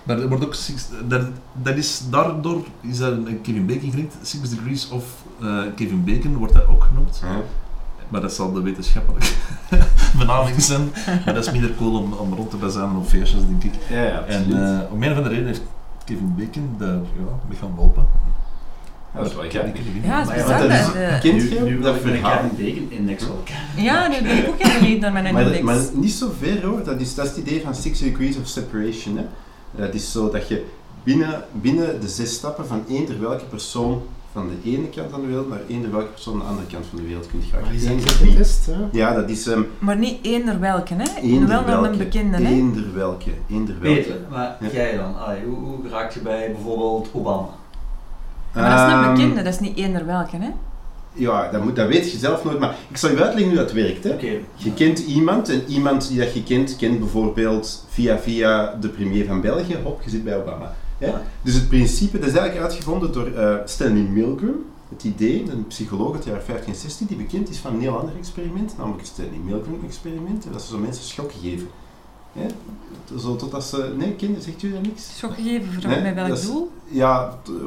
Maar 0.03 0.19
er 0.19 0.29
wordt 0.29 0.45
ook 0.45 0.55
six, 0.55 0.89
dat, 1.09 1.23
dat 1.53 1.77
is, 1.77 2.03
daardoor 2.11 2.65
is 2.81 2.99
dat 2.99 3.13
een 3.13 3.41
Kevin 3.43 3.67
Bacon 3.67 3.91
gelinkd. 3.91 4.15
Six 4.23 4.51
Degrees 4.51 4.89
of 4.89 5.05
eh, 5.41 5.59
Kevin 5.77 6.05
Bacon 6.05 6.37
wordt 6.37 6.53
dat 6.53 6.67
ook 6.67 6.85
genoemd. 6.85 7.23
Maar 8.09 8.21
dat 8.21 8.33
zal 8.33 8.53
de 8.53 8.63
wetenschappelijke 8.63 9.27
benaming 10.19 10.63
zijn. 10.63 10.91
Maar 11.25 11.35
dat 11.35 11.47
is 11.47 11.53
minder 11.53 11.75
cool 11.77 11.99
om, 11.99 12.13
om 12.13 12.35
rond 12.35 12.51
te 12.51 12.57
bazanen 12.57 12.97
op 12.97 13.09
feestjes, 13.09 13.47
denk 13.47 13.65
ik. 13.65 13.75
Ja, 13.91 14.03
ja, 14.03 14.25
En 14.25 14.43
eh, 14.43 14.93
om 14.93 15.03
een 15.03 15.11
of 15.11 15.17
andere 15.17 15.35
reden 15.35 15.47
heeft 15.47 15.63
Kevin 16.05 16.35
Bacon 16.37 16.75
daar 16.79 16.95
ja, 16.95 17.39
mee 17.49 17.59
gaan 17.59 17.75
lopen. 17.77 18.07
Ja, 19.15 19.19
dat 19.19 19.29
is 19.29 19.35
wel 19.35 19.45
Ik 19.45 19.51
gek. 19.51 19.61
Ja, 19.63 20.19
niet. 20.19 20.27
dat 20.27 20.37
is 20.37 20.43
bizar. 20.43 20.59
dat 20.59 20.69
dat, 20.69 21.21
Kent 21.21 21.43
je 21.43 21.79
dat 21.83 22.03
wil 22.03 22.15
ik? 22.15 22.23
Kevin 22.23 22.51
Bacon 22.57 22.91
index 22.91 23.27
wel 23.27 23.43
ja, 23.77 24.09
nu 24.09 24.23
ben 24.23 24.39
ik 24.39 24.49
ook 24.49 24.81
benieuwd 24.81 25.01
naar 25.01 25.13
mijn 25.13 25.35
Maar, 25.35 25.43
index. 25.43 25.63
maar 25.63 25.79
niet 25.93 26.13
zo 26.13 26.33
ver 26.41 26.65
hoor, 26.65 26.85
dat 26.85 27.01
is, 27.01 27.15
dat 27.15 27.25
is 27.25 27.31
het 27.31 27.41
idee 27.41 27.63
van 27.63 27.75
Six 27.75 27.99
Degrees 27.99 28.37
of 28.37 28.47
Separation. 28.47 29.17
Hè. 29.17 29.25
Dat 29.77 29.95
is 29.95 30.13
zo 30.13 30.31
dat 30.31 30.49
je 30.49 30.65
binnen, 31.05 31.45
binnen 31.53 32.01
de 32.01 32.09
zes 32.09 32.33
stappen 32.35 32.67
van 32.67 32.85
eender 32.89 33.21
welke 33.21 33.45
persoon 33.45 34.03
van 34.33 34.49
de 34.49 34.71
ene 34.71 34.89
kant 34.89 35.11
van 35.11 35.21
de 35.21 35.27
wereld 35.27 35.49
naar 35.49 35.61
eender 35.69 35.91
welke 35.91 36.07
persoon 36.07 36.33
aan 36.35 36.39
de 36.41 36.45
andere 36.47 36.67
kant 36.67 36.87
van 36.87 36.99
de 36.99 37.05
wereld 37.05 37.27
kunt 37.31 37.43
Maar 37.53 37.63
geraken. 37.63 37.97
is 37.97 38.05
dat 38.05 38.13
getest, 38.13 38.67
hè? 38.67 38.75
Ja, 38.93 39.15
dat 39.15 39.31
is 39.31 39.47
um, 39.47 39.67
Maar 39.79 39.97
niet 39.97 40.19
eender 40.23 40.61
welke, 40.61 40.95
hè? 40.95 41.21
eender 41.21 41.49
wel 41.49 41.61
naar 41.63 41.75
een 41.77 41.83
welke. 41.83 41.97
bekende, 41.97 42.37
hè? 42.37 42.49
Eender 42.49 42.95
welke. 42.95 43.31
Eender 43.51 43.77
welke. 43.81 44.01
Peter, 44.01 44.17
maar 44.31 44.57
Ja. 44.61 44.69
jij 44.73 44.97
dan? 44.97 45.19
Allee, 45.19 45.45
hoe, 45.45 45.57
hoe 45.59 45.89
raak 45.91 46.11
je 46.13 46.21
bij 46.21 46.53
bijvoorbeeld 46.53 47.09
Obama? 47.13 47.49
Maar 48.55 48.71
dat 48.71 48.89
is 48.89 48.95
een 48.95 49.01
Ehm, 49.03 49.15
bekende, 49.15 49.43
dat 49.43 49.53
is 49.53 49.61
niet 49.61 49.77
eender 49.77 50.07
welke, 50.07 50.37
hè? 50.37 50.51
Ja, 51.15 51.51
dat, 51.51 51.65
moet, 51.65 51.77
dat 51.77 51.89
weet 51.89 52.13
je 52.13 52.19
zelf 52.19 52.45
nooit, 52.45 52.59
maar 52.59 52.77
ik 52.89 52.97
zal 52.97 53.11
je 53.11 53.23
uitleggen 53.23 53.55
hoe 53.55 53.63
dat 53.63 53.73
werkt. 53.73 54.05
Hè. 54.05 54.11
Oké. 54.11 54.39
Je 54.55 54.75
kent 54.75 54.99
iemand 54.99 55.49
en 55.49 55.63
iemand 55.67 56.09
die 56.09 56.19
dat 56.19 56.35
je 56.35 56.43
kent, 56.43 56.77
kent 56.77 56.99
bijvoorbeeld 56.99 57.87
via 57.89 58.19
via 58.19 58.77
de 58.81 58.89
premier 58.89 59.27
van 59.27 59.41
België. 59.41 59.79
Hop, 59.83 60.03
je 60.03 60.11
zit 60.11 60.25
bij 60.25 60.37
Obama. 60.37 60.75
Hè? 60.99 61.07
Ja. 61.07 61.23
Dus 61.43 61.55
het 61.55 61.69
principe, 61.69 62.19
dat 62.19 62.29
is 62.29 62.35
eigenlijk 62.35 62.65
uitgevonden 62.65 63.13
door 63.13 63.27
eh, 63.27 63.57
Stanley 63.65 64.03
Milgram. 64.03 64.55
Het 64.89 65.05
idee, 65.05 65.45
een 65.51 65.67
psycholoog 65.67 66.15
uit 66.15 66.23
de 66.23 66.29
jaren 66.29 66.45
50 66.45 66.67
en 66.67 66.75
60, 66.75 67.07
die 67.07 67.17
bekend 67.17 67.49
is 67.49 67.59
van 67.59 67.75
een 67.75 67.81
heel 67.81 67.99
ander 67.99 68.17
experiment, 68.19 68.75
namelijk 68.77 69.01
het 69.01 69.11
Stanley 69.11 69.39
Milgram 69.45 69.81
experiment. 69.85 70.47
Dat 70.53 70.63
ze 70.63 70.69
zo 70.69 70.79
mensen 70.79 71.05
schokken 71.05 71.39
geven. 71.41 71.69
Hè? 72.33 72.47
Zo 73.19 73.37
totdat 73.37 73.65
ze... 73.65 73.93
Nee, 73.97 74.13
kinderen, 74.13 74.43
zegt 74.43 74.63
u 74.63 74.73
dat 74.73 74.83
niks? 74.83 75.17
Schok 75.17 75.35
gegeven 75.35 75.73
voor 75.73 75.91
Nee, 75.91 76.01
met 76.01 76.15
welk 76.15 76.43
doel? 76.43 76.71
Ja, 76.85 77.39
te, 77.43 77.67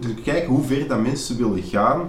te 0.00 0.14
kijken 0.14 0.48
hoe 0.48 0.64
ver 0.64 0.88
dat 0.88 1.00
mensen 1.00 1.36
willen 1.36 1.62
gaan 1.62 2.00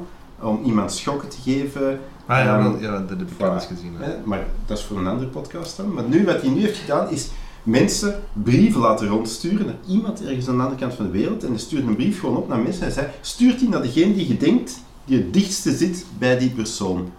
om 0.41 0.63
iemand 0.63 0.91
schokken 0.93 1.29
te 1.29 1.37
geven. 1.43 1.99
Ah 2.25 2.37
ja, 2.37 2.57
Ehm, 2.59 2.63
wel, 2.71 2.81
ja, 2.81 2.91
dat 2.99 3.09
heb 3.09 3.21
ik 3.21 3.27
wel 3.37 3.49
voilà. 3.49 3.53
eens 3.53 3.65
gezien. 3.65 3.95
hè. 3.97 4.05
Hè, 4.05 4.15
maar 4.23 4.45
dat 4.65 4.77
is 4.77 4.83
voor 4.83 4.97
een 4.97 5.07
andere 5.07 5.29
podcast 5.29 5.77
dan. 5.77 5.93
Maar 5.93 6.03
nu, 6.03 6.25
wat 6.25 6.41
hij 6.41 6.49
nu 6.49 6.61
heeft 6.61 6.77
gedaan, 6.77 7.09
is 7.09 7.29
mensen 7.63 8.19
brieven 8.33 8.81
laten 8.81 9.07
rondsturen 9.07 9.65
naar 9.65 9.75
iemand 9.87 10.23
ergens 10.25 10.47
aan 10.47 10.55
de 10.57 10.63
andere 10.63 10.79
kant 10.81 10.93
van 10.93 11.05
de 11.05 11.11
wereld. 11.11 11.43
En 11.43 11.49
hij 11.49 11.59
stuurt 11.59 11.87
een 11.87 11.95
brief 11.95 12.19
gewoon 12.19 12.37
op 12.37 12.47
naar 12.47 12.59
mensen 12.59 12.85
en 12.85 12.91
zei, 12.91 13.07
stuurt 13.21 13.59
die 13.59 13.69
naar 13.69 13.81
degene 13.81 14.13
die 14.13 14.27
je 14.27 14.37
denkt 14.37 14.79
die 15.05 15.17
het 15.17 15.33
dichtste 15.33 15.75
zit 15.75 16.05
bij 16.17 16.37
die 16.37 16.49
persoon. 16.49 17.09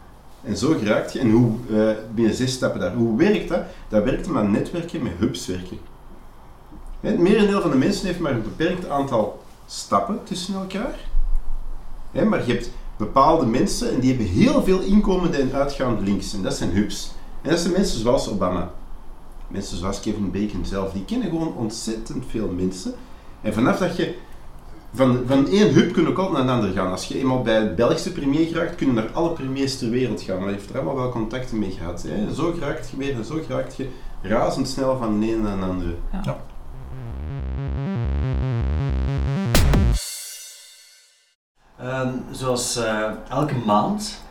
En 0.44 0.56
zo 0.56 0.74
geraakt 0.78 1.12
je. 1.12 1.18
En 1.18 1.30
hoe, 1.30 1.52
eh, 1.70 1.90
binnen 2.14 2.34
zes 2.34 2.52
stappen 2.52 2.80
daar. 2.80 2.94
Hoe 2.94 3.16
werkt 3.18 3.48
dat? 3.48 3.60
Dat 3.88 4.04
werkt 4.04 4.28
aan 4.34 4.50
netwerken 4.50 5.02
met 5.02 5.12
hubs 5.18 5.46
werken. 5.46 5.78
Het 7.00 7.18
merendeel 7.18 7.60
van 7.60 7.70
de 7.70 7.76
mensen 7.76 8.06
heeft 8.06 8.18
maar 8.20 8.32
een 8.32 8.42
beperkt 8.42 8.88
aantal 8.88 9.42
stappen 9.66 10.18
tussen 10.24 10.54
elkaar. 10.54 10.94
Hè, 12.12 12.24
maar 12.24 12.46
je 12.46 12.52
hebt 12.52 12.70
bepaalde 13.00 13.46
mensen 13.46 13.90
en 13.92 14.00
die 14.00 14.08
hebben 14.08 14.26
heel 14.26 14.62
veel 14.62 14.80
inkomende 14.80 15.36
en 15.36 15.52
uitgaande 15.52 16.02
links. 16.02 16.34
En 16.34 16.42
dat 16.42 16.54
zijn 16.54 16.70
hubs. 16.70 17.12
En 17.42 17.50
dat 17.50 17.58
zijn 17.58 17.72
mensen 17.72 18.00
zoals 18.00 18.30
Obama. 18.30 18.70
Mensen 19.48 19.76
zoals 19.76 20.00
Kevin 20.00 20.30
Bacon 20.30 20.64
zelf. 20.64 20.92
Die 20.92 21.04
kennen 21.04 21.28
gewoon 21.28 21.54
ontzettend 21.56 22.24
veel 22.28 22.48
mensen. 22.56 22.94
En 23.40 23.52
vanaf 23.52 23.78
dat 23.78 23.96
je... 23.96 24.14
Van, 24.94 25.20
van 25.26 25.48
één 25.48 25.72
hub 25.72 25.92
kun 25.92 26.02
je 26.02 26.16
ook 26.16 26.32
naar 26.32 26.40
een 26.40 26.48
ander 26.48 26.70
gaan. 26.70 26.90
Als 26.90 27.04
je 27.04 27.18
eenmaal 27.18 27.42
bij 27.42 27.60
de 27.60 27.74
Belgische 27.74 28.12
premier 28.12 28.46
geraakt, 28.46 28.74
kun 28.74 28.86
je 28.86 28.92
naar 28.92 29.10
alle 29.12 29.30
premiers 29.30 29.78
ter 29.78 29.90
wereld 29.90 30.22
gaan. 30.22 30.38
Maar 30.38 30.48
je 30.48 30.54
heeft 30.54 30.70
er 30.70 30.76
allemaal 30.76 30.96
wel 30.96 31.10
contacten 31.10 31.58
mee 31.58 31.70
gehad. 31.70 32.02
Hè. 32.02 32.34
Zo 32.34 32.52
geraakt 32.52 32.90
je 32.90 32.96
weer 32.96 33.14
en 33.14 33.24
zo 33.24 33.38
geraakt 33.46 33.76
je 33.76 33.88
razendsnel 34.22 34.98
van 34.98 35.20
de 35.20 35.26
ene 35.26 35.36
naar 35.36 35.58
de 35.58 35.64
andere. 35.64 35.94
Ehm, 42.00 42.12
zoals 42.30 42.76
eh, 42.76 43.10
elke 43.28 43.54
maand 43.66 44.22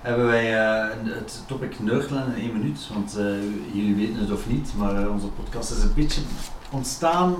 hebben 0.00 0.26
wij 0.26 0.58
eh, 0.60 0.88
het 1.04 1.42
topic 1.46 1.80
Nerdland 1.80 2.36
in 2.36 2.42
één 2.42 2.52
minuut. 2.52 2.88
Want 2.94 3.16
eh, 3.16 3.24
jullie 3.72 3.94
weten 3.94 4.20
het 4.20 4.32
of 4.32 4.46
niet, 4.48 4.72
maar 4.76 5.08
onze 5.10 5.26
podcast 5.26 5.70
is 5.70 5.82
een 5.82 5.94
beetje 5.94 6.20
ontstaan 6.70 7.34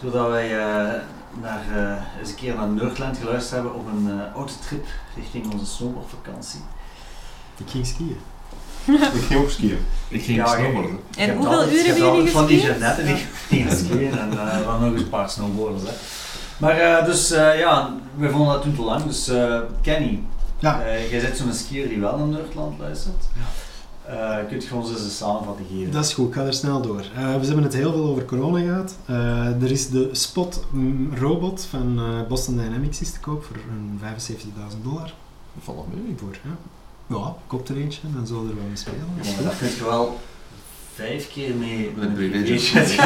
doordat 0.00 0.28
wij 0.28 0.58
eh, 0.58 1.00
naar, 1.40 1.62
eh, 1.74 2.18
eens 2.20 2.28
een 2.28 2.34
keer 2.34 2.54
naar 2.54 2.68
Nerdland 2.68 3.18
geluisterd 3.18 3.54
hebben 3.54 3.74
op 3.74 3.86
een 3.86 4.06
uh, 4.08 4.32
autotrip 4.34 4.86
richting 5.16 5.52
onze 5.52 5.66
snowboardvakantie. 5.66 6.60
Ik 7.56 7.70
ging 7.70 7.86
skiën. 7.86 8.16
Ik 9.14 9.22
ging 9.22 9.40
ook 9.40 9.50
skiën. 9.50 9.78
Ik 10.08 10.22
ging 10.22 10.36
Ja, 10.36 10.46
snowboarden. 10.46 10.98
En 11.16 11.36
hoeveel 11.36 11.64
uren 11.64 11.84
hebben 11.84 11.84
jullie 11.84 12.02
altijd 12.04 12.30
Van 12.30 12.46
die 12.46 12.58
geskiën? 12.60 12.78
Jeanette 12.78 13.04
die 13.04 13.16
gingen 13.48 13.76
skiën 13.76 14.18
en 14.18 14.36
waren 14.36 14.80
nog 14.80 14.92
eens 14.92 15.02
een 15.02 15.08
paar 15.08 15.30
snowboarders. 15.30 15.82
Hè. 15.82 15.94
Maar 16.60 16.76
eh, 16.78 17.04
dus 17.04 17.30
eh, 17.30 17.58
ja, 17.58 17.94
we 18.16 18.30
vonden 18.30 18.52
dat 18.52 18.62
toen 18.62 18.74
te 18.74 18.82
lang. 18.82 19.02
Dus 19.04 19.28
eh, 19.28 19.58
Kenny, 19.82 20.22
Ja. 20.58 20.82
eh, 20.82 21.10
jij 21.10 21.20
bent 21.20 21.36
zo'n 21.36 21.52
skier 21.52 21.88
die 21.88 22.00
wel 22.00 22.16
naar 22.18 22.26
Nerdland 22.26 22.78
luistert. 22.78 23.24
Eh 24.06 24.36
kun 24.48 24.60
je 24.60 24.74
ons 24.74 24.90
eens 24.90 25.00
een 25.00 25.10
samenvatting 25.10 25.68
geven? 25.68 25.92
Dat 25.92 26.04
is 26.04 26.12
goed, 26.14 26.28
ik 26.28 26.34
ga 26.34 26.44
er 26.44 26.52
snel 26.54 26.80
door. 26.80 27.00
Eh, 27.00 27.34
we 27.40 27.46
hebben 27.46 27.62
het 27.62 27.74
heel 27.74 27.92
veel 27.92 28.04
over 28.04 28.24
corona 28.24 28.58
gehad. 28.60 28.94
Eh, 29.06 29.62
er 29.62 29.70
is 29.70 29.88
de 29.90 30.08
Spot 30.12 30.64
robot 31.14 31.66
van 31.70 31.98
eh, 31.98 32.28
Boston 32.28 32.56
Dynamics 32.56 33.00
is 33.00 33.12
te 33.12 33.20
koop 33.20 33.44
voor 33.44 33.56
een 33.56 34.00
75.000 34.00 34.82
dollar. 34.82 35.12
Valt 35.60 35.86
mee. 35.94 36.14
Voor, 36.18 36.38
ja. 36.44 37.16
ja, 37.16 37.34
koopt 37.46 37.68
er 37.68 37.76
eentje, 37.76 38.00
dan 38.14 38.26
zullen 38.26 38.42
we 38.44 38.48
er 38.50 38.56
wel 38.56 38.64
mee 38.66 38.76
spelen. 38.76 39.06
Ja, 39.22 39.42
daar 39.42 39.54
kun 39.58 39.68
je 39.68 39.84
wel 39.84 40.18
vijf 41.00 41.32
keer 41.32 41.54
mee 41.54 41.90
Met. 41.96 42.08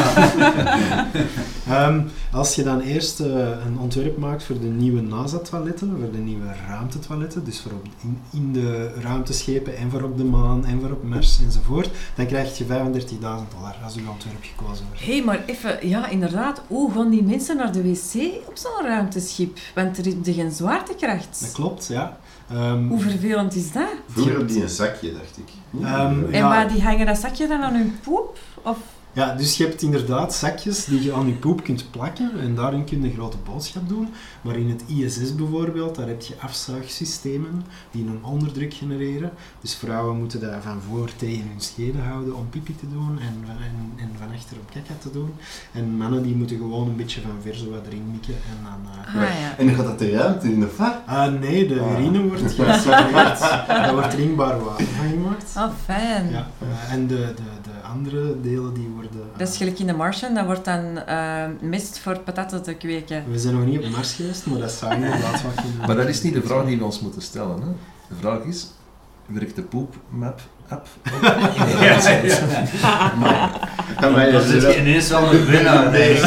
Ehm, 1.68 2.01
als 2.32 2.55
je 2.55 2.62
dan 2.62 2.80
eerst 2.80 3.20
eh, 3.20 3.26
een 3.66 3.78
ontwerp 3.78 4.16
maakt 4.16 4.42
voor 4.42 4.61
de 4.61 4.66
nieuwe 4.66 5.01
NASA-toiletten, 5.01 5.97
voor 6.01 6.11
de 6.11 6.18
nieuwe 6.18 6.47
ruimtetoiletten, 6.68 7.45
dus 7.45 7.61
voor 7.61 7.72
op, 7.72 7.86
in, 8.03 8.18
in 8.32 8.53
de 8.53 8.92
ruimteschepen 9.01 9.76
en 9.76 9.90
voor 9.90 10.03
op 10.03 10.16
de 10.16 10.24
maan 10.24 10.66
en 10.66 10.80
voor 10.80 10.90
op 10.90 11.03
Mars 11.03 11.40
enzovoort, 11.40 11.90
dan 12.14 12.26
krijg 12.26 12.59
je 12.59 12.64
35.000 12.64 12.70
dollar 13.18 13.76
als 13.84 13.95
je 13.95 14.01
ontwerp 14.11 14.45
gekozen 14.57 14.86
wordt. 14.86 15.05
Hé, 15.05 15.12
hey, 15.12 15.24
maar 15.24 15.45
even, 15.47 15.88
ja, 15.88 16.09
inderdaad. 16.09 16.62
Hoe 16.66 16.92
gaan 16.92 17.11
die 17.11 17.22
mensen 17.22 17.57
naar 17.57 17.72
de 17.72 17.82
wc 17.82 18.14
op 18.47 18.57
zo'n 18.57 18.86
ruimteschip? 18.86 19.59
Want 19.74 19.99
er 19.99 20.07
is 20.07 20.34
geen 20.34 20.51
zwaartekracht. 20.51 21.40
Dat 21.40 21.53
klopt, 21.53 21.86
ja. 21.86 22.18
Ehm, 22.51 22.86
Hoe 22.88 23.01
vervelend 23.01 23.55
is 23.55 23.72
dat? 23.72 23.88
Vroeger 24.09 24.40
op 24.40 24.49
die 24.49 24.62
een 24.62 24.68
zakje, 24.68 25.12
dacht 25.12 25.38
ik. 25.38 25.49
Ehm, 25.84 26.24
En 26.24 26.30
Ja. 26.38 26.49
waar 26.49 26.68
die 26.68 26.82
hangen 26.82 27.07
dat 27.07 27.18
zakje 27.18 27.49
dan 27.49 27.62
aan 27.62 27.74
hun 27.74 27.99
poep? 28.03 28.38
Of 28.62 28.78
Ja, 29.14 29.34
dus 29.34 29.56
je 29.56 29.64
hebt 29.64 29.82
inderdaad 29.82 30.34
zakjes 30.34 30.84
die 30.84 31.02
je 31.02 31.12
aan 31.12 31.26
je 31.26 31.32
poep 31.32 31.62
kunt 31.64 31.90
plakken 31.90 32.30
en 32.40 32.54
daarin 32.54 32.84
kun 32.84 33.00
je 33.00 33.06
een 33.08 33.14
grote 33.14 33.36
boodschap 33.44 33.88
doen. 33.88 34.08
Maar 34.42 34.56
in 34.56 34.68
het 34.68 34.82
ISS 34.86 35.34
bijvoorbeeld, 35.34 35.94
daar 35.94 36.06
heb 36.08 36.22
je 36.22 36.34
afzuigsystemen 36.38 37.64
die 37.90 38.06
een 38.06 38.18
onderdruk 38.24 38.74
genereren. 38.74 39.30
Dus 39.60 39.74
vrouwen 39.74 40.16
moeten 40.18 40.40
dat 40.40 40.50
van 40.62 40.80
voor 40.90 41.10
tegen 41.16 41.48
hun 41.48 41.60
schede 41.60 41.98
houden 41.98 42.34
om 42.36 42.48
pipi 42.50 42.76
te 42.76 42.88
doen 42.88 43.18
en 43.20 43.44
van, 43.46 43.56
en, 43.56 43.92
en 44.04 44.10
van 44.18 44.28
achter 44.36 44.56
op 44.56 44.70
kaka 44.74 44.94
te 45.00 45.10
doen. 45.10 45.34
En 45.72 45.96
mannen 45.96 46.22
die 46.22 46.34
moeten 46.34 46.56
gewoon 46.56 46.88
een 46.88 46.96
beetje 46.96 47.20
van 47.20 47.30
ver 47.42 47.54
zo 47.54 47.70
wat 47.70 47.86
erin 47.86 48.10
mikken 48.10 48.34
en 48.34 48.56
dan... 48.62 48.92
eh, 48.92 49.22
Ah, 49.22 49.40
ja. 49.40 49.56
En 49.58 49.66
dan 49.66 49.74
gaat 49.74 49.84
dat 49.84 49.98
de 49.98 50.10
ruimte 50.10 50.52
in 50.52 50.60
de 50.60 50.68
vat. 50.68 50.94
Ah 51.06 51.32
nee, 51.40 51.66
de 51.68 51.80
Ah. 51.80 51.90
urine 51.92 52.22
wordt 52.28 52.42
gesepareerd. 52.52 53.38
Daar 53.68 53.92
wordt 53.94 54.10
drinkbaar 54.10 54.64
water 54.64 54.86
van 54.86 55.08
gemaakt. 55.08 55.52
Oh, 55.56 55.68
fijn. 55.84 56.30
Ja, 56.30 56.48
eh, 56.58 56.92
en 56.92 57.06
de, 57.06 57.32
de 57.36 57.42
andere 57.95 58.40
delen 58.40 58.74
die 58.74 58.88
worden... 58.95 59.11
Dat 59.36 59.49
is 59.49 59.57
gelijk 59.57 59.78
in 59.78 59.86
de 59.86 59.92
Martian, 59.92 60.34
dat 60.34 60.45
wordt 60.45 60.64
dan 60.64 60.99
eh, 60.99 61.45
mist 61.61 61.99
voor 61.99 62.18
patatten 62.18 62.62
te 62.62 62.74
kweken. 62.74 63.24
We 63.30 63.38
zijn 63.38 63.55
nog 63.55 63.66
niet 63.66 63.78
op 63.78 63.90
Mars 63.90 64.12
geweest, 64.12 64.47
maar 64.47 64.59
dat 64.59 64.72
zou 64.72 64.95
inderdaad 64.95 65.42
wat 65.47 65.55
kunnen. 65.55 65.86
Maar 65.86 65.97
dat 65.97 66.09
is 66.09 66.22
niet 66.22 66.34
de 66.34 66.42
vraag 66.42 66.64
die 66.64 66.78
we 66.78 66.84
ons 66.84 67.01
moeten 67.01 67.22
stellen. 67.22 67.61
Hè. 67.61 67.68
De 68.09 68.14
vraag 68.20 68.38
is, 68.38 68.66
werkt 69.26 69.57
de 69.57 69.62
poepmap 69.62 70.40
app? 70.68 70.88
Kan 74.01 74.12
mij 74.12 74.30
Dan 74.30 74.40
dus 74.40 74.51
zit 74.51 74.62
je 74.62 74.80
ineens 74.80 75.09
wel 75.09 75.34
een 75.34 75.45
winnaar. 75.45 75.90
Nee, 75.90 76.20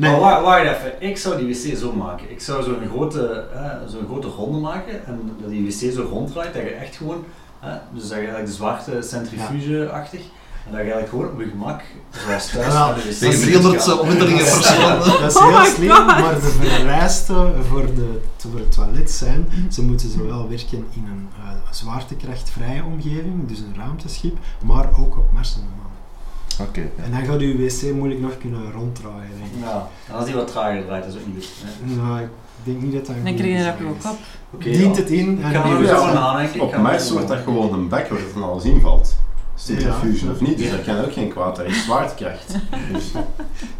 Nee. 0.00 0.10
Maar 0.10 0.20
wacht, 0.20 0.42
wacht 0.42 0.62
even, 0.62 0.92
ik 0.98 1.16
zou 1.16 1.36
die 1.36 1.46
wc 1.46 1.76
zo 1.76 1.92
maken. 1.92 2.30
Ik 2.30 2.40
zou 2.40 2.62
zo'n 2.62 2.88
grote, 2.90 3.44
eh, 3.54 3.70
zo'n 3.86 4.06
grote 4.06 4.26
ronde 4.26 4.58
maken 4.58 5.06
en 5.06 5.36
dat 5.40 5.50
die 5.50 5.64
wc 5.64 5.92
zo 5.92 6.02
ronddraait, 6.10 6.54
dat 6.54 6.62
je 6.62 6.68
echt 6.68 6.96
gewoon, 6.96 7.24
eh, 7.60 7.72
dus 7.92 8.02
dat 8.02 8.10
je 8.10 8.14
eigenlijk 8.16 8.46
de 8.46 8.52
zwarte 8.52 9.02
centrifuge-achtig, 9.02 10.20
en 10.66 10.72
dat 10.76 10.80
je 10.86 10.92
eigenlijk 10.92 11.08
gewoon 11.08 11.28
op 11.32 11.40
je 11.40 11.48
gemak, 11.48 11.82
zoals 12.26 12.46
thuis, 12.50 12.72
Ja, 12.72 12.92
de 12.92 13.00
wc 13.02 13.12
Tegen 13.18 13.40
kunt 13.40 13.42
300 13.42 13.82
gaan. 13.82 13.98
onmiddellijke 13.98 14.42
personen. 14.42 14.98
Dat 15.20 15.30
is 15.30 15.36
Oh 15.36 15.62
heel 15.62 15.72
slim, 15.74 15.88
maar 16.06 16.34
de 16.34 16.40
vereisten 16.40 17.64
voor, 17.64 17.94
de, 17.94 18.20
voor 18.36 18.58
het 18.58 18.72
toilet 18.72 19.10
zijn, 19.10 19.48
ze 19.70 19.82
moeten 19.82 20.10
zowel 20.10 20.48
werken 20.48 20.86
in 20.90 21.04
een 21.12 21.28
eh, 21.44 21.50
zwaartekrachtvrije 21.70 22.84
omgeving, 22.84 23.48
dus 23.48 23.58
een 23.58 23.74
ruimteschip, 23.76 24.38
maar 24.64 24.88
ook 24.98 25.16
op 25.16 25.32
Mars 25.32 25.54
en 25.54 25.60
de 25.60 25.66
maan. 25.66 26.68
Oké. 26.68 26.80
ja. 26.80 27.04
En 27.04 27.10
dan 27.10 27.24
gaat 27.24 27.40
uw 27.40 27.56
wc 27.56 27.92
moeilijk 27.94 28.20
nog 28.20 28.38
kunnen 28.38 28.72
ronddraaien, 28.72 29.30
denk 29.38 29.52
ik. 29.54 29.60
Ja, 29.68 29.88
en 30.08 30.14
als 30.14 30.24
die 30.24 30.34
wat 30.34 30.46
trager 30.46 30.84
draait, 30.84 31.04
dat 31.04 31.14
is 31.14 31.20
ook 31.20 31.26
niet 31.26 31.44
goed. 31.44 31.54
hè. 31.64 31.94
Nou, 31.94 32.28
denk 32.64 32.82
niet 32.82 32.92
dat 32.92 33.06
dat 33.06 33.16
een 33.16 33.24
Dan 33.24 33.34
krijg 33.34 33.58
je 33.58 33.64
dat 33.64 33.90
op 33.90 33.96
is. 33.96 34.02
kop. 34.04 34.16
Oké, 34.54 34.64
Dient 34.70 34.96
ja. 34.96 35.02
het 35.02 35.10
in 35.10 35.38
Ik 35.38 35.44
en 35.44 35.86
zo. 35.86 36.38
Ik 36.56 36.62
Op 36.62 36.76
Mars 36.76 37.10
wordt 37.10 37.28
dat 37.28 37.38
gewoon 37.38 37.72
een 37.72 37.88
bak 37.88 38.08
waar 38.08 38.18
het 38.18 38.28
van 38.32 38.42
alles 38.42 38.64
invalt. 38.64 39.16
Centrifuge 39.54 40.24
Ja. 40.26 40.30
of 40.32 40.40
niet, 40.40 40.58
dus 40.58 40.70
dat 40.70 40.82
kan 40.84 40.98
ook 41.04 41.12
geen 41.12 41.28
kwaad, 41.28 41.56
dat 41.56 41.66
is 41.66 41.84
zwaartekracht. 41.84 42.54
Dus, 42.92 43.12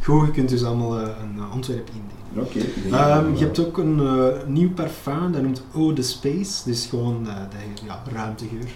Goed, 0.02 0.26
je 0.26 0.32
kunt 0.32 0.48
dus 0.48 0.64
allemaal 0.64 0.98
eh, 1.00 1.02
een 1.22 1.38
eh, 1.38 1.54
ontwerp 1.54 1.88
indienen. 1.88 2.18
Oké. 2.50 2.58
ik 2.58 2.92
Ehm, 2.92 3.24
dat- 3.30 3.38
je 3.38 3.44
hebt 3.44 3.66
ook 3.66 3.78
een 3.78 4.00
eh, 4.00 4.46
nieuw 4.46 4.70
parfum, 4.70 5.32
dat 5.32 5.42
noemt 5.42 5.62
Eau 5.74 5.94
de 5.94 6.02
Space, 6.02 6.62
dus 6.64 6.86
gewoon 6.86 7.26
eh, 7.28 7.34
de 7.34 7.82
ja, 7.86 8.02
ruimtegeur. 8.12 8.68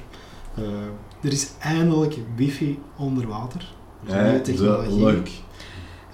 Eh, 0.54 0.62
er 1.20 1.32
is 1.32 1.50
eindelijk 1.58 2.16
wifi 2.36 2.78
onder 2.96 3.26
water. 3.28 3.72
Dus 4.04 4.14
dat 4.14 4.24
is 4.24 4.42
technologie. 4.42 5.00
wel 5.02 5.10
leuk. 5.12 5.30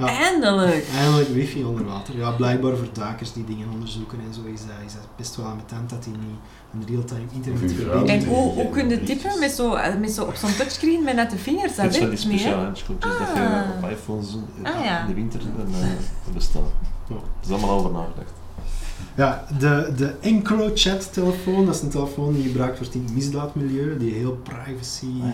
Ja. 0.01 0.07
Eindelijk! 0.07 0.87
Eindelijk 0.97 1.29
wifi 1.29 1.65
onder 1.65 1.85
water. 1.85 2.17
Ja, 2.17 2.31
blijkbaar 2.31 2.77
voor 2.77 2.87
duikers 2.93 3.33
die 3.33 3.45
dingen 3.45 3.69
onderzoeken 3.73 4.19
en 4.19 4.35
zo 4.35 4.41
is 4.55 4.61
dat, 4.61 4.77
is 4.87 4.93
dat 4.93 5.03
best 5.17 5.37
wel 5.37 5.47
ambetant 5.47 5.91
dat 5.91 6.05
die 6.05 6.13
niet 6.13 6.39
een 6.75 6.95
real-time 6.95 7.27
internet 7.33 7.73
verbinding 7.73 8.09
En 8.23 8.29
hoe, 8.29 8.53
hoe 8.53 8.71
kun 8.71 8.89
je 8.89 9.19
ja. 9.23 9.39
met 9.39 9.51
zo, 9.51 9.75
eh, 9.75 9.97
met 9.97 10.11
zo 10.11 10.25
op 10.25 10.35
zo'n 10.35 10.57
touchscreen 10.57 11.05
met 11.05 11.15
nette 11.15 11.37
vingers? 11.37 11.77
Dat 11.77 11.97
werkt 11.97 12.11
niet, 12.11 12.21
speciale 12.21 12.65
handschoentjes 12.65 13.19
dat 13.19 13.29
je 13.35 13.41
Ah. 13.43 13.83
op 13.85 13.91
iPhones 13.91 14.37
eh, 14.63 14.75
Ah, 14.75 14.85
ja. 14.85 15.01
in 15.01 15.07
de 15.07 15.15
winter 15.15 15.41
en, 15.41 15.75
eh, 15.75 16.35
bestellen. 16.35 16.71
Dat 17.09 17.19
is 17.45 17.51
allemaal 17.51 17.79
over 17.79 17.91
nagedacht. 17.91 18.33
Ja, 19.21 19.45
de, 19.59 19.93
de 19.97 20.15
EncroChat-telefoon, 20.21 21.67
dat 21.67 21.75
is 21.75 21.81
een 21.83 21.89
telefoon 21.89 22.35
die 22.35 22.43
gebruikt 22.43 22.79
wordt 22.79 22.95
in 22.95 23.03
het 23.03 23.15
misdaadmilieu, 23.15 23.99
die 23.99 24.13
heel 24.13 24.41
privacy 24.43 25.07
Ah, 25.23 25.33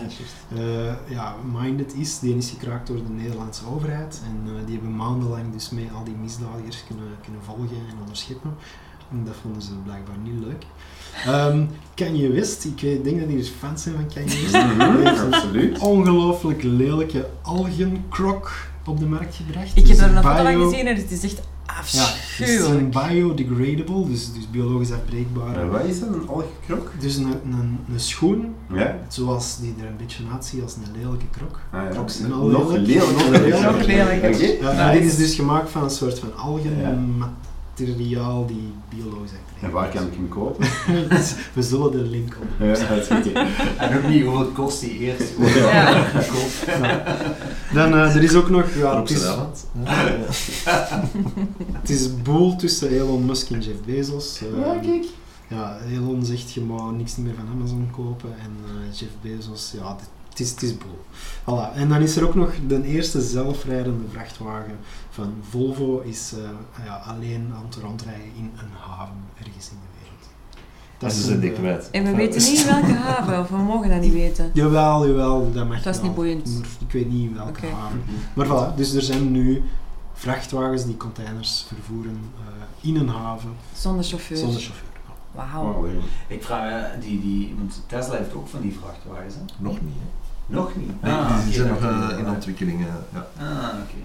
ja, 0.55 0.61
eh, 0.61 0.93
ja, 1.07 1.35
minded 1.61 1.93
is. 1.93 2.19
Die 2.19 2.37
is 2.37 2.49
gekraakt 2.49 2.87
door 2.87 2.95
de 2.95 3.13
Nederlandse 3.21 3.61
overheid. 3.75 4.21
En 4.25 4.53
eh, 4.53 4.65
die 4.65 4.75
hebben 4.75 4.95
maandenlang 4.95 5.53
dus 5.53 5.69
mee 5.69 5.89
al 5.95 6.03
die 6.03 6.15
misdadigers 6.21 6.83
kunnen, 6.87 7.05
kunnen 7.23 7.41
volgen 7.45 7.77
en 7.89 7.95
onderscheppen. 8.01 8.53
En 9.11 9.23
dat 9.25 9.35
vonden 9.41 9.61
ze 9.61 9.69
blijkbaar 9.83 10.17
niet 10.23 10.43
leuk. 10.45 10.63
Ehm 11.25 11.65
Kanye 11.93 12.29
West, 12.29 12.65
ik 12.65 12.79
weet, 12.81 13.03
denk 13.03 13.19
dat 13.19 13.27
die 13.27 13.39
er 13.39 13.51
fans 13.59 13.83
zijn 13.83 13.95
van 13.95 14.07
Kanye 14.13 14.41
West. 14.41 14.65
Mhm, 14.77 15.33
Absoluut. 15.33 15.79
ongelooflijk 15.79 16.63
lelijke 16.63 17.29
algenkrok 17.41 18.51
op 18.85 18.99
de 18.99 19.05
markt 19.05 19.35
gebracht. 19.35 19.69
Ik 19.75 19.87
heb 19.87 19.97
Dus 19.97 19.97
er 19.97 20.15
een 20.15 20.23
foto 20.23 20.43
van 20.43 20.69
gezien 20.69 20.87
en 20.87 20.95
het 20.95 21.11
is 21.11 21.23
echt 21.23 21.41
Ja, 21.85 22.05
het 22.37 22.49
is 22.49 22.89
biodegradable, 22.89 24.07
dus, 24.09 24.33
dus 24.33 24.49
biologisch 24.51 24.91
afbreekbaar. 24.91 25.55
Maar 25.55 25.69
wat 25.69 25.83
is 25.83 25.99
dat, 25.99 26.09
een 26.09 26.27
algekrok? 26.27 26.91
Dus 26.99 27.15
een, 27.15 27.25
een, 27.25 27.79
een 27.93 27.99
schoen, 27.99 28.55
Ja. 28.73 28.99
zoals 29.07 29.59
die 29.59 29.75
er 29.79 29.87
een 29.87 29.97
beetje 29.97 30.23
uitziet 30.33 30.61
als 30.61 30.75
een 30.75 31.01
lelijke 31.01 31.25
krok. 31.31 31.59
Ah, 31.71 31.83
ja. 31.83 31.89
Crocs 31.89 32.17
zijn 32.17 32.33
al 32.33 32.47
Nog 32.47 32.71
lelijk. 32.71 33.11
Nog 33.11 33.29
lelijker. 33.29 33.61
Nog 33.71 33.85
lelijker. 33.85 34.33
Oké. 34.33 34.65
Ja, 34.65 34.73
maar 34.73 34.93
dit 34.93 35.03
is 35.03 35.15
dus 35.17 35.35
gemaakt 35.35 35.69
van 35.69 35.83
een 35.83 35.89
soort 35.89 36.19
van 36.19 36.29
Ja. 36.63 36.97
Algenmateriaal 37.79 38.45
die 38.45 38.73
biologisch 38.89 39.31
En 39.61 39.71
waar 39.71 39.89
kan 39.89 40.07
ik 40.07 40.13
hem 40.13 40.29
kopen? 40.29 40.67
Dus 41.09 41.35
we 41.53 41.61
zullen 41.61 41.91
de 41.91 41.97
link 41.97 42.37
op. 42.41 42.47
Ja. 42.59 42.75
En 43.77 43.97
ook 43.97 44.07
niet 44.09 44.23
hoeveel 44.23 44.45
kost 44.45 44.79
die 44.79 44.97
eerst. 44.99 45.33
Ja. 45.39 46.05
Dan, 47.73 47.93
eh, 47.93 48.15
er 48.15 48.23
is 48.23 48.35
ook 48.35 48.49
nog, 48.49 48.73
ja, 48.75 48.99
het 48.99 49.09
zijn 49.09 49.49
is, 49.49 49.65
het 51.71 51.89
is 51.89 52.21
boel 52.21 52.55
tussen 52.55 52.89
Elon 52.89 53.25
Musk 53.25 53.49
en 53.49 53.61
Jeff 53.61 53.81
Bezos. 53.85 54.41
Eh, 54.41 54.65
Ja, 54.65 54.79
kijk. 54.79 55.05
Ja, 55.49 55.77
Elon 55.91 56.25
zegt 56.25 56.53
je 56.53 56.61
mag 56.61 56.91
niks 56.91 57.15
meer 57.15 57.33
van 57.35 57.47
Amazon 57.53 57.89
kopen 57.91 58.29
en 58.39 58.51
eh, 58.65 58.99
Jeff 58.99 59.11
Bezos, 59.21 59.73
ja, 59.77 59.97
het 60.29 60.39
is, 60.39 60.51
het 60.51 60.61
is 60.61 60.77
boel. 60.77 60.99
Voilà. 61.41 61.75
En 61.75 61.89
dan 61.89 62.01
is 62.01 62.15
er 62.15 62.27
ook 62.27 62.35
nog 62.35 62.51
de 62.67 62.83
eerste 62.83 63.21
zelfrijdende 63.21 64.03
vrachtwagen 64.11 64.77
van 65.17 65.33
Volvo 65.49 65.99
is 65.99 66.33
eh, 66.33 66.85
ja, 66.85 66.95
alleen 66.95 67.51
aan 67.55 67.65
het 67.65 67.75
rondrijden 67.75 68.25
in 68.35 68.51
een 68.57 68.71
haven 68.79 69.15
ergens 69.39 69.69
in 69.69 69.77
de 69.81 69.99
wereld. 70.01 70.27
Dat 70.97 71.11
is 71.11 71.17
is 71.19 71.25
een 71.27 71.33
een, 71.33 71.39
dik 71.39 71.53
eh, 71.53 71.59
kwijt. 71.59 71.89
En 71.91 72.03
we 72.03 72.15
weten 72.15 72.41
niet 72.51 72.65
welke 72.65 72.93
haven, 72.93 73.39
of 73.39 73.49
we 73.49 73.57
mogen 73.57 73.89
dat 73.89 74.01
niet 74.01 74.13
weten. 74.13 74.49
Jawel, 74.53 75.07
jawel, 75.07 75.51
dat 75.51 75.67
mag 75.67 75.81
Dat 75.81 75.93
is 75.93 75.99
wel. 75.99 76.07
niet 76.09 76.15
boeiend. 76.15 76.53
Maar 76.59 76.67
ik 76.79 76.91
weet 76.91 77.09
niet 77.09 77.29
in 77.29 77.35
welke 77.35 77.65
haven. 77.67 78.01
Maar 78.33 78.45
voilà, 78.47 78.75
dus 78.75 78.93
er 78.93 79.01
zijn 79.01 79.31
nu 79.31 79.63
vrachtwagens 80.13 80.85
die 80.85 80.97
containers 80.97 81.65
vervoeren 81.67 82.19
eh, 82.39 82.89
in 82.89 82.95
een 82.95 83.07
haven 83.09 83.49
Zonder 83.73 84.03
chauffeur. 84.05 84.37
zonder 84.37 84.61
chauffeur. 84.61 84.85
Wauw. 85.31 85.85
Ik 86.27 86.43
vraag, 86.43 86.91
die, 86.99 87.21
die, 87.21 87.55
want 87.57 87.81
Tesla 87.87 88.15
heeft 88.17 88.33
ook 88.33 88.47
van 88.47 88.61
die 88.61 88.77
vrachtwagens, 88.81 89.33
hè? 89.33 89.41
Nog 89.57 89.81
niet. 89.81 89.93
Hè. 89.99 90.55
Nog 90.55 90.75
niet. 90.75 91.01
Nee, 91.01 91.13
Ah, 91.13 91.43
die 91.43 91.53
zijn 91.53 91.67
nog 91.67 91.77
in 92.17 92.23
wel. 92.23 92.33
ontwikkeling. 92.33 92.79
eh, 92.81 92.87
ja. 93.13 93.27
Ah, 93.39 93.79
oké. 93.83 93.95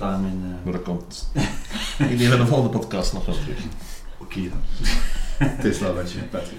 Eh, 0.00 0.20
maar 0.62 0.72
dat 0.72 0.82
komt 0.82 1.30
in 1.98 2.32
een 2.32 2.38
de 2.38 2.46
volgende 2.46 2.78
podcast 2.78 3.12
nog 3.12 3.26
wel 3.26 3.34
terug. 3.34 3.58
Oké 4.18 4.40
dan. 4.40 4.62
Het 5.48 5.64
is 5.64 5.78
wel 5.78 5.94
wat 5.94 6.12
je, 6.12 6.18
Patrick. 6.18 6.58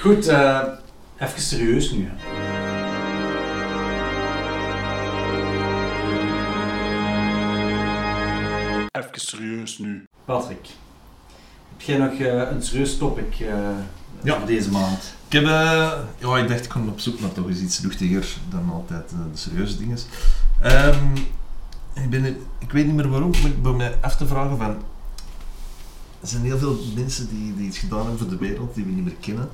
Goed. 0.00 0.26
Eh, 0.32 0.62
even 1.18 1.40
serieus 1.40 1.90
nu. 1.90 2.10
Even 8.90 9.20
serieus 9.20 9.78
nu. 9.78 10.06
Patrick, 10.24 10.68
heb 11.70 11.80
jij 11.80 11.98
nog 11.98 12.12
eh, 12.12 12.50
een 12.50 12.62
serieus 12.62 12.98
topic 12.98 13.34
ja. 14.22 14.38
voor 14.38 14.46
deze 14.46 14.70
maand? 14.70 15.14
Ik 15.32 15.38
heb, 15.40 15.46
eh, 15.46 15.92
ja, 16.18 16.36
ik 16.38 16.48
dacht 16.48 16.64
ik 16.64 16.68
kon 16.70 16.88
op 16.88 17.00
zoek 17.00 17.20
naar 17.20 17.32
toch 17.32 17.48
eens 17.48 17.60
iets 17.60 17.80
luchtiger 17.80 18.36
dan 18.50 18.70
altijd 18.72 19.10
eh, 19.12 19.18
de 19.32 19.38
serieuze 19.38 19.78
dingen. 19.78 19.98
Ehm, 20.60 21.14
ik, 21.92 22.10
ben, 22.10 22.24
ik 22.58 22.72
weet 22.72 22.86
niet 22.86 22.94
meer 22.94 23.08
waarom, 23.08 23.30
maar 23.30 23.50
ik 23.50 23.62
ben 23.62 23.76
me 23.76 23.94
af 24.00 24.16
te 24.16 24.26
vragen 24.26 24.56
van... 24.58 24.70
Er 26.20 26.28
zijn 26.28 26.42
heel 26.42 26.58
veel 26.58 26.78
mensen 26.94 27.28
die, 27.28 27.54
die 27.56 27.66
iets 27.66 27.78
gedaan 27.78 27.98
hebben 28.00 28.18
voor 28.18 28.28
de 28.28 28.36
wereld, 28.36 28.74
die 28.74 28.84
we 28.84 28.90
niet 28.90 29.04
meer 29.04 29.16
kennen. 29.20 29.48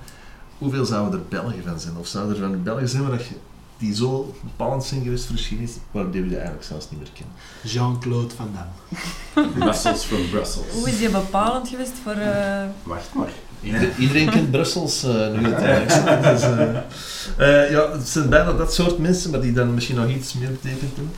Hoeveel 0.58 0.84
zouden 0.84 1.20
er 1.20 1.26
Belgen 1.28 1.62
van 1.66 1.80
zijn? 1.80 1.96
Of 1.96 2.06
zouden 2.06 2.34
er 2.36 2.50
van 2.50 2.62
Belgen 2.62 2.88
zijn 2.88 3.02
waar 3.02 3.16
dat 3.18 3.26
je, 3.26 3.34
die 3.78 3.94
zo 3.94 4.34
bepalend 4.42 4.84
zijn 4.84 5.02
geweest 5.02 5.24
voor 5.24 5.34
de 5.34 5.40
geschiedenis, 5.40 5.72
waar 5.90 6.10
die 6.10 6.22
we 6.22 6.34
eigenlijk 6.34 6.64
zelfs 6.64 6.90
niet 6.90 7.00
meer 7.00 7.10
kennen? 7.12 7.34
Jean-Claude 7.62 8.34
Van 8.34 8.48
Damme. 8.54 9.52
Brussels 9.58 10.04
from 10.04 10.30
Brussels. 10.30 10.72
Hoe 10.72 10.88
is 10.88 10.98
die 10.98 11.10
bepalend 11.10 11.68
geweest 11.68 11.94
voor... 12.02 12.12
eh, 12.12 12.64
Wacht 12.82 13.14
maar. 13.14 13.32
Iedereen, 13.62 13.92
iedereen 13.98 14.30
kent 14.30 14.50
Brussels 14.50 15.04
uh, 15.04 15.10
nu 15.10 15.44
uiteindelijk. 15.54 16.22
Dus, 16.22 16.42
eh, 16.42 17.64
eh, 17.64 17.70
ja, 17.70 17.92
het 17.92 18.08
zijn 18.08 18.28
bijna 18.28 18.52
dat 18.52 18.74
soort 18.74 18.98
mensen, 18.98 19.30
maar 19.30 19.40
die 19.40 19.52
dan 19.52 19.74
misschien 19.74 19.96
nog 19.96 20.08
iets 20.08 20.32
meer 20.32 20.50
betekend 20.50 20.92
hebben. 20.94 21.14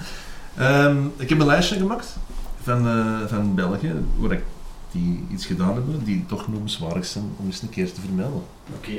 Ehm, 0.57 1.07
ik 1.17 1.29
heb 1.29 1.41
een 1.41 1.47
lijstje 1.47 1.77
gemaakt 1.77 2.17
van, 2.63 2.89
eh, 2.89 3.27
van 3.27 3.55
België, 3.55 3.93
waar 4.17 4.33
ik 4.33 4.43
die 4.91 5.25
iets 5.33 5.47
gedaan 5.47 5.75
hebben, 5.75 6.05
die 6.05 6.25
toch 6.27 6.49
noemenswaardig 6.49 7.07
zijn 7.07 7.25
om 7.37 7.47
eens 7.47 7.63
een 7.63 7.71
keer 7.71 7.93
te 7.93 8.01
vermelden. 8.01 8.43
Oké. 8.77 8.91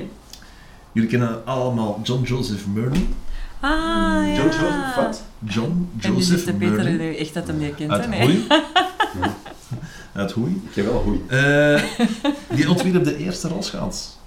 Jullie 0.92 1.10
kennen 1.10 1.46
allemaal 1.46 2.00
John 2.04 2.24
Joseph 2.24 2.66
Merlin. 2.74 3.14
Ah, 3.60 3.72
ja. 3.72 4.34
John 4.36 4.48
Joseph 4.48 4.96
wat? 4.96 5.24
John 5.40 5.90
En 6.00 6.00
die 6.00 6.12
Joseph 6.12 6.40
zegt 6.40 6.60
de 6.60 6.68
Peter 6.68 7.18
echt 7.18 7.34
dat 7.34 7.48
hem 7.48 7.60
die 7.60 7.74
kent, 7.74 7.92
Uit 7.92 8.06
hè? 8.10 8.46
Hoei. 10.14 10.24
Uit 10.26 10.32
Hoei. 10.32 10.62
Ik 10.70 10.76
heb 10.76 10.86
wel 10.86 11.00
goeie. 11.02 11.22
Eh, 11.28 11.84
die 12.56 12.70
ontwierp 12.70 13.04
de 13.04 13.18
eerste 13.18 13.48
rolschaats 13.48 14.18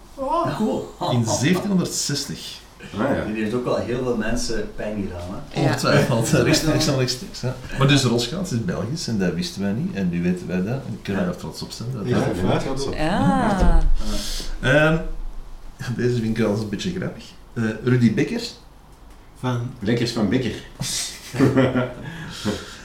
Cool. 0.56 0.94
in 1.10 1.24
1760. 1.24 2.62
Ah 2.98 3.00
ja. 3.16 3.24
Die 3.32 3.42
heeft 3.42 3.54
ook 3.54 3.64
wel 3.64 3.76
heel 3.76 4.02
veel 4.02 4.16
mensen 4.16 4.70
pijn 4.76 5.02
gedaan. 5.02 5.42
Hè? 5.48 5.60
Ja. 5.60 5.66
Ongetwijfeld, 5.66 6.28
rechtstreeks 6.28 6.86
en 6.86 6.96
rechtstreeks. 6.98 7.40
Ja. 7.40 7.54
Maar 7.78 7.88
dus 7.88 8.02
rolschaats 8.04 8.52
is 8.52 8.64
Belgisch 8.64 9.08
en 9.08 9.18
dat 9.18 9.32
wisten 9.34 9.62
wij 9.62 9.72
niet. 9.72 9.94
En 9.94 10.08
nu 10.10 10.22
weten 10.22 10.46
wij 10.46 10.56
dat 10.62 10.80
en 10.86 10.98
kunnen 11.02 11.22
we 11.22 11.28
daar 11.30 11.38
trots 11.38 11.62
op 11.62 11.70
zijn. 11.70 11.88
Dat 11.92 12.06
Ja. 12.08 12.18
dat- 12.18 12.26
Ja, 12.64 12.76
zo. 12.76 12.94
Ja. 12.94 13.82
Ehm, 14.60 14.96
deze 15.96 16.14
vind 16.14 16.26
ik 16.26 16.38
wel 16.38 16.50
eens 16.50 16.60
een 16.60 16.68
beetje 16.68 16.90
grappig. 16.94 17.24
Eh, 17.52 17.64
Rudy 17.84 18.14
Bekkers. 18.14 18.54
Van 19.38 19.70
Lekkers 19.78 20.10
van 20.12 20.28
Bekker. 20.28 20.52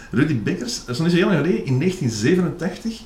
Rudy 0.09 0.41
Bekkers, 0.41 0.79
dat 0.79 0.89
is 0.89 0.97
nog 0.97 1.07
niet 1.07 1.17
zo 1.17 1.21
heel 1.21 1.33
lang 1.33 1.45
geleden, 1.45 1.65
in 1.65 1.79
1987 1.79 3.01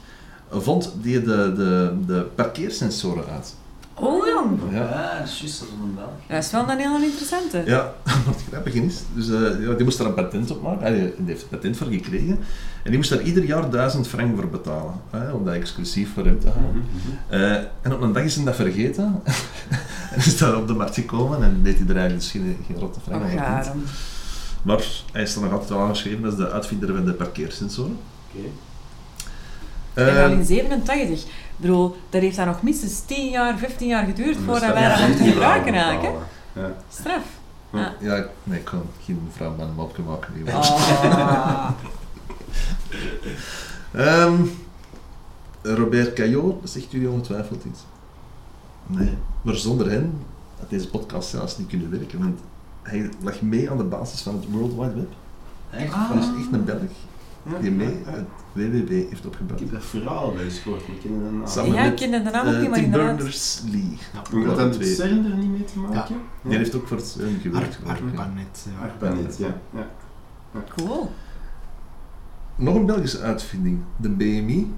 vond 0.50 0.94
die 1.02 1.22
de, 1.22 1.54
de, 1.56 1.94
de 2.06 2.28
parkeersensoren 2.36 3.26
uit. 3.34 3.56
Oh, 3.96 4.28
jong. 4.28 4.60
Ja. 4.72 4.78
Ja, 4.78 5.18
juist, 5.18 5.42
dat 5.42 5.68
is 5.68 5.74
een 5.84 5.96
Belg. 5.96 6.10
Dat 6.28 6.44
is 6.44 6.52
wel 6.52 6.70
een 6.70 6.80
heel 6.80 7.02
interessante. 7.02 7.64
Ja, 7.66 7.94
wat 8.26 8.44
grappig 8.50 8.74
is. 8.74 9.02
Dus 9.14 9.30
eh, 9.30 9.66
ja, 9.66 9.74
die 9.74 9.84
moest 9.84 9.98
daar 9.98 10.08
een 10.08 10.14
patent 10.14 10.52
op 10.52 10.62
maken. 10.62 10.94
Die, 10.94 11.02
die 11.02 11.26
heeft 11.26 11.42
een 11.42 11.48
patent 11.48 11.78
voor 11.78 11.88
gekregen. 11.88 12.40
En 12.84 12.90
die 12.90 12.98
moest 12.98 13.10
daar 13.10 13.22
ieder 13.22 13.44
jaar 13.44 13.70
1000 13.70 14.08
frank 14.08 14.36
voor 14.36 14.50
betalen. 14.50 14.94
Hè, 15.10 15.32
om 15.32 15.46
dat 15.46 15.54
exclusief 15.54 16.14
voor 16.14 16.26
hem 16.26 16.40
te 16.40 16.48
halen. 16.48 16.86
Eh, 17.28 17.68
en 17.82 17.94
op 17.94 18.02
een 18.02 18.14
dag 18.14 18.24
is 18.24 18.36
hij 18.36 18.46
dat 18.46 18.56
vergeten. 18.56 19.22
en 20.14 20.18
is 20.18 20.38
daar 20.38 20.58
op 20.58 20.68
de 20.68 20.74
markt 20.74 20.96
gekomen 20.96 21.44
en 21.44 21.60
deed 21.64 21.78
hij 21.78 21.88
er 21.88 21.98
eigenlijk 21.98 22.22
dus 22.22 22.32
geen, 22.32 22.58
geen 22.68 22.80
rotte 22.80 23.00
frank 23.00 23.38
aan 23.38 23.84
Maar 24.64 24.84
hij 25.12 25.22
is 25.22 25.36
er 25.36 25.42
nog 25.42 25.52
altijd 25.52 25.70
wel 25.70 25.80
aangeschreven 25.80 26.26
als 26.26 26.36
de 26.36 26.50
uitvinder 26.52 26.96
van 26.96 27.06
de 27.06 27.14
parkeersensoren. 27.14 27.98
Oké. 28.30 28.48
En 29.94 30.06
dan 30.06 30.32
Eh, 30.32 30.32
in 30.32 30.46
87. 30.46 31.24
Ik 31.24 31.30
bedoel, 31.70 31.98
dat 32.10 32.22
heeft 32.22 32.36
dan 32.36 32.48
nog 32.48 32.62
minstens 32.62 33.00
10 33.06 33.30
jaar, 33.30 33.58
15 33.58 33.88
jaar 33.88 34.06
geduurd 34.06 34.36
voordat 34.46 34.62
dat 34.62 34.74
wij 34.74 34.98
dat 34.98 35.08
niet 35.20 35.30
gebruiken 35.34 35.74
eigenlijk. 35.74 36.16
Ja. 36.54 36.72
Straf. 36.90 37.24
Ja. 38.00 38.26
nee, 38.44 38.60
ik 38.60 38.66
kan 38.66 38.84
geen 39.06 39.28
vrouw 39.36 39.56
met 39.58 39.68
een 39.68 39.74
mopje 39.74 40.02
maken. 40.04 40.34
die. 40.34 40.54
Ah. 40.54 41.70
Ehm, 43.92 44.42
Robert 45.62 46.14
Caillot, 46.14 46.70
zegt 46.70 46.92
jullie 46.92 47.10
ongetwijfeld 47.10 47.64
iets. 47.66 47.80
Nee. 48.88 49.18
Maar 49.42 49.56
zonder 49.56 49.90
hen 49.90 50.14
had 50.60 50.70
deze 50.70 50.90
podcast 50.90 51.30
zelfs 51.30 51.58
niet 51.58 51.68
kunnen 51.68 51.90
werken, 51.90 52.20
want 52.20 52.40
hij 52.84 53.10
lag 53.22 53.42
mee 53.42 53.70
aan 53.72 53.78
de 53.78 53.84
basis 53.84 54.22
van 54.22 54.36
het 54.36 54.46
World 54.52 54.72
Wide 54.76 54.96
Web. 54.96 55.12
Echt? 55.70 55.92
Dat 56.14 56.18
is 56.24 56.28
echt 56.44 56.52
een 56.54 56.66
Belg 56.66 56.82
Ja. 57.52 57.60
die 57.60 57.72
mee 57.72 57.88
Ja. 58.06 58.12
het 58.12 58.26
WWW 58.54 58.90
heeft 58.90 59.12
Ik 59.20 59.26
opgebouwd. 59.26 59.60
heb 59.60 59.72
dat 59.72 59.84
verhaal 59.84 60.34
wel 60.36 60.44
eens 60.44 60.60
gehoord, 60.60 60.88
maar 60.88 60.96
ik 60.96 61.02
ken 61.02 61.12
een 61.12 61.38
naam. 61.40 61.48
Samen 61.48 61.74
Ja, 61.74 61.84
met, 61.84 61.92
ik 61.92 61.96
kende 61.98 62.24
de 62.24 62.30
naam 62.30 62.48
ook 62.48 62.54
eh, 62.54 62.60
niet, 62.60 62.70
maar 62.70 62.80
Tim. 62.80 62.92
Berners-Lee. 62.92 63.98
Moet 64.34 64.46
dat 64.46 64.58
Ja, 64.74 64.80
met. 64.80 64.88
CERN 64.88 65.26
er 65.32 65.38
niet 65.38 65.50
mee 65.52 65.64
te 65.64 65.80
maken? 65.80 66.16
Die 66.42 66.58
heeft 66.58 66.76
ook 66.76 66.88
voor 66.88 66.98
het 66.98 67.08
CERN 67.08 67.40
gewerkt. 67.42 67.74
Ik, 67.74 67.80
ja. 67.86 67.92
Arpanet. 67.92 68.66
Ja. 68.80 68.86
ARPANET, 68.86 69.38
ja. 69.38 69.58
ja. 69.74 69.88
Cool. 70.76 71.12
Nog 72.56 72.76
een 72.76 72.86
Belgische 72.86 73.20
uitvinding, 73.20 73.80
de 73.98 74.10
BMI, 74.10 74.74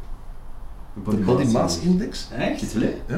de 1.10 1.16
Body 1.18 1.52
Mass 1.52 1.80
Index. 1.80 2.28
Echt? 2.32 2.76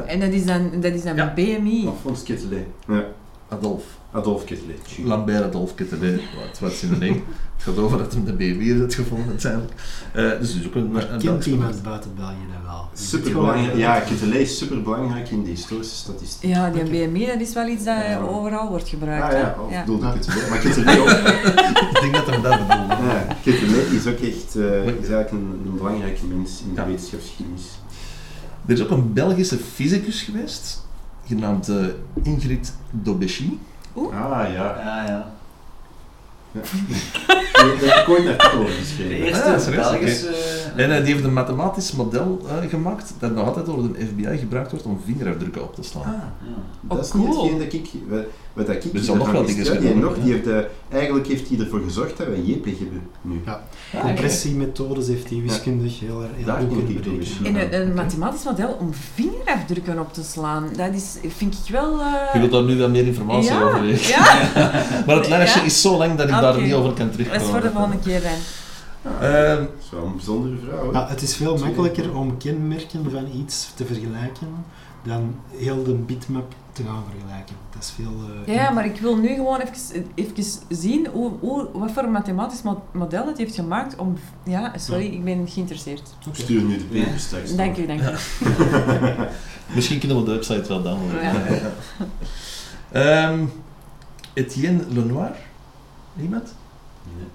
En 0.08 0.20
dat 0.20 0.30
is 0.30 0.46
dan, 0.46 0.70
dat 0.82 0.94
is 0.94 1.04
dan 1.04 1.16
Ja. 1.16 1.34
BMI. 1.34 1.86
Alphonse 1.88 2.24
Kittelet. 2.24 2.66
Ja. 2.88 3.04
Adolf. 3.48 3.97
Adolf 4.12 4.44
Kittelet. 4.44 4.80
Lambert 5.04 5.44
Adolf 5.44 5.76
Kittelet, 5.76 6.22
wat, 6.36 6.60
wat 6.60 6.72
is 6.72 6.84
in 6.84 6.90
de 6.90 6.96
nee. 6.98 7.24
Het 7.56 7.66
gaat 7.66 7.78
over 7.78 7.98
dat 7.98 8.14
hem 8.14 8.26
de 8.26 8.34
BMI 8.34 8.72
heeft 8.80 8.96
gevonden 8.96 9.28
uiteindelijk. 9.30 9.74
Eh, 10.14 10.30
dus 10.40 10.54
dus 10.54 10.66
ook 10.68 10.76
een, 10.76 10.92
Maar 10.92 11.02
een 11.02 11.08
kent 11.10 11.24
Belgische 11.24 11.50
iemand 11.52 11.84
buiten 11.84 12.12
België 12.16 12.34
dat 12.54 12.62
wel? 12.72 12.90
Je 12.94 12.98
Super 13.00 13.26
zit 13.26 13.32
gewoon- 13.36 13.48
belangrijk. 13.48 13.78
Ja, 13.78 14.00
Kittelet 14.00 14.40
is 14.42 14.58
super 14.58 14.82
belangrijk 14.82 15.30
in 15.30 15.44
de 15.44 15.50
historische 15.50 15.96
statistiek. 15.96 16.50
Ja, 16.50 16.70
die 16.70 16.84
BMI 16.84 17.26
dat 17.26 17.40
is 17.40 17.54
wel 17.54 17.68
iets 17.68 17.84
dat 17.84 17.96
Ja. 17.98 18.20
overal 18.20 18.70
wordt 18.70 18.90
gebruikt. 18.90 19.24
Ah 19.26 19.32
ja, 19.40 19.56
of 19.66 19.72
Ja. 19.72 19.80
bedoelde 19.80 20.12
Kittelet. 20.14 20.50
Maar 20.50 20.60
Kittelet 20.60 21.00
ook. 21.00 21.10
Ik 21.94 21.98
denk 22.02 22.14
dat 22.14 22.26
hem 22.26 22.42
dat 22.42 22.68
bedoelde. 22.68 23.04
Ja, 23.04 23.28
Kittelet 23.44 23.92
is 23.92 24.08
ook 24.08 24.20
echt 24.20 24.56
eh, 24.56 24.86
is 24.86 25.10
eigenlijk 25.10 25.32
een, 25.32 25.62
een 25.66 25.78
belangrijke 25.78 26.26
mens 26.26 26.62
in 26.68 26.74
de 26.76 26.82
Ja. 26.82 26.88
wetenschapsgeschiedenis. 26.88 27.64
Er 28.66 28.74
is 28.74 28.82
ook 28.84 28.90
een 28.90 29.14
Belgische 29.14 29.58
fysicus 29.58 30.22
geweest, 30.22 30.86
genaamd 31.26 31.70
eh, 31.70 31.76
Ingrid 32.24 32.74
Dobeschi. 34.02 34.24
Ah 34.24 34.52
ja. 34.54 34.76
Ja, 34.84 35.04
ja. 35.08 35.36
Daar 36.52 36.64
heb 37.76 38.08
ik 38.08 38.10
ooit 38.10 38.28
over 38.54 38.66
De 38.66 38.72
geschreven. 38.72 39.26
eerste 39.26 39.44
Ah, 39.44 39.60
serieus? 39.60 39.90
Belgische... 39.90 40.28
En 40.76 40.92
eh, 40.96 41.04
die 41.04 41.14
heeft 41.14 41.24
een 41.26 41.34
mathematisch 41.34 41.92
model 41.92 42.42
eh, 42.48 42.70
gemaakt 42.70 43.14
dat 43.20 43.32
nog 43.32 43.46
altijd 43.46 43.66
door 43.66 43.82
de 43.94 44.06
FBI 44.06 44.38
gebruikt 44.38 44.72
wordt 44.72 44.86
om 44.86 45.00
vingerafdrukken 45.06 45.64
op 45.64 45.76
te 45.76 45.84
slaan. 45.84 46.04
Ah, 46.04 46.12
ja. 46.14 46.54
Dat 46.82 46.98
Oh, 46.98 47.04
is 47.04 47.14
niet 47.14 47.24
cool. 47.26 47.42
hetgeen 47.44 47.60
dat 47.60 47.74
ik... 47.74 47.90
Wat, 48.58 48.66
dat 48.68 48.76
ik 48.76 48.92
zijn 48.94 49.18
nog 49.18 49.32
wel 49.32 49.46
dingen 49.46 49.64
ja, 49.64 49.72
die 49.72 49.80
gedaan, 49.88 50.00
nog, 50.00 50.16
ja. 50.16 50.24
die 50.24 50.34
heeft, 50.34 50.48
eh, 50.48 50.58
Eigenlijk 50.90 51.28
heeft 51.28 51.50
hij 51.50 51.60
ervoor 51.60 51.82
gezorgd 51.82 52.18
dat 52.18 52.28
wij 52.28 52.40
JPEG 52.42 52.78
hebben 52.80 53.02
nu. 53.22 53.42
Ja. 53.46 53.62
Compressiemethodes 54.02 55.08
heeft 55.08 55.30
hij 55.30 55.42
wiskundig 55.42 56.00
heel, 56.00 56.22
erg- 56.22 56.32
heel 56.36 56.46
Daar 56.46 56.58
goed 56.60 56.68
kunnen 56.68 57.02
berekenen. 57.02 57.56
En 57.56 57.74
een, 57.82 57.88
een 57.88 57.94
mathematisch 57.94 58.44
model 58.44 58.78
om 58.80 58.90
vingerafdrukken 59.14 60.00
op 60.00 60.14
te 60.14 60.24
slaan, 60.24 60.70
dat 60.78 60.94
is, 60.94 61.16
vind 61.38 61.54
ik 61.66 61.72
wel... 61.72 62.00
eh, 62.00 62.34
Je 62.34 62.40
wilt 62.40 62.52
daar 62.52 62.64
nu 62.64 62.78
wel 62.78 62.90
meer 62.90 63.06
informatie 63.06 63.52
ja, 63.52 63.62
over 63.64 63.82
weten. 63.82 64.08
Ja, 64.08 64.42
Maar 65.06 65.16
het 65.16 65.28
lijstje 65.30 65.60
Ja? 65.60 65.66
is 65.66 65.82
zo 65.82 65.98
lang 65.98 66.16
dat 66.18 66.26
ik 66.30 66.34
daar 66.34 66.62
niet 66.62 66.74
over 66.74 66.94
kan 66.94 67.06
dat 67.06 67.12
terugkomen. 67.16 67.44
is 67.46 67.50
voor 67.52 67.62
de 67.62 67.70
volgende 67.72 67.98
keer 68.04 68.22
dan. 68.22 68.32
Ehm, 69.22 69.56
Dat 69.60 69.70
is 69.84 69.90
wel 69.92 70.04
een 70.06 70.16
bijzondere 70.16 70.56
vrouw. 70.68 70.92
hè. 70.94 71.00
Ja, 71.00 71.08
het 71.08 71.22
is 71.22 71.36
veel 71.36 71.58
makkelijker 71.58 72.16
om 72.16 72.38
kenmerken 72.38 73.12
van 73.12 73.26
iets 73.40 73.72
te 73.76 73.86
vergelijken 73.86 74.48
dan 75.08 75.36
heel 75.52 75.84
de 75.84 75.94
bitmap 75.94 76.54
te 76.72 76.84
gaan 76.84 77.04
vergelijken. 77.12 77.56
Dat 77.74 77.84
is 77.84 77.90
veel... 77.92 78.14
eh, 78.46 78.54
Ja, 78.56 78.70
maar 78.70 78.86
ik 78.86 79.00
wil 79.00 79.16
nu 79.18 79.28
gewoon 79.34 79.60
even, 79.60 80.06
even 80.16 80.44
zien 80.70 81.08
hoe, 81.08 81.32
hoe, 81.40 81.68
wat 81.74 81.92
voor 81.92 82.04
een 82.04 82.12
mathematisch 82.12 82.62
mo- 82.62 82.84
model 82.92 83.28
het 83.28 83.38
heeft 83.38 83.56
gemaakt 83.56 83.96
om... 83.96 84.18
Ja, 84.44 84.78
sorry, 84.78 85.06
ik 85.06 85.24
ben 85.24 85.48
geïnteresseerd. 85.48 86.14
Stuur 86.32 86.62
nu 86.62 86.78
de 86.78 86.84
paper 86.84 87.20
straks. 87.20 87.56
Dank 87.56 87.78
u, 87.78 87.86
dank 87.86 88.02
u. 88.02 88.06
misschien 89.76 90.00
kunnen 90.00 90.18
we 90.18 90.24
de 90.26 90.32
website 90.32 90.68
wel 90.68 90.82
downloaden. 90.82 91.22
Ja. 91.24 91.42
Ehm, 92.92 93.46
Etienne 94.34 94.84
Lenoir, 94.90 95.32
iemand? 96.22 96.54
Nee. 97.18 97.28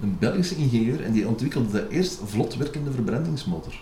Een 0.00 0.16
Belgische 0.18 0.56
ingenieur 0.56 1.04
en 1.04 1.12
die 1.12 1.28
ontwikkelde 1.28 1.70
de 1.70 1.88
eerst 1.88 2.20
vlot 2.24 2.56
werkende 2.56 2.90
verbrandingsmotor. 2.92 3.74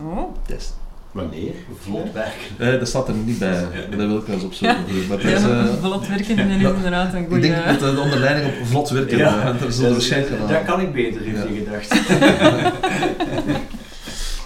Oh, 0.00 0.34
Test. 0.46 0.74
Wanneer? 1.12 1.52
Vlot 1.80 2.12
werken. 2.12 2.32
Eh, 2.72 2.78
dat 2.78 2.88
staat 2.88 3.08
er 3.08 3.14
niet 3.14 3.38
bij, 3.38 3.50
maar 3.88 3.98
dat 3.98 4.06
wil 4.08 4.16
ik 4.18 4.26
wel 4.26 4.34
eens 4.34 4.44
opzoeken. 4.44 4.76
Maar 5.08 5.16
dat 5.18 5.26
is, 5.26 5.42
ja, 5.42 5.48
eh, 5.60 5.72
vlot 5.80 6.08
werken 6.08 6.38
is 6.38 6.60
ja. 6.60 6.72
inderdaad 6.74 7.12
een 7.14 7.20
ik 7.22 7.26
goede... 7.28 7.40
denk 7.48 7.80
dat 7.80 7.94
de 7.94 8.00
onderleiding 8.00 8.46
op 8.60 8.66
vlot 8.66 8.90
werken, 8.90 9.18
Ja. 9.18 9.54
eh, 9.60 9.60
we 9.60 9.90
waarschijnlijk 9.90 10.40
aan. 10.40 10.48
Dat 10.48 10.64
kan 10.64 10.80
ik 10.80 10.92
beter, 10.92 11.20
heeft 11.20 11.36
Ja. 11.36 11.46
hij 11.46 11.64
gedacht. 11.64 11.90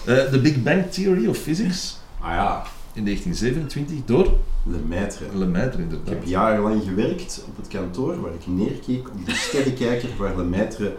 Eh, 0.06 0.30
De 0.30 0.38
Big 0.38 0.62
Bang 0.62 0.90
Theory 0.90 1.26
of 1.26 1.36
Physics 1.38 1.98
Ah 2.20 2.30
ja, 2.30 2.62
in 2.92 3.04
1927 3.04 3.96
door 4.04 4.38
Lemaitre. 4.64 5.24
Lemaitre 5.34 5.78
Ik 5.78 5.82
inderdaad. 5.84 6.08
heb 6.08 6.24
jarenlang 6.24 6.82
gewerkt 6.88 7.44
op 7.48 7.56
het 7.56 7.68
kantoor 7.68 8.20
waar 8.20 8.32
ik 8.32 8.46
neerkeek 8.46 9.08
op 9.08 9.26
de 9.26 9.34
sterrenkijker 9.34 10.08
waar 10.18 10.36
Lemaitre 10.36 10.94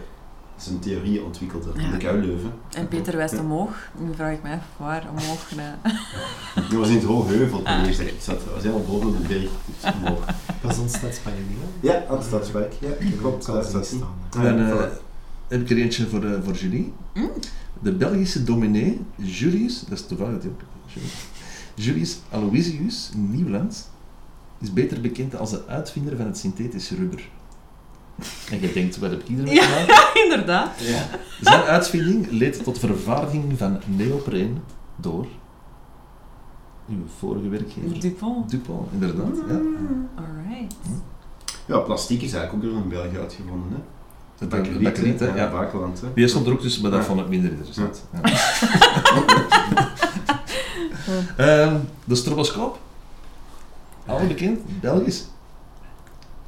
zijn 0.58 0.80
theorie 0.80 1.24
ontwikkelde 1.24 1.70
Ja. 1.76 1.82
in 1.86 1.92
de 1.92 1.98
Kuileuven. 1.98 2.52
En 2.72 2.88
Peter 2.88 3.16
wijst 3.18 3.40
omhoog. 3.40 3.90
Nu 4.00 4.14
vraag 4.16 4.34
ik 4.34 4.44
me 4.44 4.54
af 4.54 4.64
waar 4.78 5.08
omhoog. 5.12 5.52
Nee. 5.56 5.94
Dat 6.56 6.72
was 6.80 6.88
in 6.90 6.96
het 6.96 7.04
Hoogheuvel 7.04 7.58
toen 7.64 7.84
dat 7.84 8.00
ik 8.00 8.14
zat. 8.22 8.42
Was 8.54 8.64
helemaal 8.64 8.86
boven 8.86 9.12
de 9.22 9.28
berg. 9.28 9.50
Dus 9.82 9.94
omhoog. 9.94 10.26
Dat 10.62 10.72
is 10.72 10.78
ons 10.78 10.94
stadspark, 10.94 11.36
Ja, 11.80 12.04
aan 12.10 12.18
het 12.18 12.26
Stadswijk. 12.26 12.74
Ja, 12.80 12.90
klopt. 13.20 13.44
Staan. 13.44 13.64
Ah, 14.38 14.46
eh, 14.48 14.70
voilà. 14.70 15.02
heb 15.48 15.62
ik 15.62 15.70
er 15.70 15.78
eentje 15.78 16.08
voor, 16.08 16.24
eh, 16.24 16.32
voor 16.44 16.54
Julie. 16.54 16.94
Mm. 17.14 17.30
De 17.82 17.92
Belgische 17.94 18.44
dominee 18.44 19.02
Julius, 19.16 19.80
dat 19.90 20.00
is 20.00 20.06
toevallig 20.06 20.42
Julius, 20.86 21.14
Julius 21.76 22.18
Aloysius 22.30 23.10
Nieuwland, 23.16 23.90
is 24.60 24.74
beter 24.74 25.02
bekend 25.02 25.36
als 25.36 25.50
de 25.50 25.66
uitvinder 25.68 26.18
van 26.18 26.26
het 26.26 26.38
synthetisch 26.38 26.92
rubber. 26.92 27.30
En 28.52 28.62
je 28.62 28.74
denkt, 28.74 28.98
wat 28.98 29.10
heb 29.10 29.20
ik 29.20 29.28
hiermee 29.28 29.54
Ja. 29.54 29.62
gedaan? 29.64 29.98
Inderdaad. 30.24 30.70
Zijn 31.42 31.62
uitvinding 31.62 32.32
leed 32.32 32.64
tot 32.64 32.80
vervaardiging 32.80 33.58
van 33.58 33.80
neopreen 33.86 34.62
door 34.96 35.28
uw 36.90 37.04
vorige 37.20 37.50
werkgever 37.50 38.00
Dupont. 38.00 38.50
Dupont, 38.50 38.92
inderdaad. 38.92 39.36
Ja. 39.48 39.54
Mm, 39.54 40.10
Alright. 40.16 40.76
Ja, 41.66 41.78
plastiek 41.80 42.22
is 42.22 42.34
eigenlijk 42.34 42.66
ook 42.66 42.72
door 42.72 42.82
een 42.82 42.90
België 42.90 43.18
uitgevonden. 43.18 43.70
Hè. 43.72 43.78
Het 44.40 44.50
Bakkeliet, 44.50 44.84
bakkeliet, 44.84 45.20
hè, 45.20 45.36
ja. 45.36 45.52
Bakeland, 45.52 46.02
hè. 46.02 46.08
Die 46.14 46.28
stond 46.28 46.46
er 46.46 46.52
ook 46.52 46.62
tussen, 46.62 46.82
maar 46.82 46.92
dat 46.92 47.00
Ja. 47.00 47.06
vond 47.06 47.20
ik 47.20 47.28
minder 47.28 47.50
interessant. 47.52 48.04
Ja. 48.14 48.22
Ehm, 51.38 51.76
de 52.04 52.16
stroboscoop. 52.16 52.80
Al 54.06 54.28
bekend, 54.28 54.60
Belgisch. 54.82 55.26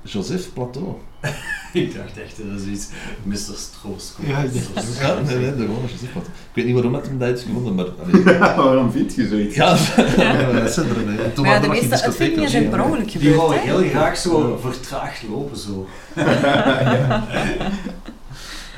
Joseph 0.01 0.53
Plateau. 0.53 0.95
Ik 1.73 1.95
dacht 1.95 2.17
echt, 2.17 2.37
dat 2.37 2.61
is 2.61 2.67
iets 2.67 2.87
Mr. 3.23 3.55
Stroboscope. 3.55 4.27
Ja, 4.27 4.37
ik 4.39 4.53
dacht 4.53 4.75
dat 4.75 4.97
Ja, 4.99 5.19
nee, 5.21 5.37
nee, 5.37 5.55
de 5.55 5.61
gewone 5.61 5.81
Joseph 5.81 6.11
Plateau. 6.11 6.25
Ik 6.27 6.55
weet 6.55 6.65
niet 6.65 6.73
waarom 6.73 6.93
dat 6.93 7.05
hem 7.07 7.17
dat 7.19 7.27
heeft 7.27 7.41
gevonden, 7.41 7.75
maar... 7.75 7.85
allee. 8.03 8.23
Waarom 8.55 8.91
vind 8.91 9.15
je 9.15 9.27
zoiets? 9.27 9.55
Ja, 9.55 9.69
dat 10.59 10.71
zijn 10.73 10.89
er 10.89 11.03
nee. 11.05 11.33
Toen 11.33 11.45
Maar 11.45 11.53
ja, 11.53 11.59
de 11.59 11.67
meeste 11.67 12.01
uitvindingen 12.01 12.49
zijn 12.49 12.69
per 12.69 12.83
ongeluk 12.83 13.11
Die 13.11 13.11
gebeurd. 13.11 13.35
wou 13.35 13.53
hè? 13.53 13.59
heel 13.59 13.89
graag 13.89 14.17
zo 14.17 14.57
vertraagd 14.61 15.23
lopen, 15.29 15.57
zo. 15.57 15.87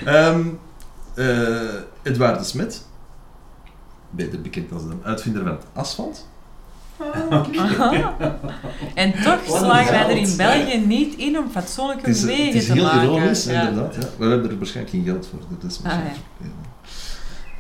Ehm 0.06 0.42
eh, 1.16 1.74
Edouard 2.02 2.40
de 2.40 2.46
Smet. 2.46 2.86
Beter 4.10 4.42
bekend 4.42 4.72
als 4.72 4.84
de 4.84 4.94
uitvinder 5.04 5.44
van 5.44 5.52
het 5.52 5.66
asfalt. 5.74 6.28
Aha. 7.58 8.16
En 8.96 9.12
toch 9.24 9.40
slagen 9.46 9.92
wij 9.92 10.10
er 10.10 10.18
in 10.18 10.38
België 10.38 10.78
niet 10.86 11.16
in 11.16 11.38
om 11.38 11.50
fatsoenlijke 11.50 12.06
Het 12.08 12.16
is, 12.16 12.24
wegen 12.24 12.46
het 12.46 12.56
is 12.56 12.66
te 12.66 12.74
heel 12.74 12.84
maken. 12.84 13.02
ironisch, 13.04 13.44
Ja. 13.46 13.68
inderdaad. 13.68 13.96
Ja. 13.96 14.02
Maar 14.18 14.28
we 14.28 14.34
hebben 14.34 14.52
er 14.52 14.58
waarschijnlijk 14.58 14.96
geen 14.96 15.06
geld 15.06 15.28
voor. 15.28 15.40
Dat 15.60 15.72
is 15.72 15.80
Ah, 15.84 15.92
ja. 15.92 16.02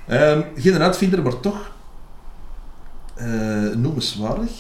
Ehm, 0.07 0.41
geen 0.55 0.81
uitvinder, 0.81 1.21
maar 1.21 1.39
toch 1.39 1.71
eh 3.15 3.27
noemenswaardig. 3.75 4.51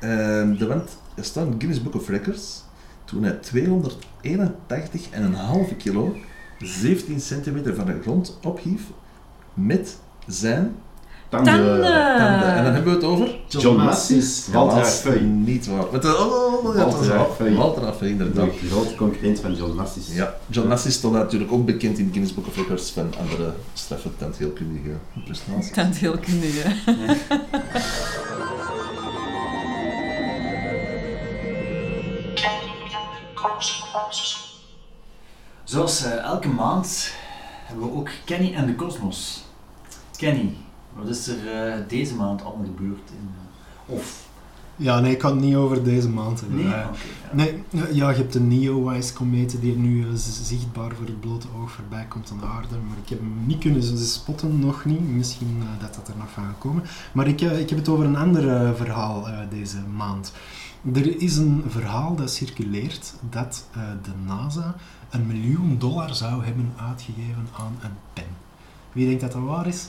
Ehm, 0.00 0.56
de 0.56 0.66
wand 0.66 0.96
er 1.14 1.24
staat 1.24 1.44
in 1.44 1.48
het 1.50 1.58
Guinness 1.58 1.82
Book 1.82 1.94
of 1.94 2.08
Records 2.08 2.62
toen 3.04 3.22
hij 3.22 3.32
281,5 3.32 5.76
kilo, 5.76 6.14
17 6.58 7.20
centimeter 7.20 7.74
van 7.74 7.86
de 7.86 7.98
grond 8.02 8.38
ophief 8.42 8.82
met 9.54 9.98
zijn 10.26 10.74
Tanden. 11.42 11.54
Tanden. 11.54 12.16
tanden. 12.16 12.54
En 12.54 12.64
dan 12.64 12.72
hebben 12.72 12.92
we 12.92 12.98
het 12.98 13.04
over... 13.08 13.42
John 13.48 13.76
Massis, 13.76 14.48
Walter 14.52 14.78
Raffey. 14.78 15.20
Niet 15.20 15.66
waar. 15.66 15.84
Met 15.92 16.02
de, 16.02 16.08
oh, 16.08 16.76
ja, 16.76 16.84
dat 16.84 16.92
is 16.92 16.92
Walter 16.92 17.08
waar. 17.08 17.18
Raffey. 17.18 17.54
Walter 17.54 17.82
Raffey, 17.82 18.08
inderdaad. 18.08 18.44
De 18.44 18.68
grote 18.70 18.94
concurrent 18.94 19.40
van 19.40 19.54
John 19.54 19.74
Massis. 19.76 20.14
Ja, 20.14 20.34
John 20.46 20.68
Massis 20.68 20.94
stond 20.94 21.14
natuurlijk 21.14 21.52
ook 21.52 21.66
bekend 21.66 21.98
in 21.98 22.08
Guinness 22.10 22.34
Book 22.34 22.46
of 22.46 22.56
Records 22.56 22.90
van 22.90 23.12
andere 23.20 23.52
straffe 23.72 24.08
tandheelkundige 24.16 24.90
prestaties. 25.24 25.72
Tandheelkundige. 25.72 26.72
Zoals 35.64 36.04
eh, 36.04 36.16
elke 36.16 36.48
maand 36.48 37.10
hebben 37.64 37.90
we 37.90 37.96
ook 37.96 38.08
Kenny 38.24 38.54
en 38.54 38.66
de 38.66 38.74
Cosmos. 38.74 39.44
Kenny, 40.16 40.56
wat 40.96 41.08
is 41.08 41.28
er 41.28 41.52
eh, 41.52 41.88
deze 41.88 42.14
maand 42.14 42.44
allemaal 42.44 42.64
gebeurd? 42.64 43.10
In, 43.10 43.28
eh, 43.34 43.94
of... 43.94 44.22
Ja, 44.76 45.00
nee, 45.00 45.12
ik 45.12 45.18
kan 45.18 45.30
het 45.30 45.40
niet 45.40 45.54
over 45.54 45.84
deze 45.84 46.08
maand 46.08 46.40
hebben. 46.40 46.58
Nee? 46.58 46.66
Ja. 46.66 46.90
Nee, 47.32 47.62
ja, 47.70 48.10
je 48.10 48.16
hebt 48.16 48.32
de 48.32 48.40
Neowise-komeet 48.40 49.60
die 49.60 49.76
nu 49.76 50.02
eh, 50.02 50.14
zichtbaar 50.14 50.94
voor 50.94 51.06
het 51.06 51.20
blote 51.20 51.46
oog 51.60 51.70
voorbij 51.70 52.04
komt 52.08 52.30
aan 52.30 52.38
de 52.38 52.46
aarde. 52.46 52.76
Maar 52.88 52.96
ik 53.02 53.08
heb 53.08 53.18
hem 53.18 53.46
niet 53.46 53.58
kunnen 53.58 53.98
spotten, 53.98 54.58
nog 54.58 54.84
niet. 54.84 55.08
Misschien 55.08 55.62
dat 55.80 55.94
dat 55.94 56.08
er 56.08 56.14
nog 56.18 56.30
van 56.30 56.44
gaat 56.44 56.58
komen. 56.58 56.82
Maar 57.12 57.26
ik, 57.26 57.40
ik 57.40 57.68
heb 57.68 57.78
het 57.78 57.88
over 57.88 58.04
een 58.04 58.16
ander 58.16 58.76
verhaal 58.76 59.26
deze 59.50 59.78
maand. 59.96 60.32
Er 60.94 61.20
is 61.20 61.36
een 61.36 61.64
verhaal 61.68 62.14
dat 62.14 62.30
circuleert 62.30 63.14
dat 63.30 63.66
de 64.02 64.12
NASA 64.26 64.74
een 65.10 65.26
miljoen 65.26 65.78
dollar 65.78 66.14
zou 66.14 66.44
hebben 66.44 66.72
uitgegeven 66.88 67.48
aan 67.58 67.76
een 67.82 67.96
pen. 68.12 68.36
Wie 68.92 69.06
denkt 69.06 69.20
dat 69.20 69.32
dat 69.32 69.42
waar 69.42 69.66
is? 69.66 69.88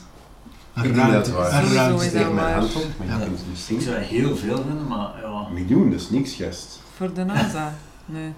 Een 0.75 0.83
Ik 0.85 0.95
ruimte- 0.95 1.29
een 1.31 1.73
ruimte- 1.73 2.03
Steek 2.03 2.31
mijn 2.33 2.53
hand 2.55 2.75
op, 2.75 2.83
maar 2.97 3.07
je 3.07 3.13
Ja. 3.13 3.19
kunt 3.25 3.37
het 3.39 3.47
niet 3.69 3.79
Ik 3.79 3.81
zou 3.85 3.97
heel 3.97 4.35
veel 4.35 4.57
vinden, 4.57 4.87
maar 4.87 5.13
ja... 5.21 5.45
Een 5.47 5.53
miljoen, 5.53 5.89
dat 5.91 5.99
is 5.99 6.09
niks, 6.09 6.33
gast. 6.33 6.81
Voor 6.95 7.13
de 7.13 7.23
NASA. 7.23 7.73
Nee. 8.05 8.33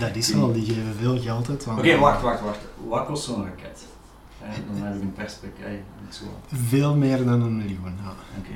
Dat 0.00 0.16
is 0.16 0.32
wel, 0.34 0.52
die 0.52 0.64
geven 0.64 0.94
veel 1.00 1.20
geld 1.20 1.48
uit. 1.48 1.66
Oké, 1.78 1.96
wacht, 1.98 2.22
wacht, 2.22 2.40
wacht. 2.40 2.58
Wat 2.88 3.06
kost 3.06 3.24
zo'n 3.24 3.44
raket? 3.44 3.86
Eh, 4.42 4.48
dan 4.72 4.86
heb 4.86 4.94
ik 4.94 5.00
een 5.02 5.12
perspectief. 5.12 5.64
eh, 5.64 5.70
niet 6.04 6.14
zo. 6.14 6.24
Veel 6.68 6.96
meer 6.96 7.24
dan 7.24 7.40
een 7.42 7.56
miljoen, 7.56 7.94
ja. 8.02 8.12
Oké. 8.38 8.50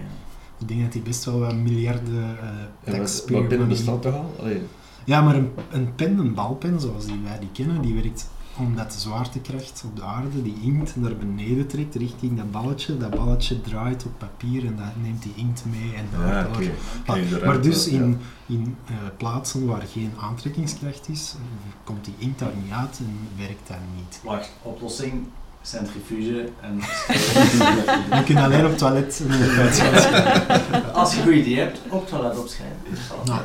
Ik 0.58 0.68
denk 0.68 0.82
dat 0.82 0.92
die 0.92 1.02
best 1.02 1.24
wel 1.24 1.38
wat 1.38 1.54
miljarden 1.54 2.22
eh 2.40 2.48
En 2.48 2.68
wat, 2.84 2.94
taxpayer 2.94 3.40
binnen 3.46 3.58
money- 3.68 3.76
bestaat 3.76 4.02
toch 4.02 4.14
al? 4.14 4.34
Allee, 4.40 4.62
Ja, 5.04 5.20
maar 5.22 5.34
een, 5.34 5.50
een 5.70 5.94
pen, 5.94 6.18
een 6.18 6.34
balpen, 6.34 6.80
zoals 6.80 7.06
die 7.06 7.20
wij 7.24 7.38
die 7.38 7.48
kennen, 7.52 7.82
die 7.82 7.94
werkt 7.94 8.28
omdat 8.59 8.92
de 8.92 8.98
zwaartekracht 8.98 9.82
op 9.86 9.96
de 9.96 10.03
aarde 10.03 10.42
die 10.42 10.61
inkt 10.62 10.96
naar 10.96 11.16
beneden 11.16 11.66
trekt 11.66 11.94
richting 11.94 12.36
dat 12.36 12.50
balletje. 12.50 12.96
Dat 12.96 13.11
balletje 13.11 13.61
draait 13.61 14.05
op 14.05 14.18
papier 14.18 14.66
en 14.66 14.76
dat 14.76 15.03
neemt 15.03 15.22
die 15.22 15.32
inkt 15.36 15.64
mee 15.64 15.94
en 15.94 16.07
ja, 16.12 16.30
daardoor... 16.30 16.62
Ah, 17.07 17.16
Oké, 17.16 17.28
de 17.28 17.44
maar 17.44 17.61
dus 17.61 17.84
ja. 17.84 17.92
in, 17.92 18.18
in 18.46 18.76
eh, 18.86 18.94
plaatsen 19.16 19.66
waar 19.66 19.82
geen 19.82 20.12
aantrekkingskracht 20.20 21.09
is, 21.09 21.34
eh, 21.34 21.72
komt 21.84 22.05
die 22.05 22.14
inkt 22.18 22.38
daar 22.38 22.57
niet 22.62 22.72
uit 22.72 22.98
en 22.98 23.28
werkt 23.36 23.68
dat 23.68 23.76
niet. 23.96 24.20
Wacht, 24.24 24.50
oplossing, 24.62 25.26
centrifuge 25.62 26.48
en... 26.60 26.76
Je 28.18 28.22
kunt 28.24 28.38
alleen 28.38 28.64
op 28.64 28.70
het 28.70 28.78
toilet 28.78 29.22
Als 30.92 31.14
je 31.14 31.20
een 31.20 31.26
goed 31.26 31.34
idee 31.34 31.58
hebt, 31.58 31.78
op 31.88 32.00
het 32.00 32.08
toilet 32.08 32.38
opschrijven. 32.38 32.76
Nou, 33.24 33.40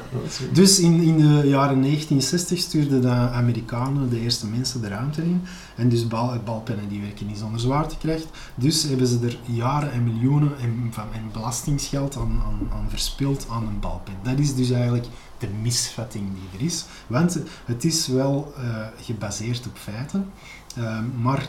Dus 0.54 0.80
in, 0.80 1.02
in 1.02 1.18
de 1.18 1.48
jaren 1.48 1.82
1960 1.82 2.60
stuurden 2.60 3.02
de 3.02 3.10
Amerikanen 3.10 4.10
de 4.10 4.20
eerste 4.20 4.48
mensen 4.48 4.82
de 4.82 4.88
ruimte 4.88 5.22
in. 5.22 5.42
En 5.76 5.90
dus 5.90 6.08
bal, 6.08 6.40
balpennen 6.46 6.88
die 6.88 7.02
werken 7.02 7.28
niet 7.28 7.38
zonder 7.38 7.60
zwaartekracht. 7.60 8.28
Dus 8.56 8.84
hebben 8.84 9.08
ze 9.08 9.20
er 9.24 9.38
jaren 9.46 9.92
en 9.92 10.04
miljoenen 10.04 10.52
en, 10.62 10.90
van, 10.92 11.06
en 11.14 11.30
belastingsgeld 11.32 12.18
aan, 12.18 12.42
aan, 12.46 12.70
aan 12.72 12.90
verspild 12.90 13.48
aan 13.50 13.68
een 13.68 13.80
balpen. 13.80 14.14
Dat 14.24 14.40
is 14.40 14.56
dus 14.56 14.72
eigenlijk 14.72 15.06
de 15.38 15.48
misvatting 15.62 16.26
die 16.34 16.60
er 16.60 16.66
is. 16.66 16.86
Want 17.08 17.40
het 17.66 17.84
is 17.84 18.08
wel 18.08 18.54
eh, 18.58 18.86
gebaseerd 19.02 19.68
op 19.68 19.78
feiten, 19.78 20.32
ehm, 20.76 21.04
maar 21.22 21.48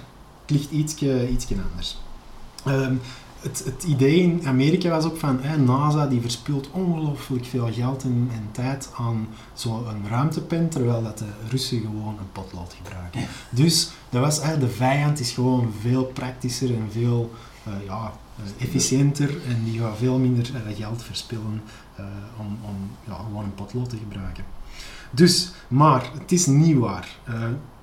het 0.48 0.56
ligt 0.56 0.70
ietsje, 0.70 1.28
ietsje 1.28 1.54
anders. 1.70 1.98
Ehm, 2.64 2.94
het, 3.40 3.64
het 3.64 3.82
idee 3.82 4.20
in 4.20 4.46
Amerika 4.46 4.88
was 4.88 5.04
ook 5.04 5.16
van, 5.16 5.40
NASA 5.64 6.06
die 6.06 6.20
verspilt 6.20 6.70
ongelooflijk 6.70 7.44
veel 7.44 7.72
geld 7.72 8.02
en, 8.02 8.28
en 8.32 8.48
tijd 8.52 8.90
aan 8.96 9.28
zo'n 9.54 9.84
ruimtepen, 10.08 10.68
terwijl 10.68 11.02
dat 11.02 11.18
de 11.18 11.24
Russen 11.48 11.80
gewoon 11.80 12.18
een 12.18 12.32
potlood 12.32 12.74
gebruiken. 12.82 13.20
Dus 13.50 13.90
dat 14.08 14.20
was, 14.20 14.42
hè, 14.42 14.58
de 14.58 14.68
vijand 14.68 15.20
is 15.20 15.32
gewoon 15.32 15.72
veel 15.80 16.04
praktischer 16.04 16.74
en 16.74 16.88
veel 16.92 17.32
eh, 17.64 17.72
ja, 17.86 18.12
eh, 18.36 18.66
efficiënter 18.66 19.28
en 19.48 19.64
die 19.64 19.80
gaat 19.80 19.96
veel 19.98 20.18
minder 20.18 20.50
eh, 20.54 20.76
geld 20.76 21.02
verspillen 21.02 21.62
om, 22.38 22.58
om 22.64 22.90
ja, 23.04 23.14
gewoon 23.14 23.44
een 23.44 23.54
potlood 23.54 23.88
te 23.88 23.96
gebruiken. 23.96 24.44
Dus, 25.10 25.50
maar 25.68 26.10
het 26.18 26.32
is 26.32 26.46
niet 26.46 26.76
waar. 26.76 27.08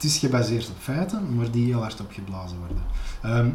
Is 0.06 0.18
gebaseerd 0.18 0.70
op 0.70 0.76
feiten, 0.80 1.36
maar 1.36 1.52
die 1.52 1.66
heel 1.66 1.82
hard 1.82 2.02
opgeblazen 2.02 2.58
worden. 2.58 2.84
Ehm, 3.22 3.50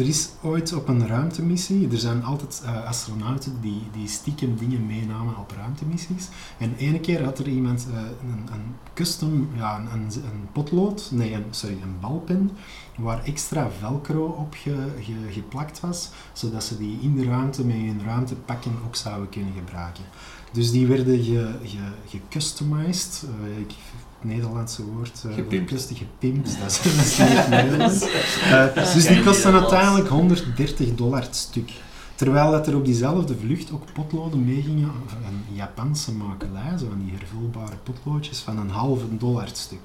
er 0.00 0.08
is 0.08 0.28
ooit 0.42 0.72
op 0.74 0.88
een 0.88 1.06
ruimtemissie, 1.06 1.88
er 1.90 1.98
zijn 1.98 2.24
altijd 2.24 2.62
eh, 2.64 2.84
astronauten 2.84 3.60
die, 3.60 3.82
die 3.92 4.08
stiekem 4.08 4.56
dingen 4.56 4.86
meenamen 4.86 5.38
op 5.38 5.52
ruimtemissies. 5.56 6.28
En 6.58 6.74
ene 6.76 7.00
keer 7.00 7.24
had 7.24 7.38
er 7.38 7.48
iemand 7.48 7.86
eh, 7.92 8.00
een, 8.00 8.54
een 8.54 8.74
custom, 8.94 9.48
ja, 9.54 9.78
een, 9.78 9.86
een, 9.92 10.02
een 10.14 10.48
potlood, 10.52 11.08
nee, 11.12 11.36
sorry, 11.50 11.78
een 11.82 12.00
balpen, 12.00 12.50
waar 12.98 13.24
extra 13.24 13.68
velcro 13.78 14.24
op 14.26 14.54
ge- 14.58 15.22
geplakt 15.30 15.80
was, 15.80 16.10
zodat 16.32 16.64
ze 16.64 16.78
die 16.78 16.98
in 17.00 17.16
de 17.16 17.24
ruimte 17.24 17.64
met 17.64 17.76
hun 17.76 18.02
ruimtepakken 18.04 18.72
ook 18.86 18.96
zouden 18.96 19.28
kunnen 19.28 19.52
gebruiken. 19.56 20.04
Dus 20.52 20.70
die 20.70 20.86
werden 20.86 21.24
ge, 21.24 21.50
ge, 21.64 21.78
gecustomized, 22.08 23.24
eh, 23.24 23.58
ik, 23.58 23.70
het 24.18 24.30
Nederlandse 24.30 24.84
woord, 24.84 25.24
eh, 25.26 25.34
Gepimpt. 25.34 25.92
gepimpt, 25.94 26.58
dat 26.60 26.70
is, 26.84 27.18
niet 27.18 27.48
Nederlands. 27.48 28.04
Eh, 28.42 28.94
dus 28.94 29.06
die 29.06 29.22
kosten 29.22 29.52
uiteindelijk 29.52 30.08
130 30.08 30.94
dollar 30.94 31.22
het 31.22 31.36
stuk. 31.36 31.70
Terwijl 32.14 32.50
dat 32.50 32.66
er 32.66 32.76
op 32.76 32.84
diezelfde 32.84 33.36
vlucht 33.36 33.72
ook 33.72 33.92
potloden 33.92 34.44
meegingen, 34.44 34.90
een 35.26 35.54
Japanse 35.54 36.12
makelij, 36.12 36.78
zo 36.78 36.86
van 36.88 37.04
die 37.04 37.12
hervulbare 37.18 37.76
potloodjes, 37.82 38.38
van 38.38 38.58
een 38.58 38.70
halve 38.70 39.16
dollar 39.16 39.46
het 39.46 39.56
stuk. 39.58 39.80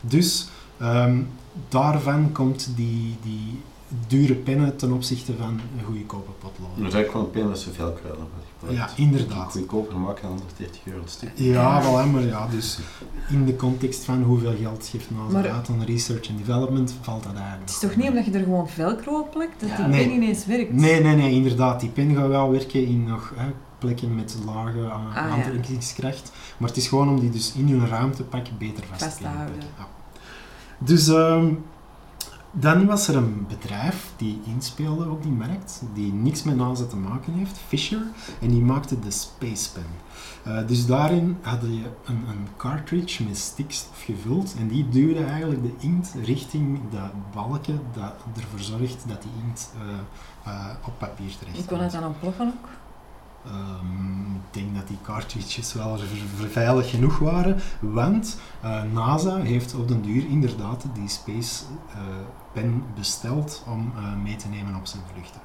Dus 0.00 0.46
ehm, 0.78 1.22
daarvan 1.68 2.32
komt 2.32 2.70
die, 2.76 3.16
die 3.22 3.60
dure 4.06 4.34
pennen 4.34 4.76
ten 4.76 4.92
opzichte 4.92 5.32
van 5.38 5.60
een 5.78 5.84
goedkope 5.84 6.30
potloden. 6.30 6.76
Dat 6.82 6.86
is 6.86 6.94
eigenlijk 6.94 7.10
gewoon 7.10 7.24
een 7.26 7.30
pen 7.32 7.48
dat 7.48 7.58
ze 7.58 7.72
veel 7.72 7.92
kruiden 7.92 8.26
Ja, 8.68 8.88
inderdaad. 8.96 9.50
Goedkoper 9.52 9.98
maken 9.98 10.22
dan 10.22 10.30
130 10.30 10.80
euro 10.86 11.00
het 11.00 11.10
stuk. 11.10 11.30
Ja, 11.34 11.82
wel, 11.82 12.06
maar 12.06 12.22
ja, 12.22 12.46
dus 12.46 12.78
in 13.30 13.44
de 13.44 13.56
context 13.56 14.04
van 14.04 14.22
hoeveel 14.22 14.54
geld 14.60 14.86
geeft 14.90 15.10
NASA 15.10 15.32
Maar- 15.32 15.50
uit 15.50 15.68
aan 15.68 15.82
research 15.84 16.28
en 16.28 16.36
development, 16.36 16.94
valt 17.00 17.22
dat 17.22 17.32
eigenlijk. 17.32 17.60
Het 17.60 17.70
is 17.70 17.78
toch 17.78 17.96
niet 17.96 18.08
omdat 18.08 18.24
je 18.24 18.30
er 18.30 18.42
gewoon 18.42 18.68
velcro 18.68 19.18
op 19.20 19.30
plakt 19.30 19.60
dat 19.60 19.68
Ja. 19.68 19.76
die 19.76 19.86
Nee. 19.86 20.04
pen 20.06 20.14
ineens 20.14 20.46
werkt? 20.46 20.72
Nee, 20.72 21.00
nee, 21.02 21.16
nee, 21.16 21.32
inderdaad. 21.34 21.80
Die 21.80 21.88
pen 21.90 22.14
gaat 22.14 22.28
wel 22.28 22.50
werken 22.50 22.86
in 22.86 23.04
nog 23.04 23.32
hè, 23.36 23.46
plekken 23.78 24.14
met 24.14 24.36
lage 24.46 24.78
uh, 24.78 24.92
Ah, 24.92 25.00
ja. 25.14 25.28
aantrekkingskracht. 25.28 26.32
Maar 26.58 26.68
het 26.68 26.78
is 26.78 26.88
gewoon 26.88 27.08
om 27.08 27.20
die 27.20 27.30
dus 27.30 27.52
in 27.56 27.68
hun 27.68 27.88
ruimtepak 27.88 28.46
beter 28.58 28.84
vast, 28.92 29.18
te 29.18 29.26
houden. 29.26 29.56
Ja. 29.78 29.86
Dus 30.78 31.08
ehm, 31.08 31.46
dan 32.54 32.86
was 32.86 33.08
er 33.08 33.16
een 33.16 33.46
bedrijf 33.48 34.12
die 34.16 34.40
inspeelde 34.44 35.10
op 35.10 35.22
die 35.22 35.32
markt, 35.32 35.82
die 35.94 36.12
niks 36.12 36.42
met 36.42 36.56
NASA 36.56 36.84
te 36.84 36.96
maken 36.96 37.32
heeft, 37.32 37.58
Fisher, 37.68 38.02
en 38.40 38.48
die 38.48 38.62
maakte 38.62 38.98
de 38.98 39.10
Space 39.10 39.72
Pen. 39.72 39.86
Eh, 40.44 40.66
dus 40.66 40.86
daarin 40.86 41.36
had 41.40 41.60
je 41.60 41.90
een, 42.04 42.24
een 42.28 42.46
cartridge 42.56 43.24
met 43.24 43.38
stikstof 43.38 44.02
gevuld 44.04 44.54
en 44.58 44.68
die 44.68 44.88
duwde 44.88 45.24
eigenlijk 45.24 45.62
de 45.62 45.86
inkt 45.86 46.14
richting 46.24 46.80
dat 46.90 47.32
balken 47.32 47.80
dat 47.92 48.14
ervoor 48.36 48.58
zorgt 48.58 49.04
dat 49.08 49.22
die 49.22 49.30
inkt 49.46 49.72
eh, 49.74 50.52
eh, 50.52 50.70
op 50.86 50.98
papier 50.98 51.36
terecht 51.38 51.58
Ik 51.58 51.66
kon 51.66 51.80
het 51.80 51.92
dan 51.92 52.04
ontploffen 52.04 52.46
ook. 52.46 52.68
Ehm, 53.46 54.34
ik 54.34 54.62
denk 54.62 54.74
dat 54.74 54.88
die 54.88 54.98
cartridges 55.02 55.72
wel 55.72 55.98
veilig 56.50 56.90
genoeg 56.90 57.18
waren, 57.18 57.56
want 57.80 58.38
NASA 58.92 59.36
heeft 59.36 59.74
op 59.74 59.88
den 59.88 60.02
duur 60.02 60.28
inderdaad 60.28 60.84
die 60.94 61.08
Space 61.08 61.64
Pen 62.54 62.82
besteld 62.94 63.64
om 63.66 63.92
eh, 63.96 64.16
mee 64.22 64.36
te 64.36 64.48
nemen 64.48 64.74
op 64.74 64.86
zijn 64.86 65.02
vluchten. 65.12 65.40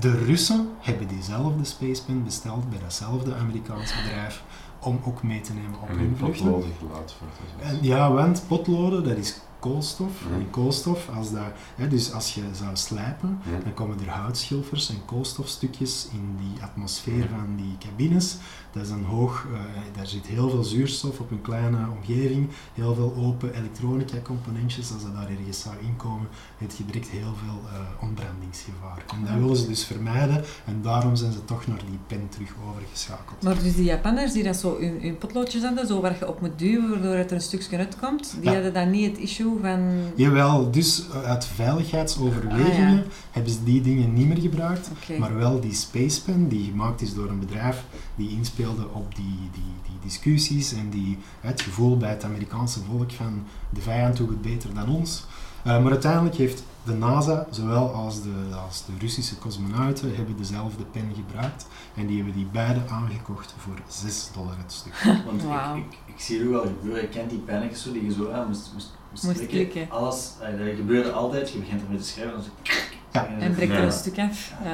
De 0.00 0.24
Russen 0.24 0.68
hebben 0.80 1.08
diezelfde 1.08 1.64
Space 1.64 2.04
Pen 2.04 2.24
besteld 2.24 2.70
bij 2.70 2.78
datzelfde 2.78 3.34
Amerikaans 3.34 3.94
bedrijf 4.02 4.42
om 4.80 5.00
ook 5.04 5.22
mee 5.22 5.40
te 5.40 5.52
nemen 5.52 5.80
op 5.80 5.88
En 5.88 5.98
hun 5.98 6.16
vluchten. 6.16 6.44
potloden 6.44 6.70
wordt. 6.88 7.16
En 7.62 7.78
ja, 7.82 8.12
want 8.12 8.44
potloden, 8.48 9.04
dat 9.04 9.16
is 9.16 9.40
koolstof. 9.58 10.22
En 10.32 10.50
koolstof, 10.50 11.08
als 11.16 11.32
dat, 11.32 11.42
hè, 11.76 11.88
dus 11.88 12.12
als 12.12 12.34
je 12.34 12.42
zou 12.52 12.76
slijpen, 12.76 13.40
dan 13.62 13.74
komen 13.74 14.00
er 14.00 14.10
houtschilfers 14.10 14.88
en 14.88 15.04
koolstofstukjes 15.04 16.08
in 16.12 16.36
die 16.38 16.62
atmosfeer 16.62 17.28
van 17.28 17.56
die 17.56 17.76
cabines. 17.78 18.36
Dat 18.76 18.84
is 18.84 18.90
een 18.90 19.04
hoog, 19.04 19.46
eh, 19.52 19.60
daar 19.96 20.06
zit 20.06 20.26
heel 20.26 20.50
veel 20.50 20.64
zuurstof 20.64 21.18
op 21.20 21.30
een 21.30 21.40
kleine 21.42 21.76
omgeving, 21.98 22.48
heel 22.74 22.94
veel 22.94 23.14
open 23.18 23.54
elektronica-componentjes. 23.54 24.92
Als 24.92 25.02
dat 25.02 25.14
daar 25.14 25.28
ergens 25.38 25.60
zou 25.60 25.74
inkomen, 25.82 26.28
heb 26.58 26.70
je 26.76 26.84
direct 26.84 27.08
heel 27.08 27.34
veel 27.44 27.60
eh, 27.72 28.02
ontbrandingsgevaar. 28.08 29.04
En 29.14 29.24
dat 29.24 29.34
willen 29.42 29.56
ze 29.56 29.66
dus 29.66 29.84
vermijden 29.84 30.44
en 30.64 30.82
daarom 30.82 31.16
zijn 31.16 31.32
ze 31.32 31.44
toch 31.44 31.66
naar 31.66 31.78
die 31.90 31.98
pen 32.06 32.28
terug 32.28 32.50
overgeschakeld. 32.70 33.42
Maar 33.42 33.62
dus 33.62 33.74
die 33.74 33.84
Japanners 33.84 34.32
die 34.32 34.42
dat 34.42 34.56
zo 34.56 34.76
hun, 34.80 34.98
hun 35.00 35.18
potloodjes 35.18 35.62
hadden, 35.62 35.86
zo 35.86 36.00
waar 36.00 36.16
je 36.18 36.28
op 36.28 36.40
moet 36.40 36.58
duwen 36.58 36.90
waardoor 36.90 37.14
het 37.14 37.30
er 37.30 37.36
een 37.36 37.42
stukje 37.42 37.76
uitkomt, 37.78 38.34
die 38.40 38.44
Ja. 38.50 38.52
hadden 38.54 38.72
dan 38.74 38.90
niet 38.90 39.10
het 39.10 39.18
issue 39.18 39.58
van... 39.62 39.80
Jawel, 40.14 40.70
dus 40.70 41.08
eh, 41.10 41.22
uit 41.22 41.46
veiligheidsoverwegingen 41.46 42.98
Ah, 42.98 43.12
hebben 43.30 43.52
ze 43.52 43.64
die 43.64 43.80
dingen 43.80 44.12
niet 44.12 44.26
meer 44.28 44.38
gebruikt. 44.40 44.90
Maar 45.18 45.36
wel 45.36 45.60
die 45.60 45.74
Space 45.74 46.22
Pen, 46.22 46.48
die 46.48 46.64
gemaakt 46.70 47.00
is 47.00 47.14
door 47.14 47.28
een 47.30 47.38
bedrijf 47.38 47.84
die 48.14 48.28
inspeelde 48.66 48.88
op 48.92 49.14
die, 49.14 49.50
die, 49.52 49.72
die 49.82 49.98
discussies 50.02 50.72
en 50.72 50.90
die, 50.90 51.18
het 51.40 51.62
gevoel 51.62 51.96
bij 51.96 52.10
het 52.10 52.24
Amerikaanse 52.24 52.80
volk 52.80 53.12
van 53.12 53.44
de 53.70 53.80
vijand 53.80 54.16
doet 54.16 54.28
het 54.28 54.42
beter 54.42 54.74
dan 54.74 54.88
ons. 54.88 55.24
Eh, 55.64 55.82
maar 55.82 55.90
uiteindelijk 55.92 56.36
heeft 56.36 56.62
de 56.82 56.92
NASA, 56.92 57.46
zowel 57.50 57.92
als 57.92 58.22
de, 58.22 58.54
als 58.66 58.84
de 58.86 58.92
Russische 59.00 59.38
cosmonauten, 59.38 60.14
hebben 60.16 60.36
dezelfde 60.36 60.84
pen 60.84 61.12
gebruikt. 61.14 61.66
En 61.94 62.06
die 62.06 62.16
hebben 62.16 62.34
die 62.34 62.46
beide 62.52 62.80
aangekocht 62.88 63.54
voor 63.58 63.74
6 63.88 64.30
dollar 64.34 64.56
het 64.58 64.72
stuk. 64.72 64.92
Want 65.26 65.42
ik, 65.42 65.84
ik, 65.84 65.98
ik 66.14 66.20
zie 66.20 66.38
het 66.38 66.46
ook 66.46 66.52
wel 66.52 66.62
gebeuren, 66.62 67.02
je 67.02 67.08
kent 67.08 67.30
die 67.30 67.38
pennetjes 67.38 67.82
zo 67.82 67.92
die 67.92 68.04
je 68.04 68.12
zo 68.12 68.30
aan 68.30 68.46
moest, 68.46 68.70
moest, 68.72 68.90
moest, 69.10 69.24
Moest 69.24 69.36
klikken. 69.36 69.68
klikken. 69.68 69.96
Alles, 69.96 70.32
eh, 70.40 70.58
dat 70.58 70.76
gebeurde 70.76 71.12
altijd, 71.12 71.50
je 71.50 71.58
begint 71.58 71.82
ermee 71.82 71.98
te 71.98 72.04
schrijven 72.04 72.34
en 72.34 72.40
dan 72.40 72.46
zo... 72.64 72.72
Ja. 73.16 73.38
En 73.38 73.54
breekt 73.54 73.72
er 73.72 73.78
Ja. 73.78 73.84
een 73.84 73.92
stuk 73.92 74.18
af. 74.18 74.52
Ja. 74.64 74.72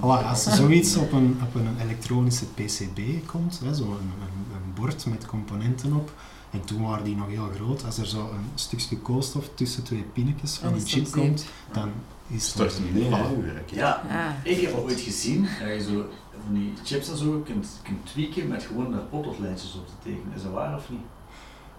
Voilà, 0.00 0.26
als 0.28 0.46
er 0.46 0.52
zoiets 0.52 0.96
op 0.96 1.12
een, 1.12 1.38
op 1.42 1.54
een 1.54 1.68
elektronische 1.82 2.44
PCB 2.46 3.26
komt, 3.26 3.54
zo'n 3.72 3.86
een, 3.90 3.92
een, 3.92 4.54
een 4.54 4.72
bord 4.74 5.06
met 5.06 5.26
componenten 5.26 5.92
op, 5.92 6.12
en 6.50 6.64
toen 6.64 6.82
waren 6.82 7.04
die 7.04 7.16
nog 7.16 7.28
heel 7.28 7.50
groot, 7.54 7.84
als 7.84 7.98
er 7.98 8.06
zo 8.06 8.18
een 8.20 8.48
stukje 8.54 8.96
koolstof 8.98 9.48
tussen 9.54 9.82
twee 9.82 10.02
pinnetjes 10.12 10.56
van 10.56 10.72
die 10.72 10.86
chip 10.86 11.10
komt, 11.10 11.44
dan 11.72 11.90
is 12.26 12.54
het... 12.54 12.78
hè, 12.92 13.40
werk. 13.42 13.70
Ja, 13.70 14.02
ik 14.42 14.60
heb 14.60 14.74
al 14.74 14.82
ooit 14.82 15.00
gezien 15.00 15.42
dat 15.60 15.68
je 15.68 15.82
zo 15.82 16.04
van 16.44 16.54
die 16.54 16.72
chips 16.84 17.10
en 17.10 17.16
zo 17.16 17.42
kunt, 17.44 17.68
kunt 17.82 18.06
tweaken 18.06 18.48
met 18.48 18.62
gewoon 18.62 18.90
daar 18.92 19.00
potloodlijntjes 19.00 19.74
op 19.74 19.86
te 19.86 19.92
tekenen. 20.02 20.32
Is 20.36 20.42
dat 20.42 20.52
waar 20.52 20.76
of 20.76 20.90
niet? 20.90 21.00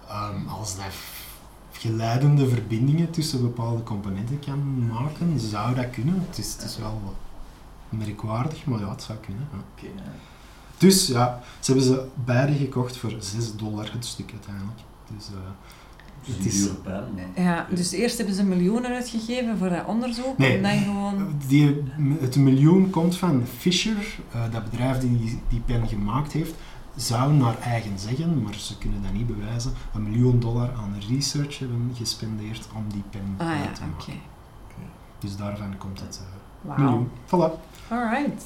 Ehm, 0.07 0.47
als 0.47 0.75
dat 0.75 0.85
geleidende 1.77 2.47
verbindingen 2.47 3.09
tussen 3.11 3.41
bepaalde 3.41 3.83
componenten 3.83 4.39
kan 4.39 4.87
maken, 4.87 5.39
zou 5.39 5.75
dat 5.75 5.89
kunnen. 5.89 6.23
Het 6.27 6.37
is, 6.37 6.53
het 6.53 6.63
is 6.63 6.77
wel 6.77 7.01
merkwaardig, 7.89 8.65
maar 8.65 8.79
ja, 8.79 8.89
het 8.89 9.01
zou 9.03 9.17
kunnen. 9.25 9.47
ja. 9.51 9.57
Oké, 9.75 9.85
ja. 10.03 10.11
Dus 10.77 11.07
ja, 11.07 11.41
ze 11.59 11.71
hebben 11.71 11.89
ze 11.91 12.05
beide 12.25 12.53
gekocht 12.53 12.97
voor 12.97 13.13
6 13.19 13.55
dollar 13.55 13.89
het 13.93 14.05
stuk 14.05 14.31
uiteindelijk. 14.31 14.79
Dus, 15.17 15.25
eh, 15.27 15.33
Dus 16.25 16.35
Het 16.35 16.45
is- 16.45 16.69
Ja, 17.35 17.67
dus 17.73 17.91
eerst 17.91 18.17
hebben 18.17 18.35
ze 18.35 18.43
miljoenen 18.43 18.91
uitgegeven 18.91 19.57
voor 19.57 19.69
dat 19.69 19.85
onderzoek, 19.85 20.37
Nee. 20.37 20.57
en 20.57 20.61
dan 20.63 20.77
gewoon... 20.83 21.33
Die, 21.47 21.83
het 22.19 22.35
miljoen 22.35 22.89
komt 22.89 23.17
van 23.17 23.43
Fisher, 23.57 24.19
eh, 24.31 24.41
dat 24.51 24.63
bedrijf 24.69 24.97
die 24.97 25.39
die 25.49 25.59
pen 25.65 25.87
gemaakt 25.87 26.31
heeft, 26.31 26.53
zou 26.95 27.33
naar 27.33 27.59
eigen 27.59 27.99
zeggen, 27.99 28.43
maar 28.43 28.53
ze 28.53 28.77
kunnen 28.77 29.01
dat 29.01 29.11
niet 29.13 29.27
bewijzen, 29.27 29.73
een 29.93 30.03
miljoen 30.09 30.39
dollar 30.39 30.69
aan 30.77 30.95
research 31.09 31.59
hebben 31.59 31.91
gespendeerd 31.97 32.67
om 32.75 32.85
die 32.91 33.03
pen 33.09 33.35
Ah 33.37 33.47
ja, 33.47 33.71
te 33.71 33.81
oké. 33.81 33.85
maken. 33.97 34.21
Dus 35.19 35.35
daarvan 35.37 35.77
komt 35.77 35.99
het 35.99 36.21
eh, 36.21 36.67
Wauw. 36.69 36.77
miljoen. 36.79 37.09
Voilà. 37.25 37.59
Alright. 37.89 38.43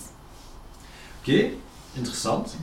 Oké, 1.22 1.50
interessant. 1.93 2.58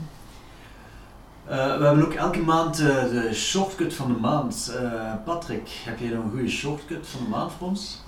Eh, 1.45 1.57
we 1.79 1.85
hebben 1.85 2.05
ook 2.05 2.13
elke 2.13 2.41
maand 2.41 2.79
eh, 2.81 2.87
de 2.87 3.31
shortcut 3.35 3.95
van 3.95 4.13
de 4.13 4.19
maand. 4.19 4.73
Eh, 4.81 5.13
Patrick, 5.25 5.69
heb 5.85 5.99
jij 5.99 6.09
nog 6.09 6.25
een 6.25 6.31
goede 6.31 6.49
shortcut 6.49 7.07
van 7.07 7.21
de 7.25 7.29
maand 7.29 7.53
voor 7.59 7.69
ons? 7.69 8.03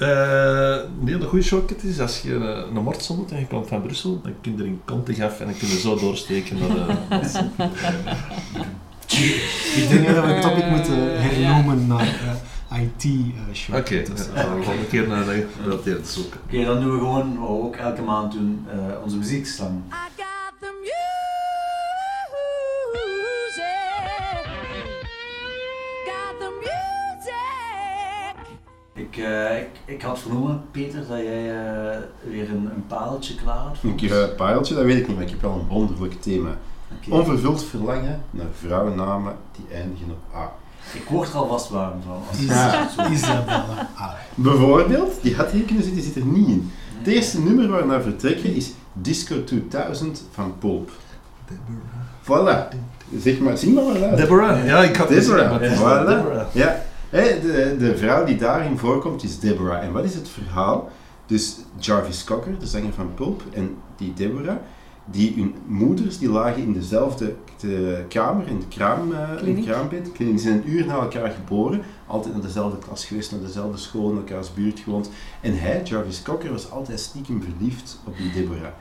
Eh, 0.00 0.76
nee, 1.00 1.18
de 1.18 1.26
goede 1.26 1.44
shortcut 1.44 1.82
is 1.82 2.00
als 2.00 2.20
je 2.20 2.34
een, 2.34 2.76
een 2.76 2.82
moet 2.82 3.32
en 3.32 3.38
je 3.38 3.46
komt 3.46 3.68
van 3.68 3.82
Brussel, 3.82 4.20
dan 4.22 4.32
kun 4.40 4.56
je 4.56 4.62
er 4.62 4.68
in 4.68 4.80
Contig 4.84 5.20
af 5.20 5.40
en 5.40 5.46
dan 5.46 5.56
kun 5.58 5.68
je 5.68 5.78
zo 5.78 5.96
doorsteken 5.96 6.58
naar 6.58 6.68
de 6.68 6.94
Mortsel. 7.10 7.50
Ik 9.76 9.88
denk 9.88 10.06
dat 10.06 10.24
we 10.24 10.30
het 10.30 10.42
topic 10.42 10.70
moeten 10.70 11.22
hernoemen 11.22 11.86
naar 11.86 12.36
eh, 12.70 12.82
IT 12.82 13.04
uh. 13.04 13.76
Oké, 13.76 14.02
dan 14.02 14.16
gaan 14.16 14.56
we 14.56 14.62
volgende 14.62 14.86
keer 14.88 15.08
naar 15.08 15.24
de 15.24 15.46
gerelateerd 15.56 16.08
zoeken. 16.08 16.40
Oké, 16.44 16.64
dan 16.64 16.80
doen 16.80 16.92
we 16.92 16.98
gewoon 16.98 17.38
wat 17.38 17.48
we 17.48 17.64
ook 17.64 17.76
elke 17.76 18.02
maand 18.02 18.32
doen, 18.32 18.66
eh, 18.70 19.02
onze 19.04 19.16
muziekslang. 19.16 19.80
Ik, 29.20 29.26
eh, 29.26 29.58
ik, 29.58 29.68
ik 29.84 30.02
had 30.02 30.18
vernomen, 30.18 30.62
Peter, 30.70 31.06
dat 31.08 31.18
jij 31.18 31.50
eh, 31.50 31.98
weer 32.30 32.50
een, 32.50 32.70
een 32.74 32.84
pareltje 32.86 33.34
klaar 33.34 33.56
had 33.56 33.76
Een 33.82 33.94
keer 33.94 34.28
pareltje, 34.28 34.74
dat 34.74 34.84
weet 34.84 34.98
ik 34.98 35.06
niet, 35.06 35.16
maar 35.16 35.24
ik 35.24 35.30
heb 35.30 35.40
wel 35.40 35.52
een 35.52 35.66
wonderlijk 35.68 36.22
thema. 36.22 36.50
Onvervuld 37.08 37.64
verlangen 37.64 38.22
naar 38.30 38.46
vrouwennamen 38.58 39.34
die 39.56 39.76
eindigen 39.76 40.06
op 40.10 40.36
A. 40.36 40.52
Ik 40.94 41.04
word 41.08 41.28
er 41.28 41.34
alvast 41.34 41.68
warm 41.68 42.02
van. 42.06 42.22
Als 42.28 42.40
Ja, 42.40 42.88
Isabella. 43.10 43.90
Ah, 43.94 44.12
Bijvoorbeeld, 44.34 45.22
die 45.22 45.34
had 45.34 45.50
hier 45.50 45.64
kunnen 45.64 45.84
zitten, 45.84 46.02
die 46.02 46.12
zit 46.12 46.22
er 46.22 46.28
niet 46.28 46.48
in. 46.48 46.70
Het 46.98 47.06
eerste 47.06 47.40
nummer 47.40 47.68
waar 47.68 47.80
we 47.80 47.86
naar 47.86 48.02
vertrekken 48.02 48.54
is 48.54 48.72
Disco 48.92 49.44
2000 49.44 50.22
van 50.30 50.54
Pulp. 50.58 50.90
Voilà. 52.22 52.68
Zeg 53.18 53.38
maar, 53.38 53.56
zing 53.56 53.74
maar 53.74 53.84
maar 53.84 53.98
luid. 53.98 54.16
Deborah, 54.16 54.64
ja, 54.66 54.82
ik 54.82 54.96
had 54.96 55.08
Deborah, 55.08 55.62
is 55.62 55.78
voilà. 55.78 56.06
Deborah. 56.06 56.46
Ja, 56.52 56.82
De, 57.10 57.76
de 57.78 57.96
vrouw 57.96 58.24
die 58.24 58.36
daarin 58.36 58.78
voorkomt 58.78 59.22
is 59.22 59.38
Deborah. 59.38 59.82
En 59.82 59.92
wat 59.92 60.04
is 60.04 60.14
het 60.14 60.28
verhaal? 60.28 60.90
Dus 61.26 61.56
Jarvis 61.78 62.24
Cocker, 62.24 62.58
de 62.58 62.66
zanger 62.66 62.92
van 62.92 63.14
Pulp, 63.14 63.42
en 63.52 63.76
die 63.96 64.12
Deborah, 64.14 64.56
die 65.04 65.34
hun 65.34 65.54
moeders 65.66 66.18
die 66.18 66.30
lagen 66.30 66.62
in 66.62 66.72
dezelfde 66.72 67.34
de 67.60 68.04
kamer, 68.08 68.48
in 68.48 68.56
het 68.56 68.68
kraam, 68.68 69.12
eh, 69.12 69.30
in 69.30 69.36
Kliniek. 69.36 69.64
kraambed. 69.64 70.10
Die 70.16 70.38
zijn 70.38 70.54
een 70.54 70.70
uur 70.70 70.86
na 70.86 70.94
elkaar 70.94 71.30
geboren, 71.30 71.82
altijd 72.06 72.32
naar 72.32 72.42
dezelfde 72.42 72.78
klas 72.78 73.04
geweest, 73.04 73.30
naar 73.30 73.40
dezelfde 73.40 73.78
school, 73.78 74.10
in 74.10 74.16
elkaars 74.16 74.54
buurt 74.54 74.80
gewoond. 74.80 75.10
En 75.40 75.58
hij, 75.58 75.82
Jarvis 75.84 76.22
Cocker, 76.22 76.50
was 76.50 76.70
altijd 76.70 77.00
stiekem 77.00 77.42
verliefd 77.42 78.00
op 78.04 78.16
die 78.16 78.32
Deborah. 78.32 78.72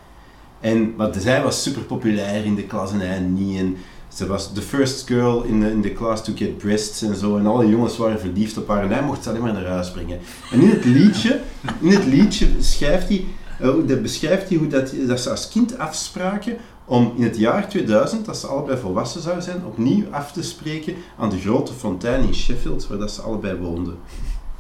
En, 0.59 0.95
want 0.95 1.15
zij 1.15 1.43
was 1.43 1.63
super 1.63 1.81
populair 1.81 2.45
in 2.45 2.55
de 2.55 2.63
klas 2.63 2.91
en 2.91 2.99
hij 2.99 3.19
niet. 3.19 3.59
En 3.59 3.77
ze 4.19 4.27
was 4.27 4.53
de 4.53 4.61
first 4.61 5.07
girl 5.07 5.43
in 5.43 5.59
de, 5.59 5.71
in 5.71 5.81
de 5.81 5.91
klas 5.91 6.23
to 6.23 6.33
get 6.35 6.57
breasts 6.57 7.01
en 7.01 7.15
zo. 7.15 7.37
En 7.37 7.45
alle 7.45 7.69
jongens 7.69 7.97
waren 7.97 8.19
verliefd 8.19 8.57
op 8.57 8.67
haar 8.67 8.83
en 8.83 8.91
hij 8.91 9.03
mocht 9.03 9.23
ze 9.23 9.29
alleen 9.29 9.41
maar 9.41 9.53
naar 9.53 9.65
huis 9.65 9.91
brengen. 9.91 10.19
En 10.51 10.61
in 10.61 10.69
het 10.69 10.85
liedje, 10.85 11.39
in 11.81 11.91
het 11.91 12.05
liedje 12.05 12.47
beschrijft 12.47 13.07
hij, 13.07 13.25
eh, 13.59 14.01
beschrijft 14.01 14.49
hij 14.49 14.57
hoe 14.57 14.67
dat, 14.67 14.93
dat 15.07 15.19
ze 15.19 15.29
als 15.29 15.49
kind 15.49 15.77
afspraken 15.77 16.57
om 16.85 17.13
in 17.15 17.23
het 17.23 17.37
jaar 17.37 17.69
2000, 17.69 18.25
dat 18.25 18.37
ze 18.37 18.47
allebei 18.47 18.77
volwassen 18.77 19.21
zouden 19.21 19.43
zijn, 19.43 19.65
opnieuw 19.65 20.05
af 20.11 20.31
te 20.31 20.43
spreken 20.43 20.95
aan 21.17 21.29
de 21.29 21.39
grote 21.39 21.73
fontein 21.73 22.23
in 22.23 22.35
Sheffield, 22.35 22.87
waar 22.87 22.97
dat 22.97 23.11
ze 23.11 23.21
allebei 23.21 23.57
woonden. 23.57 23.97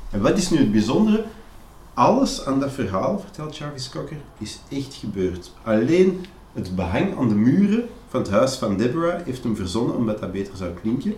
En 0.09 0.21
wat 0.21 0.37
is 0.37 0.49
nu 0.49 0.57
het 0.57 0.71
bijzondere? 0.71 1.23
Alles 1.93 2.45
aan 2.45 2.59
dat 2.59 2.71
verhaal, 2.71 3.19
vertelt 3.19 3.57
Jarvis 3.57 3.89
Cocker, 3.89 4.17
is 4.37 4.59
echt 4.69 4.93
gebeurd. 4.93 5.51
Alleen 5.63 6.25
het 6.53 6.75
behang 6.75 7.17
aan 7.17 7.27
de 7.27 7.35
muren 7.35 7.83
van 8.09 8.21
het 8.21 8.29
huis 8.29 8.55
van 8.55 8.77
Deborah 8.77 9.21
heeft 9.25 9.43
hem 9.43 9.55
verzonnen 9.55 9.95
omdat 9.95 10.19
dat 10.19 10.31
beter 10.31 10.57
zou 10.57 10.71
klinken. 10.81 11.13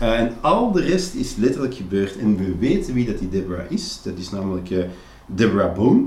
Eh, 0.00 0.20
en 0.20 0.32
al 0.40 0.72
de 0.72 0.80
rest 0.80 1.14
is 1.14 1.36
letterlijk 1.36 1.74
gebeurd. 1.74 2.18
En 2.18 2.36
we 2.36 2.56
weten 2.58 2.94
wie 2.94 3.06
dat 3.06 3.18
die 3.18 3.28
Deborah 3.28 3.70
is. 3.70 4.00
Dat 4.02 4.18
is 4.18 4.30
namelijk 4.30 4.70
eh, 4.70 4.84
Deborah 5.26 5.74
Bone. 5.74 6.04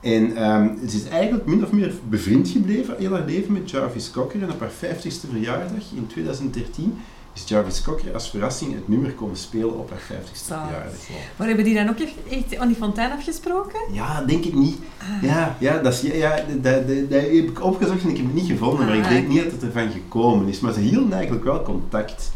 En 0.00 0.36
ehm, 0.36 0.68
ze 0.88 0.96
is 0.96 1.08
eigenlijk 1.08 1.46
min 1.46 1.64
of 1.64 1.72
meer 1.72 1.92
bevriend 2.08 2.48
gebleven 2.48 2.94
heel 2.98 3.12
haar 3.12 3.24
leven 3.26 3.52
met 3.52 3.70
Jarvis 3.70 4.10
Cocker. 4.10 4.42
En 4.42 4.50
op 4.50 4.60
haar 4.60 4.70
50ste 4.70 5.30
verjaardag 5.30 5.82
in 5.96 6.06
2013 6.06 6.94
is 7.42 7.48
Jarvis 7.48 7.82
Cocker 7.82 8.14
als 8.14 8.30
verrassing 8.30 8.74
het 8.74 8.88
nummer 8.88 9.12
komen 9.12 9.36
spelen 9.36 9.78
op 9.78 9.90
haar 9.90 9.98
50ste 10.00 10.46
Zalig. 10.46 10.66
verjaardag. 10.66 11.00
Maar 11.36 11.46
hebben 11.46 11.64
die 11.64 11.74
dan 11.74 11.88
ook 11.88 11.98
echt, 12.30 12.56
aan 12.58 12.66
die 12.68 12.76
fontein 12.76 13.12
afgesproken? 13.12 13.80
Ja, 13.92 14.22
denk 14.24 14.44
ik 14.44 14.54
niet. 14.54 14.78
Ah. 14.98 15.22
Ja, 15.22 15.56
ja, 15.58 15.78
dat, 15.78 15.92
is, 15.92 16.00
ja, 16.00 16.14
ja 16.14 16.36
dat, 16.36 16.62
dat, 16.88 17.10
dat 17.10 17.20
heb 17.20 17.30
ik 17.32 17.64
opgezocht 17.64 18.02
en 18.02 18.08
ik 18.08 18.16
heb 18.16 18.24
het 18.26 18.34
niet 18.34 18.46
gevonden, 18.50 18.86
maar 18.86 18.96
ik 18.96 19.04
Ah. 19.04 19.08
denk 19.10 19.28
niet 19.28 19.42
dat 19.42 19.52
het 19.52 19.62
ervan 19.62 19.90
gekomen 19.90 20.48
is. 20.48 20.60
Maar 20.60 20.72
ze 20.72 20.80
hielden 20.80 21.12
eigenlijk 21.12 21.44
wel 21.44 21.62
contact. 21.62 22.32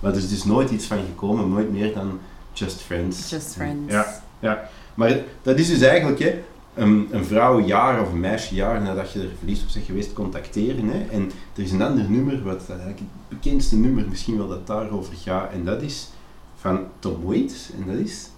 Maar 0.00 0.10
er 0.12 0.18
is 0.18 0.28
dus 0.28 0.44
nooit 0.44 0.70
iets 0.70 0.86
van 0.86 0.98
gekomen, 1.06 1.48
nooit 1.48 1.72
meer 1.72 1.94
dan 1.94 2.18
Just 2.52 2.80
Friends. 2.80 3.30
Just 3.30 3.52
friends. 3.54 3.92
Ja, 3.92 4.22
ja. 4.38 4.68
Maar 4.94 5.16
dat 5.42 5.58
is 5.58 5.68
dus 5.68 5.80
eigenlijk 5.80 6.18
hè, 6.18 6.42
een, 6.76 7.08
een 7.10 7.24
vrouw 7.24 7.60
jaar 7.60 8.00
of 8.00 8.12
een 8.12 8.20
meisje 8.20 8.54
jaar 8.54 8.82
nadat 8.82 9.12
je 9.12 9.20
er 9.20 9.36
verliefd 9.38 9.62
op 9.62 9.68
bent 9.74 9.86
geweest 9.86 10.12
contacteren. 10.12 10.88
Hè. 10.88 11.06
En 11.10 11.30
er 11.54 11.62
is 11.62 11.72
een 11.72 11.82
ander 11.82 12.10
nummer, 12.10 12.42
wat 12.42 12.64
eigenlijk 12.68 12.98
het 12.98 13.08
bekendste 13.28 13.76
nummer 13.76 14.08
misschien 14.08 14.36
wel 14.36 14.48
dat 14.48 14.66
daarover 14.66 15.14
gaat, 15.16 15.52
en 15.52 15.64
dat 15.64 15.82
is 15.82 16.08
van 16.56 16.80
Tom 16.98 17.24
Waits, 17.24 17.70
en 17.72 17.92
dat 17.92 18.06
is 18.06 18.30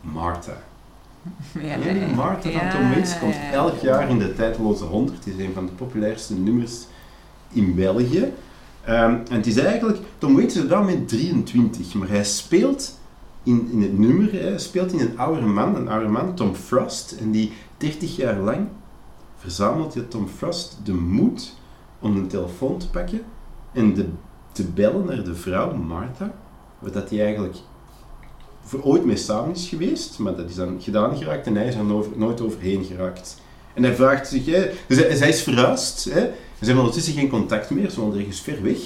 Martha. 0.00 0.56
Ja, 1.62 1.76
die 1.76 2.14
Martha 2.14 2.50
van 2.50 2.70
Tom 2.70 2.90
Waits 2.90 3.18
komt 3.18 3.36
elk 3.52 3.80
ja. 3.80 3.86
jaar 3.86 4.08
in 4.08 4.18
de 4.18 4.34
tijdloze 4.34 4.84
100. 4.84 5.24
Het 5.24 5.34
is 5.34 5.44
een 5.44 5.52
van 5.54 5.66
de 5.66 5.72
populairste 5.72 6.34
nummers 6.34 6.86
in 7.52 7.74
België. 7.74 8.32
Ehm, 8.84 9.16
en 9.28 9.36
het 9.36 9.46
is 9.46 9.56
eigenlijk, 9.56 9.98
Tom 10.18 10.34
Waits 10.34 10.56
is 10.56 10.62
op 10.62 10.68
dat 10.68 10.78
moment 10.78 11.08
23, 11.08 11.94
maar 11.94 12.08
hij 12.08 12.24
speelt 12.24 12.97
in, 13.48 13.68
in 13.70 13.82
het 13.82 13.98
nummer, 13.98 14.32
hè, 14.32 14.58
speelt 14.58 14.92
in 14.92 15.00
een 15.00 15.18
oude 15.18 15.46
man, 15.46 15.76
een 15.76 15.88
oude 15.88 16.08
man, 16.08 16.34
Tom 16.34 16.54
Frost. 16.54 17.12
En 17.20 17.30
die 17.30 17.52
30 17.76 18.16
jaar 18.16 18.38
lang 18.38 18.66
verzamelt 19.36 19.94
je 19.94 20.08
Tom 20.08 20.28
Frost 20.28 20.78
de 20.84 20.94
moed 20.94 21.54
om 22.00 22.16
een 22.16 22.28
telefoon 22.28 22.78
te 22.78 22.90
pakken 22.90 23.20
en 23.72 24.18
te 24.52 24.64
bellen 24.64 25.06
naar 25.06 25.24
de 25.24 25.34
vrouw, 25.34 25.74
Martha, 25.74 26.34
wat 26.78 26.92
dat 26.92 27.10
hij 27.10 27.22
eigenlijk 27.22 27.56
voor 28.62 28.82
ooit 28.82 29.04
mee 29.04 29.16
samen 29.16 29.54
is 29.54 29.68
geweest, 29.68 30.18
maar 30.18 30.36
dat 30.36 30.48
is 30.48 30.54
dan 30.54 30.76
gedaan 30.80 31.16
geraakt 31.16 31.46
en 31.46 31.56
hij 31.56 31.66
is 31.66 31.74
er 31.74 31.84
nooit- 32.16 32.40
overheen 32.40 32.84
geraakt. 32.84 33.40
En 33.74 33.82
hij 33.82 33.94
vraagt 33.94 34.28
zich, 34.28 34.46
hè, 34.46 34.70
dus 34.86 34.98
hij, 34.98 35.16
zij 35.16 35.28
is 35.28 35.42
verhuisd, 35.42 36.04
hè, 36.04 36.20
ze 36.20 36.64
hebben 36.64 36.78
ondertussen 36.78 37.14
geen 37.14 37.28
contact 37.28 37.70
meer, 37.70 37.90
ze 37.90 38.00
wonen 38.00 38.18
ergens 38.18 38.40
ver 38.40 38.62
weg. 38.62 38.78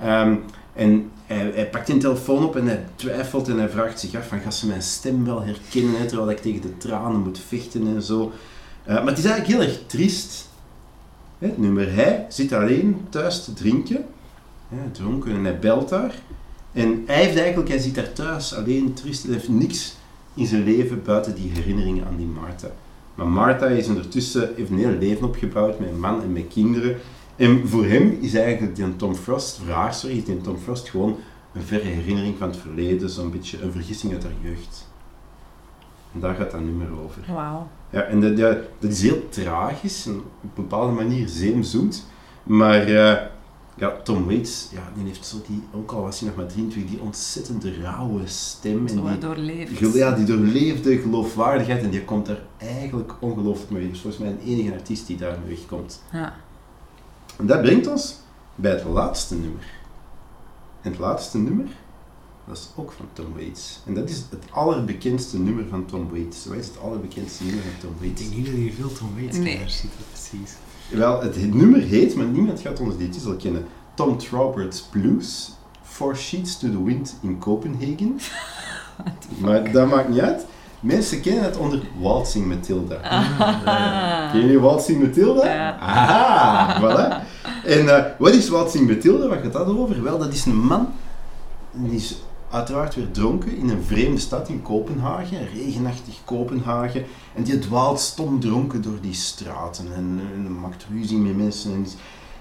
Ehm, 0.00 0.36
en 0.72 1.10
hij, 1.34 1.68
pakt 1.68 1.88
een 1.88 1.98
telefoon 1.98 2.44
op 2.44 2.56
en 2.56 2.66
hij 2.66 2.84
twijfelt 2.94 3.48
en 3.48 3.58
hij 3.58 3.68
vraagt 3.68 4.00
zich 4.00 4.14
af 4.14 4.28
van, 4.28 4.40
gaat 4.40 4.54
ze 4.54 4.66
mijn 4.66 4.82
stem 4.82 5.24
wel 5.24 5.42
herkennen, 5.42 6.06
terwijl 6.06 6.30
ik 6.30 6.38
tegen 6.38 6.60
de 6.60 6.76
tranen 6.76 7.20
moet 7.20 7.40
vechten 7.48 7.86
en 7.86 8.02
zo. 8.02 8.32
Eh, 8.84 8.94
maar 8.94 9.06
het 9.06 9.18
is 9.18 9.24
eigenlijk 9.24 9.60
heel 9.60 9.68
erg 9.68 9.86
triest. 9.86 10.48
Nummer, 11.38 11.94
hij 11.94 12.26
zit 12.28 12.52
alleen 12.52 13.06
thuis 13.08 13.44
te 13.44 13.52
drinken, 13.52 14.04
dronken, 14.92 15.32
en 15.32 15.44
hij 15.44 15.58
belt 15.58 15.88
daar. 15.88 16.14
En 16.72 17.02
hij 17.06 17.24
heeft 17.24 17.38
eigenlijk, 17.38 17.68
hij 17.68 17.78
zit 17.78 17.94
daar 17.94 18.12
thuis 18.12 18.54
alleen, 18.54 18.94
triest, 18.94 19.22
hij 19.22 19.32
heeft 19.32 19.48
niks 19.48 19.96
in 20.34 20.46
zijn 20.46 20.64
leven 20.64 21.02
buiten 21.02 21.34
die 21.34 21.50
herinneringen 21.50 22.06
aan 22.06 22.16
die 22.16 22.26
Martha. 22.26 22.68
Maar 23.14 23.26
Martha 23.26 23.66
is 23.66 23.88
ondertussen, 23.88 24.50
heeft 24.56 24.70
een 24.70 24.78
heel 24.78 24.98
leven 24.98 25.26
opgebouwd 25.26 25.78
met 25.78 25.88
een 25.88 26.00
man 26.00 26.22
en 26.22 26.32
met 26.32 26.48
kinderen. 26.48 26.96
En 27.38 27.68
voor 27.68 27.84
hem 27.84 28.18
is 28.20 28.34
eigenlijk 28.34 28.76
die 28.76 28.96
Tom 28.96 29.14
Frost, 29.14 29.58
voor 29.64 29.74
haar 29.74 29.94
sorry, 29.94 30.16
is 30.16 30.24
die 30.24 30.40
Tom 30.40 30.56
Frost 30.58 30.88
gewoon 30.88 31.16
een 31.54 31.62
verre 31.62 31.84
herinnering 31.88 32.34
van 32.38 32.48
het 32.48 32.56
verleden, 32.56 33.10
zo'n 33.10 33.30
beetje 33.30 33.62
een 33.62 33.72
vergissing 33.72 34.12
uit 34.12 34.22
haar 34.22 34.32
jeugd. 34.42 34.86
En 36.14 36.20
daar 36.20 36.34
gaat 36.34 36.50
dat 36.50 36.60
nummer 36.60 36.88
over. 37.04 37.22
Wauw. 37.34 37.68
Ja, 37.90 38.02
en 38.02 38.20
dat, 38.20 38.38
ja, 38.38 38.56
dat 38.78 38.90
is 38.90 39.02
heel 39.02 39.28
tragisch 39.28 40.06
en 40.06 40.14
op 40.14 40.24
een 40.42 40.50
bepaalde 40.54 40.92
manier 40.92 41.28
zeemzoet. 41.28 42.04
Maar 42.42 42.80
eh, 42.82 43.16
ja, 43.74 43.92
Tom 44.04 44.24
Waits, 44.26 44.68
ja, 44.72 44.92
die 44.94 45.06
heeft 45.06 45.26
zo 45.26 45.36
die, 45.46 45.62
ook 45.74 45.92
al 45.92 46.02
was 46.02 46.18
hij 46.20 46.28
nog 46.28 46.36
maar 46.36 46.46
23, 46.46 46.90
die 46.92 47.00
ontzettende 47.00 47.80
rauwe 47.82 48.20
stem. 48.26 48.78
En 48.86 48.94
die, 48.94 49.00
wat 49.02 49.20
doorleefd. 49.20 49.76
gel- 49.78 49.96
ja, 49.96 50.12
die 50.12 50.24
doorleefde 50.24 50.98
geloofwaardigheid 50.98 51.82
en 51.82 51.90
die 51.90 52.04
komt 52.04 52.28
er 52.28 52.42
eigenlijk 52.56 53.12
ongelooflijk 53.20 53.70
mee. 53.70 53.88
Dus 53.88 54.00
volgens 54.00 54.22
mij 54.22 54.30
een 54.32 54.40
enige 54.46 54.72
artiest 54.72 55.06
die 55.06 55.16
daar 55.16 55.38
mee 55.46 55.56
wegkomt. 55.56 56.02
Ja. 56.12 56.34
En 57.38 57.46
dat 57.46 57.60
brengt 57.62 57.86
ons 57.86 58.14
bij 58.54 58.70
het 58.70 58.84
laatste 58.84 59.34
nummer. 59.34 59.64
En 60.82 60.90
het 60.90 61.00
laatste 61.00 61.38
nummer, 61.38 61.66
dat 62.46 62.56
is 62.56 62.68
ook 62.76 62.92
van 62.92 63.06
Tom 63.12 63.34
Waits. 63.34 63.80
En 63.86 63.94
dat 63.94 64.08
is 64.08 64.16
het 64.30 64.44
allerbekendste 64.50 65.38
nummer 65.38 65.64
van 65.70 65.84
Tom 65.86 66.08
Waits. 66.10 66.46
Wat 66.46 66.56
is 66.56 66.66
het 66.66 66.78
allerbekendste 66.80 67.44
nummer 67.44 67.62
van 67.62 67.72
Tom 67.80 67.90
Ik 67.90 68.00
Waits? 68.00 68.20
denk 68.22 68.34
niet 68.36 68.46
dat 68.46 68.54
hier 68.54 68.72
veel 68.72 68.92
Tom 68.92 69.14
Waits 69.14 69.36
Nee. 69.36 69.52
kenners 69.52 69.76
zitten, 69.76 70.00
precies. 70.12 70.54
Wel, 70.90 71.20
het 71.22 71.34
het 71.34 71.54
nummer 71.54 71.80
heet, 71.80 72.14
maar 72.14 72.26
niemand 72.26 72.60
gaat 72.60 72.80
ons 72.80 72.96
die 72.96 73.08
titel 73.08 73.36
kennen. 73.36 73.64
Tom 73.94 74.18
Traubert's 74.18 74.80
Blues, 74.82 75.52
Four 75.82 76.16
Sheets 76.16 76.58
to 76.58 76.70
the 76.70 76.84
Wind 76.84 77.16
in 77.22 77.38
Copenhagen. 77.38 78.18
maar 79.42 79.72
dat 79.72 79.88
maakt 79.88 80.08
niet 80.08 80.20
uit. 80.20 80.46
Mensen 80.80 81.20
kennen 81.20 81.44
het 81.44 81.56
onder 81.56 81.80
Waltzing 82.00 82.46
Matilda. 82.46 82.94
Ah. 82.94 84.32
Ken 84.32 84.50
je 84.50 84.60
Waltzing 84.60 85.00
Matilda? 85.00 85.46
Ja. 85.46 85.78
Aha, 85.78 86.80
voilà. 86.80 87.26
En 87.64 87.96
eh, 87.96 88.04
wat 88.18 88.32
is 88.32 88.48
Waltzing 88.48 88.88
Matilda? 88.88 89.28
Wat 89.28 89.38
gaat 89.42 89.52
dat 89.52 89.66
over? 89.66 90.02
Wel, 90.02 90.18
dat 90.18 90.32
is 90.32 90.44
een 90.44 90.56
man, 90.56 90.88
die 91.72 91.96
is 91.96 92.16
uiteraard 92.50 92.94
weer 92.94 93.10
dronken 93.10 93.56
in 93.56 93.68
een 93.68 93.82
vreemde 93.82 94.20
stad 94.20 94.48
in 94.48 94.62
Kopenhagen, 94.62 95.38
regenachtig 95.54 96.14
Kopenhagen. 96.24 97.04
En 97.34 97.42
die 97.42 97.58
dwaalt 97.58 98.00
stom 98.00 98.40
dronken 98.40 98.82
door 98.82 98.98
die 99.00 99.14
straten 99.14 99.86
en, 99.94 100.20
en 100.34 100.60
maakt 100.60 100.86
ruzie 100.92 101.18
met 101.18 101.36
mensen. 101.36 101.72
En, 101.72 101.86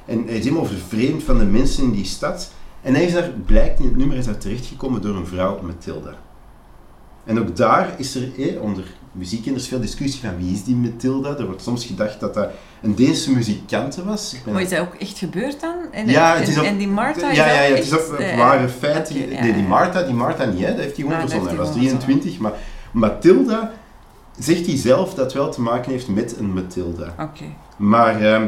en 0.06 0.24
hij 0.26 0.38
is 0.38 0.44
helemaal 0.44 0.66
vervreemd 0.66 1.24
van 1.24 1.38
de 1.38 1.46
mensen 1.46 1.84
in 1.84 1.92
die 1.92 2.06
stad. 2.06 2.52
En 2.82 2.94
hij 2.94 3.04
is 3.04 3.14
daar, 3.14 3.30
blijkt 3.46 3.80
in 3.80 3.86
het 3.86 3.98
nummer, 3.98 4.18
is 4.18 4.26
daar 4.26 4.38
terechtgekomen 4.38 5.02
door 5.02 5.16
een 5.16 5.28
vrouw, 5.28 5.62
Matilda. 5.62 6.16
En 7.28 7.40
ook 7.40 7.56
daar 7.56 7.94
is 7.98 8.16
er 8.16 8.30
eh, 8.38 8.62
onder 8.62 8.84
muziekkenners 9.12 9.68
veel 9.68 9.80
discussie 9.80 10.22
van 10.22 10.38
wie 10.38 10.54
is 10.54 10.64
die 10.64 10.76
Matilda. 10.76 11.38
Er 11.38 11.46
wordt 11.46 11.62
soms 11.62 11.86
gedacht 11.86 12.20
dat 12.20 12.34
dat 12.34 12.50
een 12.82 12.96
Deense 12.96 13.32
muzikante 13.32 14.04
was. 14.06 14.36
Maar 14.52 14.62
is 14.62 14.70
dat 14.70 14.80
ook 14.80 14.94
echt 14.94 15.18
gebeurd 15.18 15.62
dan? 15.62 15.76
En, 15.92 16.08
Ja, 16.08 16.34
en, 16.34 16.40
het 16.40 16.50
is 16.50 16.58
op- 16.58 16.64
en 16.64 16.78
die 16.78 16.88
Martha 16.88 17.22
ja, 17.22 17.30
is 17.32 17.38
ja, 17.38 17.44
ook 17.44 17.70
ja, 17.70 17.76
het 17.76 17.84
is 17.84 17.94
op 17.94 18.14
eh, 18.14 18.38
ware 18.38 18.68
ja, 18.82 19.04
nee, 19.42 19.54
die 19.54 19.62
ja. 19.62 19.68
Martha, 19.68 20.02
die 20.02 20.14
Martha 20.14 20.46
niet, 20.46 20.60
hè, 20.66 20.68
dat 20.68 20.80
heeft 20.80 20.96
hij 20.96 21.06
gewoon 21.06 21.20
verzonnen. 21.22 21.48
Hij 21.48 21.58
was 21.58 21.68
heeft 21.68 21.80
hij 21.80 21.88
gewoon 21.88 22.04
23, 22.04 22.40
maar 22.40 22.54
Matilda 22.92 23.72
zegt 24.40 24.66
hij 24.66 24.78
zelf 24.78 25.14
dat 25.14 25.34
wel 25.34 25.52
te 25.52 25.62
maken 25.62 25.92
heeft 25.92 26.08
met 26.08 26.38
een 26.38 26.54
Matilda. 26.54 27.14
Oké. 27.20 27.44
Maar 27.78 28.22
ehm, 28.22 28.46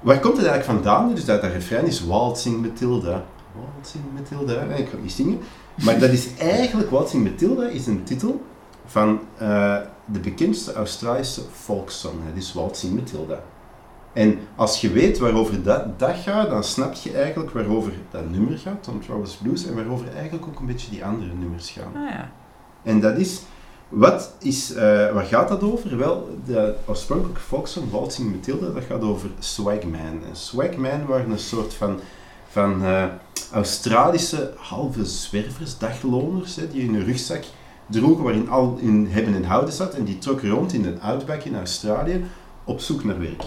waar 0.00 0.20
komt 0.20 0.36
het 0.36 0.46
eigenlijk 0.46 0.80
vandaan? 0.80 1.14
Dus 1.14 1.24
dat, 1.24 1.42
dat 1.42 1.52
refrein 1.52 1.86
is 1.86 2.04
Waltzing 2.04 2.60
Matilda. 2.60 3.24
Waltzing 3.52 4.04
Matilda. 4.14 4.52
Ik 4.62 4.84
ga 4.84 4.90
het 4.90 5.02
niet 5.02 5.12
zingen. 5.12 5.40
Maar 5.82 5.98
dat 5.98 6.10
is 6.10 6.36
eigenlijk, 6.36 6.90
Waltzing 6.90 7.24
Matilda 7.24 7.66
is 7.66 7.86
een 7.86 8.04
titel 8.04 8.42
van 8.86 9.20
eh, 9.38 9.76
de 10.04 10.18
bekendste 10.18 10.72
Australische 10.72 11.40
folksong. 11.52 12.14
Dat 12.28 12.42
is 12.42 12.52
Waltzing 12.52 12.94
Matilda. 12.94 13.42
En 14.12 14.38
als 14.56 14.80
je 14.80 14.90
weet 14.90 15.18
waarover 15.18 15.62
dat, 15.62 15.98
dat 15.98 16.14
gaat, 16.16 16.50
dan 16.50 16.64
snap 16.64 16.94
je 16.94 17.12
eigenlijk 17.12 17.50
waarover 17.50 17.92
dat 18.10 18.30
nummer 18.30 18.58
gaat, 18.58 18.82
Tom 18.82 19.00
Travers 19.00 19.34
Blues, 19.34 19.66
en 19.66 19.74
waarover 19.74 20.06
eigenlijk 20.14 20.46
ook 20.46 20.58
een 20.58 20.66
beetje 20.66 20.90
die 20.90 21.04
andere 21.04 21.32
nummers 21.34 21.70
gaan. 21.70 21.92
Ah 21.94 22.10
ja. 22.10 22.30
En 22.82 23.00
dat 23.00 23.16
is, 23.16 23.42
wat 23.88 24.34
is, 24.38 24.72
eh, 24.72 25.12
waar 25.12 25.24
gaat 25.24 25.48
dat 25.48 25.62
over? 25.62 25.98
Wel, 25.98 26.38
de 26.44 26.74
oorspronkelijke 26.86 27.40
volkssong 27.40 27.90
Waltzing 27.90 28.30
Matilda, 28.30 28.68
dat 28.68 28.84
gaat 28.84 29.02
over 29.02 29.30
Swagman. 29.38 30.22
En 30.28 30.36
Swagman 30.36 31.06
waren 31.06 31.30
een 31.30 31.38
soort 31.38 31.74
van, 31.74 32.00
van 32.48 32.84
eh, 32.84 33.04
Australische 33.54 34.52
halve 34.56 35.04
zwervers, 35.04 35.78
dagloners, 35.78 36.56
hè, 36.56 36.68
die 36.68 36.82
in 36.82 36.94
hun 36.94 37.04
rugzak 37.04 37.44
droegen 37.86 38.24
waarin 38.24 38.48
al 38.48 38.76
in 38.80 39.06
hebben 39.10 39.34
en 39.34 39.44
houden 39.44 39.74
zat. 39.74 39.94
En 39.94 40.04
die 40.04 40.18
trokken 40.18 40.50
rond 40.50 40.72
in 40.72 40.84
een 40.84 41.00
outback 41.00 41.42
in 41.42 41.56
Australië 41.56 42.24
op 42.64 42.80
zoek 42.80 43.04
naar 43.04 43.18
werk. 43.18 43.44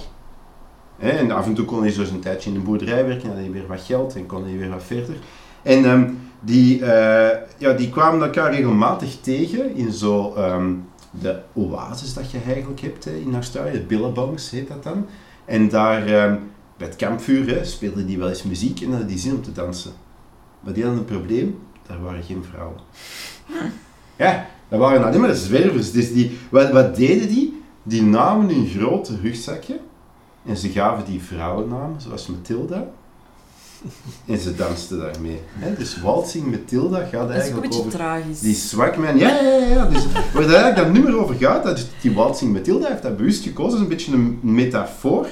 En 0.98 1.32
af 1.32 1.46
en 1.46 1.54
toe 1.54 1.66
kon 1.66 1.82
hij 1.82 1.92
zo 1.92 2.02
een 2.02 2.20
tijdje 2.20 2.50
in 2.50 2.56
een 2.56 2.64
boerderij 2.64 3.06
werken, 3.06 3.28
had 3.28 3.38
hij 3.38 3.52
weer 3.52 3.68
wat 3.68 3.82
geld 3.82 4.16
en 4.16 4.26
kon 4.26 4.44
hij 4.44 4.58
weer 4.58 4.70
wat 4.70 4.84
verder. 4.84 5.16
En 5.62 5.86
ehm, 5.86 6.10
die, 6.40 6.86
eh, 6.86 7.38
ja, 7.58 7.74
die 7.74 7.90
kwamen 7.90 8.22
elkaar 8.22 8.54
regelmatig 8.54 9.18
tegen 9.22 9.76
in 9.76 9.92
zo 9.92 10.34
ehm, 10.34 10.74
de 11.12 11.40
oases 11.54 12.14
dat 12.14 12.32
je 12.32 12.40
eigenlijk 12.46 12.82
hebt 12.82 13.06
hè, 13.06 13.12
in 13.12 13.34
Australië, 13.34 13.86
billabongs 13.88 14.50
heet 14.50 14.68
dat 14.68 14.84
dan. 14.84 15.06
En 15.46 15.70
daar 15.70 16.08
ehm, 16.08 16.36
bij 16.78 16.88
het 16.88 16.96
kampvuur 16.96 17.48
hè, 17.48 17.66
speelden 17.66 18.06
die 18.06 18.18
wel 18.18 18.30
eens 18.30 18.44
muziek 18.44 18.82
en 18.82 18.90
hadden 18.90 19.08
die 19.08 19.18
zin 19.18 19.34
om 19.36 19.42
te 19.42 19.52
dansen. 19.52 19.92
Maar 20.60 20.74
die 20.74 20.84
hadden 20.84 21.02
een 21.02 21.08
probleem, 21.18 21.60
daar 21.88 22.02
waren 22.02 22.24
geen 22.24 22.44
vrouwen. 22.52 22.78
Ja, 24.16 24.46
dat 24.70 24.80
waren 24.80 25.06
alleen 25.06 25.22
maar 25.22 25.36
zwervers. 25.36 25.92
Dus 25.92 26.14
die, 26.14 26.38
wat, 26.50 26.72
wat 26.72 26.96
deden 26.96 27.28
die? 27.28 27.62
Die 27.84 28.04
namen 28.04 28.48
hun 28.56 28.68
grote 28.68 29.18
rugzakje 29.22 29.80
en 30.46 30.58
ze 30.58 30.70
gaven 30.70 31.06
die 31.06 31.22
vrouwennamen, 31.22 32.02
zoals 32.02 32.28
Matilda. 32.28 32.88
En 34.26 34.38
ze 34.38 34.56
dansten 34.56 35.00
daarmee. 35.00 35.40
Hè? 35.54 35.76
Dus 35.76 36.02
Waltzing 36.02 36.52
Matilda 36.52 36.98
gaat 36.98 37.12
Dat 37.12 37.22
is 37.22 37.22
ook 37.22 37.30
een 37.30 37.34
eigenlijk 37.42 37.62
beetje 37.62 37.80
over 37.80 37.92
tragisch. 37.92 38.40
die 38.40 38.56
Swagman. 38.56 39.18
Ja, 39.18 39.30
ja, 39.30 39.52
ja. 39.58 39.66
ja. 39.68 39.86
Dus 39.86 40.06
waar 40.34 40.44
eigenlijk 40.44 40.76
dat 40.76 40.92
nummer 40.92 41.18
over 41.18 41.36
gaat, 41.36 41.64
dat 41.64 41.88
die 42.02 42.14
Waltzing 42.14 42.54
Matilda 42.54 42.88
heeft 42.88 43.02
dat 43.02 43.18
bewust 43.18 43.44
gekozen. 43.44 43.72
Dat 43.72 43.80
is 43.80 43.84
een 44.08 44.14
beetje 44.14 44.14
een 44.14 44.54
metafoor 44.54 45.28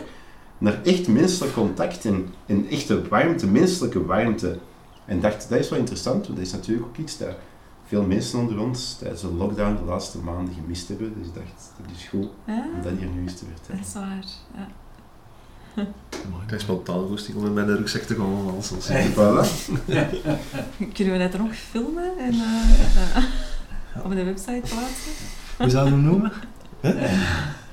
naar 0.66 0.84
echt 0.84 1.08
menselijk 1.08 1.54
contact 1.54 2.06
en, 2.06 2.28
en 2.46 2.68
echte 2.70 3.08
warmte, 3.08 3.48
menselijke 3.48 4.06
warmte. 4.06 4.58
En 5.06 5.20
dacht, 5.20 5.50
dat 5.50 5.60
is 5.60 5.70
wel 5.70 5.80
interessant, 5.80 6.26
want 6.26 6.38
dat 6.38 6.46
is 6.48 6.52
natuurlijk 6.54 6.88
ook 6.88 6.98
iets 6.98 7.18
dat 7.18 7.36
veel 7.88 8.04
mensen 8.04 8.40
onder 8.40 8.60
ons 8.60 8.96
tijdens 9.00 9.22
de 9.22 9.28
lockdown 9.28 9.76
de 9.76 9.84
laatste 9.84 10.18
maanden 10.18 10.54
gemist 10.54 10.88
hebben. 10.88 11.14
Dus 11.18 11.28
ik 11.28 11.34
dacht, 11.34 11.72
dat 11.82 11.96
is 11.98 12.04
goed 12.08 12.28
Ja, 12.46 12.66
om 12.76 12.82
dat 12.82 12.92
hier 13.00 13.08
nu 13.08 13.22
eens 13.22 13.36
te 13.38 13.46
dat 13.46 13.54
vertellen. 13.56 13.82
is 13.82 13.94
waar. 13.94 14.26
Ja. 14.56 14.68
Ik 16.22 16.48
krijg 16.48 16.62
spontaan 16.62 17.08
goesting 17.08 17.38
om 17.38 17.44
met 17.44 17.54
mijn 17.54 17.68
rugzak 17.68 18.02
te 18.02 18.16
gaan 18.16 18.46
dansen. 18.46 18.78
Voilà. 19.14 19.46
Kunnen 20.94 21.14
we 21.14 21.20
dat 21.20 21.34
er 21.34 21.40
nog 21.40 21.56
filmen 21.56 22.18
en 22.18 22.34
eh, 22.34 23.18
eh, 23.18 24.06
op 24.06 24.12
de 24.12 24.24
website 24.24 24.62
plaatsen? 24.62 25.12
Hoe 25.58 25.70
zou 25.70 25.86
je 25.86 25.92
hem 25.92 26.02
noemen? 26.02 26.32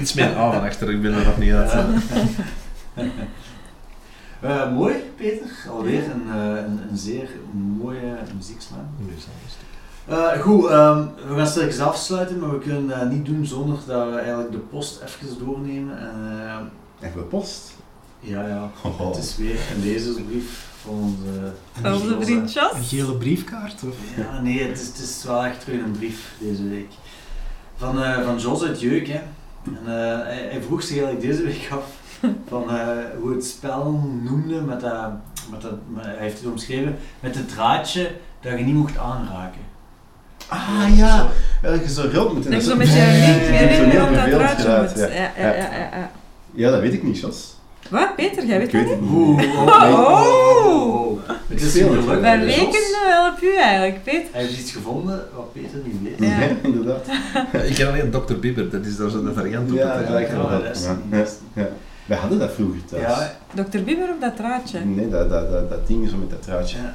Iets 0.00 0.14
meer 0.14 0.36
A 0.36 0.52
van 0.52 0.62
achter, 0.62 0.90
ik 0.90 1.02
ben 1.02 1.12
er 1.14 1.24
nog 1.26 1.38
niet 1.38 1.52
uit. 1.52 1.72
Eh, 4.40 4.72
mooi, 4.72 4.94
Peter. 5.16 5.46
Alweer 5.70 6.02
een, 6.04 6.22
eh, 6.30 6.64
een, 6.64 6.80
een 6.90 6.96
zeer 6.98 7.28
mooie 7.52 8.16
muziekslam. 8.36 8.86
Eh, 10.06 10.40
goed, 10.40 10.66
ehm, 10.70 11.04
we 11.28 11.34
gaan 11.36 11.46
straks 11.46 11.78
afsluiten, 11.78 12.38
maar 12.38 12.50
we 12.50 12.58
kunnen 12.58 12.88
dat 12.88 13.10
niet 13.10 13.24
doen 13.26 13.46
zonder 13.46 13.78
dat 13.86 14.08
we 14.10 14.16
eigenlijk 14.18 14.52
de 14.52 14.58
post 14.58 15.00
even 15.02 15.38
doornemen. 15.38 15.98
En, 15.98 16.40
eh, 16.46 16.56
Hebben 16.98 17.22
we 17.22 17.28
post? 17.28 17.72
ja, 18.20 18.48
ja, 18.48 18.70
Oh. 18.82 19.06
het 19.08 19.16
is 19.24 19.36
weer 19.36 19.58
een 19.74 19.82
lezersbrief 19.82 20.66
van 20.82 20.94
onze... 20.94 21.52
Van 21.80 21.92
onze 21.92 22.16
vriend 22.20 22.52
Jas. 22.52 22.72
Een 22.72 22.84
gele 22.84 23.14
briefkaart? 23.16 23.82
Of? 23.88 23.96
Ja, 24.16 24.40
nee, 24.40 24.62
het 24.62 24.80
is, 24.80 24.86
het 24.86 24.98
is 24.98 25.24
wel 25.26 25.44
echt 25.44 25.64
weer 25.64 25.82
een 25.82 25.92
brief 25.98 26.32
deze 26.38 26.68
week. 26.68 26.92
Van, 27.76 28.02
eh 28.02 28.24
van 28.24 28.38
Jos 28.38 28.62
uit 28.62 28.80
Jeuk, 28.80 29.08
hè. 29.08 29.20
En, 29.64 29.78
eh, 29.86 30.24
hij, 30.24 30.48
hij 30.50 30.62
vroeg 30.66 30.82
zich 30.82 30.96
eigenlijk 31.02 31.26
deze 31.26 31.42
week 31.42 31.68
af 31.72 31.84
van 32.48 32.70
eh, 32.70 32.86
hoe 33.20 33.32
het 33.34 33.44
spel 33.44 34.10
noemde 34.22 34.60
met 34.60 34.80
dat, 34.80 35.10
met 35.50 35.60
dat, 35.62 35.72
met- 35.88 36.04
hij 36.04 36.14
heeft 36.18 36.38
het 36.40 36.50
omschreven, 36.50 36.96
met 37.20 37.34
het 37.34 37.48
draadje 37.48 38.10
dat 38.40 38.58
je 38.58 38.64
niet 38.64 38.74
mocht 38.74 38.98
aanraken. 38.98 39.60
Ah 40.48 40.96
ja, 40.96 41.26
dat 41.62 41.80
je 41.82 41.88
zo 41.90 42.08
rood 42.12 42.32
moet 42.34 42.44
Dat 42.44 42.52
ik 42.52 42.60
zo 42.60 42.68
zo- 42.70 42.76
met 42.76 42.86
je 42.86 42.92
je 42.94 42.98
heel 43.00 44.06
op 44.06 44.14
dat 44.14 44.30
draadje 44.30 44.80
moet. 44.80 44.98
ja. 44.98 45.06
Ja, 45.06 45.30
ja, 45.38 45.54
ja, 45.54 45.54
ja, 45.54 45.88
ja. 45.98 46.10
Ja, 46.54 46.70
dat 46.70 46.80
weet 46.80 46.92
ik 46.92 47.02
niet, 47.02 47.18
Jos. 47.20 47.56
Wat, 47.90 48.16
Peter, 48.16 48.46
jij 48.46 48.58
weet 48.58 48.72
Ik 48.74 48.80
dat 48.80 48.88
weet 48.88 49.00
niet? 49.00 49.10
het 49.10 49.46
niet. 49.46 49.54
Oeh, 49.56 49.62
Oh. 49.62 50.83
Het 51.48 51.60
is 51.62 51.74
Jos, 51.74 52.04
rekenen 52.04 53.00
wel 53.08 53.32
op 53.32 53.42
u 53.42 53.56
eigenlijk, 53.56 54.02
Peter. 54.02 54.28
Hij 54.32 54.42
heeft 54.42 54.58
iets 54.60 54.72
gevonden 54.72 55.24
wat 55.34 55.52
Peter 55.52 55.78
niet 55.84 56.02
weet. 56.18 56.28
Ja. 56.28 56.38
Ja, 56.44 56.48
inderdaad. 56.62 57.06
Ik 57.68 57.74
ken 57.74 57.88
alleen 57.88 58.10
Dr. 58.10 58.34
Bieber, 58.34 58.70
dat 58.70 58.84
is 58.84 58.96
daar 58.96 59.10
zo 59.10 59.24
de 59.24 59.32
variant 59.32 59.70
op. 59.70 59.76
Ja, 59.76 60.00
Ja, 60.00 60.36
wel. 60.36 60.48
dat 60.48 60.76
is- 60.76 60.86
Ja. 61.54 61.68
Wij 62.06 62.18
hadden 62.18 62.38
dat 62.38 62.52
vroeger 62.52 62.84
thuis. 62.84 63.02
Ja, 63.02 63.36
Dr. 63.64 63.78
Bieber 63.78 64.08
op 64.08 64.20
dat 64.20 64.36
draadje. 64.36 64.80
Nee, 64.80 65.08
dat, 65.08 65.30
dat, 65.30 65.50
dat, 65.50 65.70
dat 65.70 65.86
ding 65.86 66.08
zo 66.08 66.16
met 66.16 66.30
dat 66.30 66.42
truitje. 66.42 66.76
ja. 66.78 66.94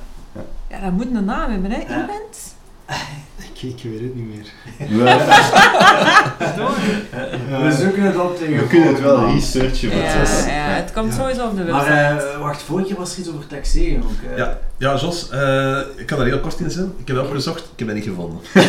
Ja, 0.70 0.80
dat 0.84 0.91
moet 0.91 1.06
een 1.16 1.26
naam 1.26 1.52
hebben, 1.52 1.72
hè? 1.72 1.78
Ja. 1.80 2.08
Ik, 3.53 3.61
ik 3.61 3.79
weet 3.83 3.99
het 4.01 4.15
niet 4.15 4.35
meer. 4.35 4.45
We 7.65 7.71
zoeken 7.79 8.03
het 8.03 8.17
op 8.19 8.37
tegen 8.37 8.57
We 8.57 8.67
kunnen 8.67 8.87
het 8.93 9.01
wel 9.01 9.25
researchen. 9.25 9.89
Ja, 9.89 9.95
het 10.03 10.29
was. 10.29 10.45
ja, 10.45 10.51
het 10.53 10.91
komt 10.93 11.13
Ja. 11.13 11.19
sowieso 11.19 11.45
op 11.47 11.57
de 11.57 11.63
Maar 11.63 11.85
website. 11.85 12.27
eh, 12.31 12.39
wacht, 12.39 12.61
vorige 12.61 12.87
keer 12.87 12.97
was 12.97 13.13
er 13.13 13.19
iets 13.19 13.29
over 13.29 13.47
taxeren 13.47 14.03
ook. 14.03 14.31
eh. 14.31 14.37
Ja, 14.37 14.57
ja 14.77 14.95
Jos, 14.95 15.29
eh, 15.29 15.77
ik 15.95 16.05
kan 16.05 16.19
er 16.19 16.25
heel 16.25 16.39
kort 16.39 16.59
in 16.59 16.71
zijn. 16.71 16.91
Ik 16.97 17.07
heb 17.07 17.17
het 17.17 17.25
opgezocht, 17.25 17.59
ik 17.59 17.65
heb 17.79 17.87
het 17.87 17.97
niet 17.97 18.05
gevonden. 18.05 18.39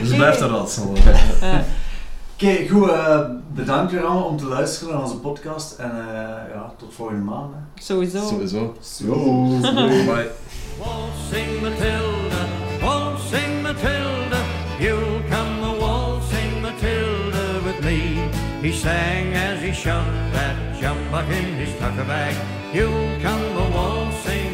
Dus 0.00 0.08
Oké. 0.10 0.16
blijf 0.16 0.40
een 0.40 0.48
raadsel. 0.48 0.92
Oké, 2.34 2.68
goed. 2.70 2.88
eh, 2.90 3.18
bedankt 3.54 3.92
weer 3.92 4.04
allemaal 4.04 4.24
om 4.28 4.36
te 4.36 4.44
luisteren 4.46 4.92
naar 4.94 5.02
onze 5.02 5.16
podcast. 5.16 5.78
En 5.78 5.90
eh, 5.90 6.54
ja, 6.54 6.72
tot 6.78 6.94
volgende 6.94 7.22
maand. 7.22 7.52
hè. 7.54 7.82
Sowieso. 7.82 8.26
Sowieso. 8.28 8.74
Yo. 8.96 9.46
Bye. 10.04 10.30
Waltzing 10.84 11.62
Matilda, 11.62 12.42
waltzing 12.82 13.62
Matilda, 13.62 14.40
you'll 14.80 15.22
come 15.28 15.62
a 15.62 15.78
waltzing 15.78 16.60
Matilda 16.60 17.62
with 17.64 17.84
me. 17.84 18.00
He 18.60 18.72
sang 18.72 19.32
as 19.32 19.62
he 19.62 19.72
shoved 19.72 20.32
that 20.34 20.80
jump 20.80 20.98
jumbuck 21.00 21.28
in 21.30 21.54
his 21.54 21.72
tucker 21.78 22.04
bag. 22.04 22.34
You'll 22.74 23.20
come 23.20 23.56
a 23.64 23.70
waltzing 23.70 24.51